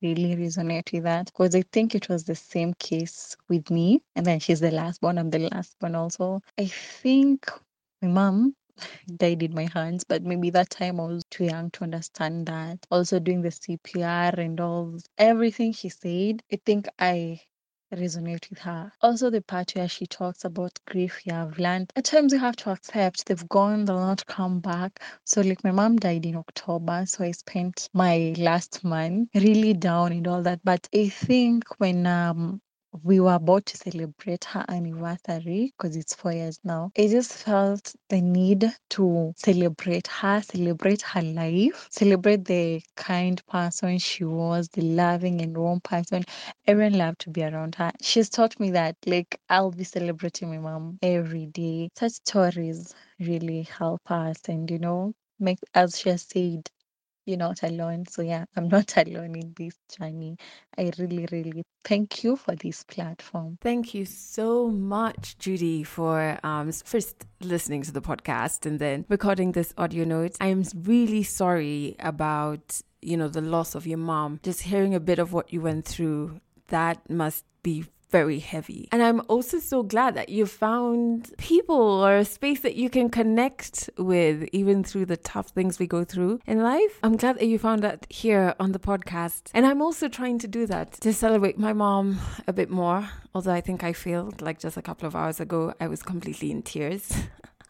really 0.02 0.36
resonate 0.36 0.92
with 0.92 1.04
that 1.04 1.26
because 1.26 1.54
I 1.54 1.62
think 1.72 1.94
it 1.94 2.08
was 2.08 2.24
the 2.24 2.34
same 2.34 2.74
case 2.74 3.36
with 3.48 3.70
me. 3.70 4.02
And 4.16 4.26
then 4.26 4.40
she's 4.40 4.60
the 4.60 4.70
last 4.70 5.00
one, 5.02 5.18
I'm 5.18 5.30
the 5.30 5.48
last 5.50 5.76
one 5.80 5.94
also. 5.94 6.40
I 6.58 6.66
think 6.66 7.50
my 8.02 8.08
mom 8.08 8.54
died 9.16 9.42
in 9.42 9.54
my 9.54 9.68
hands, 9.72 10.04
but 10.04 10.22
maybe 10.22 10.50
that 10.50 10.70
time 10.70 11.00
I 11.00 11.04
was 11.04 11.24
too 11.30 11.44
young 11.44 11.70
to 11.72 11.84
understand 11.84 12.46
that. 12.46 12.78
Also 12.90 13.18
doing 13.18 13.42
the 13.42 13.50
CPR 13.50 14.38
and 14.38 14.60
all 14.60 14.98
everything 15.18 15.72
she 15.72 15.88
said, 15.88 16.42
I 16.52 16.58
think 16.64 16.88
I 16.98 17.40
resonate 17.93 18.49
with 18.51 18.59
her. 18.61 18.93
Also, 19.01 19.30
the 19.30 19.40
part 19.43 19.72
where 19.74 19.88
she 19.88 20.07
talks 20.07 20.45
about 20.45 20.78
grief, 20.86 21.20
yeah, 21.24 21.45
I've 21.45 21.59
learned 21.59 21.93
at 21.97 22.05
times 22.07 22.32
you 22.32 22.38
have 22.38 22.57
to 22.57 22.70
accept 22.70 23.26
they've 23.26 23.49
gone, 23.49 23.84
they'll 23.84 23.99
not 23.99 24.26
come 24.26 24.61
back. 24.61 25.01
So, 25.24 25.40
like, 25.43 25.62
my 25.64 25.70
mom 25.70 25.97
died 25.99 26.26
in 26.26 26.36
October, 26.36 27.05
so 27.07 27.24
I 27.24 27.30
spent 27.32 27.88
my 27.93 28.34
last 28.38 28.84
month 28.84 29.30
really 29.34 29.74
down 29.74 30.12
and 30.12 30.26
all 30.28 30.43
that. 30.43 30.61
But 30.64 30.88
I 30.95 31.09
think 31.09 31.64
when 31.78 32.07
um 32.07 32.61
we 33.03 33.20
were 33.20 33.34
about 33.34 33.66
to 33.66 33.76
celebrate 33.76 34.45
her 34.47 34.64
anniversary 34.68 35.72
because 35.76 35.97
it's 35.97 36.14
four 36.14 36.32
years 36.32 36.59
now. 36.64 36.90
I 36.99 37.09
just 37.09 37.32
felt 37.32 37.95
the 38.09 38.20
need 38.20 38.70
to 38.90 39.32
celebrate 39.36 40.07
her, 40.09 40.43
celebrate 40.43 41.03
her 41.03 41.22
life, 41.22 41.88
celebrate 41.90 42.45
the 42.45 42.82
kind 42.97 43.40
person 43.47 43.99
she 43.99 44.24
was, 44.24 44.68
the 44.70 44.82
loving 44.82 45.40
and 45.43 45.57
warm 45.57 45.80
person. 45.80 46.24
Everyone 46.66 46.95
loved 46.99 47.20
to 47.20 47.30
be 47.30 47.43
around 47.45 47.76
her. 47.76 47.93
She's 48.03 48.28
taught 48.30 48.59
me 48.61 48.70
that, 48.72 48.97
like, 49.07 49.40
I'll 49.49 49.70
be 49.72 49.84
celebrating 49.84 50.51
my 50.51 50.59
mom 50.59 50.99
every 51.03 51.47
day. 51.47 51.90
Such 51.97 52.12
stories 52.12 52.95
really 53.20 53.62
help 53.62 54.01
us 54.11 54.38
and, 54.49 54.70
you 54.70 54.78
know, 54.78 55.14
make, 55.40 55.59
as 55.74 55.99
she 55.99 56.11
has 56.11 56.22
said, 56.22 56.68
you're 57.26 57.38
not 57.38 57.62
alone. 57.62 58.06
So 58.06 58.22
yeah, 58.22 58.44
I'm 58.56 58.68
not 58.68 58.96
alone 58.96 59.36
in 59.36 59.54
this 59.56 59.76
journey. 59.96 60.36
I 60.76 60.90
really, 60.98 61.26
really 61.30 61.64
thank 61.84 62.24
you 62.24 62.36
for 62.36 62.54
this 62.54 62.84
platform. 62.84 63.58
Thank 63.60 63.94
you 63.94 64.04
so 64.04 64.68
much, 64.68 65.38
Judy, 65.38 65.84
for 65.84 66.38
um, 66.42 66.72
first 66.72 67.24
listening 67.40 67.82
to 67.82 67.92
the 67.92 68.02
podcast 68.02 68.66
and 68.66 68.78
then 68.78 69.04
recording 69.08 69.52
this 69.52 69.74
audio 69.76 70.04
note. 70.04 70.36
I'm 70.40 70.64
really 70.84 71.22
sorry 71.22 71.96
about 71.98 72.80
you 73.00 73.16
know 73.16 73.28
the 73.28 73.40
loss 73.40 73.74
of 73.74 73.86
your 73.86 73.98
mom. 73.98 74.40
Just 74.42 74.62
hearing 74.62 74.94
a 74.94 75.00
bit 75.00 75.18
of 75.18 75.32
what 75.32 75.52
you 75.52 75.60
went 75.60 75.84
through, 75.84 76.40
that 76.68 77.08
must 77.10 77.44
be 77.62 77.84
very 78.12 78.38
heavy. 78.38 78.88
And 78.92 79.02
I'm 79.02 79.22
also 79.28 79.58
so 79.58 79.82
glad 79.82 80.14
that 80.14 80.28
you 80.28 80.44
found 80.46 81.32
people 81.38 82.04
or 82.04 82.18
a 82.18 82.24
space 82.24 82.60
that 82.60 82.76
you 82.76 82.90
can 82.90 83.08
connect 83.08 83.90
with 83.96 84.48
even 84.52 84.84
through 84.84 85.06
the 85.06 85.16
tough 85.16 85.48
things 85.48 85.78
we 85.78 85.86
go 85.86 86.04
through 86.04 86.38
in 86.46 86.62
life. 86.62 87.00
I'm 87.02 87.16
glad 87.16 87.38
that 87.38 87.46
you 87.46 87.58
found 87.58 87.82
that 87.82 88.06
here 88.10 88.54
on 88.60 88.72
the 88.72 88.78
podcast. 88.78 89.50
And 89.54 89.66
I'm 89.66 89.80
also 89.80 90.08
trying 90.08 90.38
to 90.40 90.46
do 90.46 90.66
that 90.66 90.92
to 91.00 91.12
celebrate 91.12 91.58
my 91.58 91.72
mom 91.72 92.18
a 92.46 92.52
bit 92.52 92.70
more. 92.70 93.08
Although 93.34 93.54
I 93.54 93.62
think 93.62 93.82
I 93.82 93.94
failed, 93.94 94.42
like 94.42 94.58
just 94.58 94.76
a 94.76 94.82
couple 94.82 95.06
of 95.08 95.16
hours 95.16 95.40
ago, 95.40 95.72
I 95.80 95.88
was 95.88 96.02
completely 96.02 96.50
in 96.50 96.62
tears. 96.62 97.10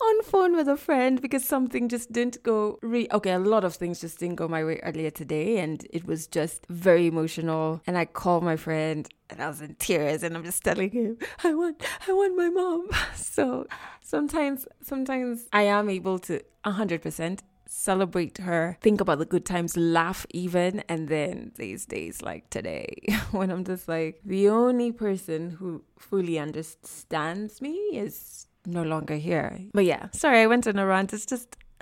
on 0.02 0.22
phone 0.24 0.56
with 0.56 0.66
a 0.66 0.76
friend 0.76 1.22
because 1.22 1.44
something 1.44 1.88
just 1.88 2.10
didn't 2.10 2.42
go 2.42 2.76
re- 2.82 3.06
okay 3.12 3.32
a 3.32 3.38
lot 3.38 3.62
of 3.62 3.76
things 3.76 4.00
just 4.00 4.18
didn't 4.18 4.34
go 4.34 4.48
my 4.48 4.64
way 4.64 4.80
earlier 4.82 5.10
today 5.10 5.58
and 5.58 5.86
it 5.90 6.04
was 6.04 6.26
just 6.26 6.66
very 6.68 7.06
emotional 7.06 7.80
and 7.86 7.96
i 7.96 8.04
called 8.04 8.42
my 8.42 8.56
friend 8.56 9.08
and 9.32 9.42
i 9.42 9.48
was 9.48 9.60
in 9.60 9.74
tears 9.76 10.22
and 10.22 10.36
i'm 10.36 10.44
just 10.44 10.62
telling 10.62 10.90
him 10.90 11.16
i 11.42 11.52
want 11.54 11.82
i 12.06 12.12
want 12.12 12.36
my 12.36 12.48
mom 12.48 12.88
so 13.14 13.66
sometimes 14.00 14.66
sometimes 14.82 15.48
i 15.52 15.62
am 15.62 15.88
able 15.88 16.18
to 16.18 16.40
100% 16.64 17.40
celebrate 17.72 18.36
her, 18.38 18.76
think 18.82 19.00
about 19.00 19.18
the 19.18 19.24
good 19.24 19.46
times, 19.46 19.76
laugh 19.76 20.26
even. 20.30 20.80
And 20.88 21.08
then 21.08 21.52
these 21.56 21.86
days 21.86 22.22
like 22.22 22.50
today, 22.50 22.86
when 23.30 23.50
I'm 23.50 23.64
just 23.64 23.88
like, 23.88 24.20
the 24.24 24.48
only 24.48 24.92
person 24.92 25.50
who 25.50 25.82
fully 25.98 26.38
understands 26.38 27.62
me 27.62 27.72
is 27.92 28.46
no 28.66 28.82
longer 28.82 29.16
here. 29.16 29.58
But 29.72 29.86
yeah, 29.86 30.08
sorry, 30.12 30.40
I 30.40 30.46
went 30.46 30.66
on 30.66 30.78
a 30.78 30.86
rant. 30.86 31.12
It's 31.12 31.26
just, 31.26 31.56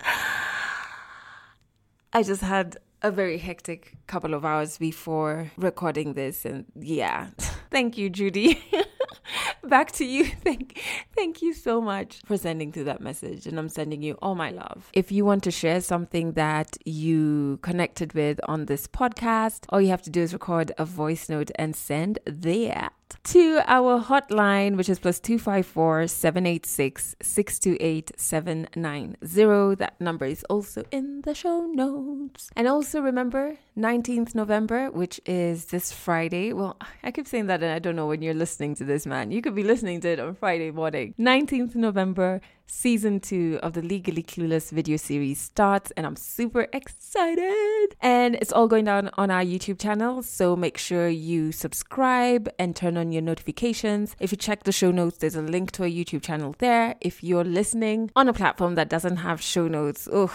I 2.12 2.22
just 2.22 2.42
had 2.42 2.76
a 3.02 3.10
very 3.10 3.38
hectic 3.38 3.96
couple 4.06 4.34
of 4.34 4.44
hours 4.44 4.78
before 4.78 5.50
recording 5.56 6.14
this. 6.14 6.44
And 6.44 6.66
yeah, 6.78 7.28
thank 7.70 7.96
you, 7.98 8.10
Judy. 8.10 8.62
Back 9.64 9.92
to 9.92 10.04
you. 10.04 10.24
Thank, 10.44 10.80
thank 11.14 11.42
you 11.42 11.52
so 11.52 11.80
much 11.80 12.20
for 12.24 12.36
sending 12.36 12.72
through 12.72 12.84
that 12.84 13.00
message. 13.00 13.46
And 13.46 13.58
I'm 13.58 13.68
sending 13.68 14.02
you 14.02 14.16
all 14.22 14.34
my 14.34 14.50
love. 14.50 14.88
If 14.92 15.12
you 15.12 15.24
want 15.24 15.44
to 15.44 15.50
share 15.50 15.80
something 15.80 16.32
that 16.32 16.76
you 16.84 17.58
connected 17.62 18.14
with 18.14 18.40
on 18.48 18.66
this 18.66 18.86
podcast, 18.86 19.66
all 19.68 19.80
you 19.80 19.88
have 19.88 20.02
to 20.02 20.10
do 20.10 20.22
is 20.22 20.32
record 20.32 20.72
a 20.78 20.84
voice 20.84 21.28
note 21.28 21.50
and 21.56 21.76
send 21.76 22.18
there 22.24 22.90
to 23.24 23.62
our 23.66 24.00
hotline, 24.00 24.76
which 24.76 24.88
is 24.88 24.98
plus 24.98 25.20
254 25.20 26.06
786 26.06 27.16
628 27.20 28.12
790. 28.16 29.74
That 29.76 30.00
number 30.00 30.26
is 30.26 30.44
also 30.44 30.84
in 30.90 31.22
the 31.22 31.34
show 31.34 31.66
notes. 31.66 32.50
And 32.56 32.66
also 32.66 33.00
remember, 33.00 33.56
19th 33.76 34.34
November, 34.34 34.90
which 34.90 35.20
is 35.26 35.66
this 35.66 35.92
Friday. 35.92 36.52
Well, 36.52 36.76
I 37.02 37.10
keep 37.10 37.26
saying 37.26 37.46
that, 37.46 37.62
and 37.62 37.72
I 37.72 37.78
don't 37.78 37.96
know 37.96 38.06
when 38.06 38.22
you're 38.22 38.34
listening 38.34 38.74
to 38.76 38.84
this, 38.84 39.06
man. 39.06 39.30
You 39.30 39.42
could 39.42 39.54
be 39.54 39.62
listening 39.62 40.00
to 40.02 40.08
it 40.08 40.20
on 40.20 40.34
Friday 40.34 40.70
morning. 40.70 41.14
19th 41.18 41.74
November, 41.74 42.40
season 42.70 43.20
two 43.20 43.58
of 43.62 43.72
the 43.74 43.82
Legally 43.82 44.22
Clueless 44.22 44.70
video 44.70 44.96
series 44.96 45.40
starts, 45.40 45.90
and 45.96 46.06
I'm 46.06 46.16
super 46.16 46.66
excited. 46.72 47.96
And 48.00 48.36
it's 48.36 48.52
all 48.52 48.68
going 48.68 48.84
down 48.84 49.10
on 49.14 49.30
our 49.30 49.42
YouTube 49.42 49.78
channel, 49.78 50.22
so 50.22 50.56
make 50.56 50.78
sure 50.78 51.08
you 51.08 51.52
subscribe 51.52 52.48
and 52.58 52.74
turn 52.74 52.96
on 52.96 53.12
your 53.12 53.22
notifications. 53.22 54.16
If 54.20 54.32
you 54.32 54.38
check 54.38 54.62
the 54.62 54.72
show 54.72 54.90
notes, 54.90 55.18
there's 55.18 55.36
a 55.36 55.42
link 55.42 55.72
to 55.72 55.84
a 55.84 55.90
YouTube 55.90 56.22
channel 56.22 56.54
there. 56.58 56.94
If 57.00 57.22
you're 57.22 57.44
listening 57.44 58.10
on 58.16 58.28
a 58.28 58.32
platform 58.32 58.76
that 58.76 58.88
doesn't 58.88 59.16
have 59.16 59.42
show 59.42 59.68
notes, 59.68 60.08
oh, 60.12 60.32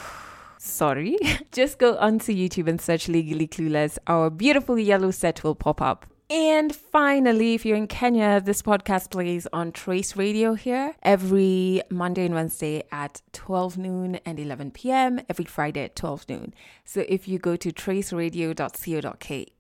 sorry. 0.57 1.17
Just 1.51 1.79
go 1.79 1.97
onto 1.97 2.33
YouTube 2.33 2.67
and 2.67 2.81
search 2.81 3.07
Legally 3.07 3.47
Clueless. 3.47 3.97
Our 4.07 4.29
beautiful 4.29 4.77
yellow 4.77 5.11
set 5.11 5.43
will 5.43 5.55
pop 5.55 5.81
up. 5.81 6.05
And 6.28 6.76
finally, 6.76 7.53
if 7.53 7.65
you're 7.65 7.78
in 7.78 7.86
Kenya, 7.86 8.41
this 8.41 8.63
podcast 8.63 9.11
plays 9.11 9.45
on 9.53 9.71
Trace 9.71 10.15
Radio 10.15 10.55
here 10.55 10.95
every 11.03 11.84
Monday 11.91 12.26
and 12.26 12.34
Wednesday 12.34 12.82
at 12.91 13.21
12 13.34 13.78
noon 13.78 14.15
and 14.26 14.39
11 14.39 14.71
p.m., 14.71 15.21
every 15.30 15.45
Friday 15.45 15.84
at 15.84 15.95
12 15.95 16.28
noon. 16.28 16.55
So 16.84 17.05
if 17.07 17.28
you 17.28 17.38
go 17.38 17.55
to 17.55 17.71
traceradio.co.ke. 17.71 19.51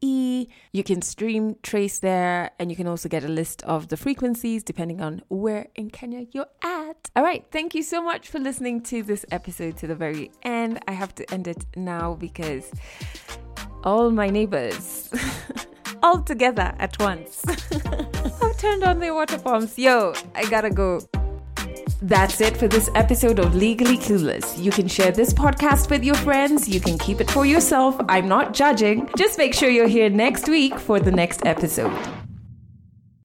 You 0.71 0.83
can 0.83 1.01
stream 1.03 1.55
Trace 1.61 1.99
there, 1.99 2.49
and 2.57 2.71
you 2.71 2.75
can 2.75 2.87
also 2.87 3.09
get 3.09 3.23
a 3.23 3.27
list 3.29 3.61
of 3.63 3.89
the 3.89 3.97
frequencies 3.97 4.63
depending 4.63 5.01
on 5.01 5.21
where 5.29 5.67
in 5.75 5.91
Kenya 5.91 6.25
you're 6.31 6.49
at. 6.63 7.11
All 7.15 7.23
right, 7.23 7.45
thank 7.51 7.75
you 7.75 7.83
so 7.83 8.01
much 8.01 8.27
for 8.27 8.39
listening 8.39 8.81
to 8.83 9.03
this 9.03 9.23
episode 9.31 9.77
to 9.77 9.87
the 9.87 9.95
very 9.95 10.31
end. 10.41 10.79
I 10.87 10.93
have 10.93 11.13
to 11.15 11.31
end 11.31 11.47
it 11.47 11.63
now 11.75 12.15
because 12.15 12.71
all 13.83 14.09
my 14.09 14.29
neighbors. 14.29 15.11
all 16.05 16.21
together 16.21 16.71
at 16.77 16.97
once. 16.99 17.43
I've 17.49 18.57
turned 18.57 18.83
on 18.83 18.99
the 18.99 19.11
water 19.11 19.39
pumps. 19.39 19.77
Yo, 19.77 20.13
I 20.35 20.45
gotta 20.45 20.69
go. 20.69 21.01
That's 22.01 22.39
it 22.41 22.55
for 22.55 22.67
this 22.67 22.91
episode 22.93 23.39
of 23.39 23.55
Legally 23.55 23.97
Clueless. 23.97 24.61
You 24.61 24.69
can 24.69 24.87
share 24.87 25.11
this 25.11 25.33
podcast 25.33 25.89
with 25.89 26.03
your 26.03 26.15
friends. 26.15 26.69
You 26.69 26.79
can 26.79 26.99
keep 26.99 27.21
it 27.21 27.31
for 27.31 27.45
yourself. 27.47 27.99
I'm 28.07 28.27
not 28.27 28.53
judging. 28.53 29.09
Just 29.17 29.39
make 29.39 29.55
sure 29.55 29.69
you're 29.69 29.87
here 29.87 30.11
next 30.11 30.47
week 30.47 30.77
for 30.77 30.99
the 30.99 31.11
next 31.11 31.43
episode. 31.43 32.24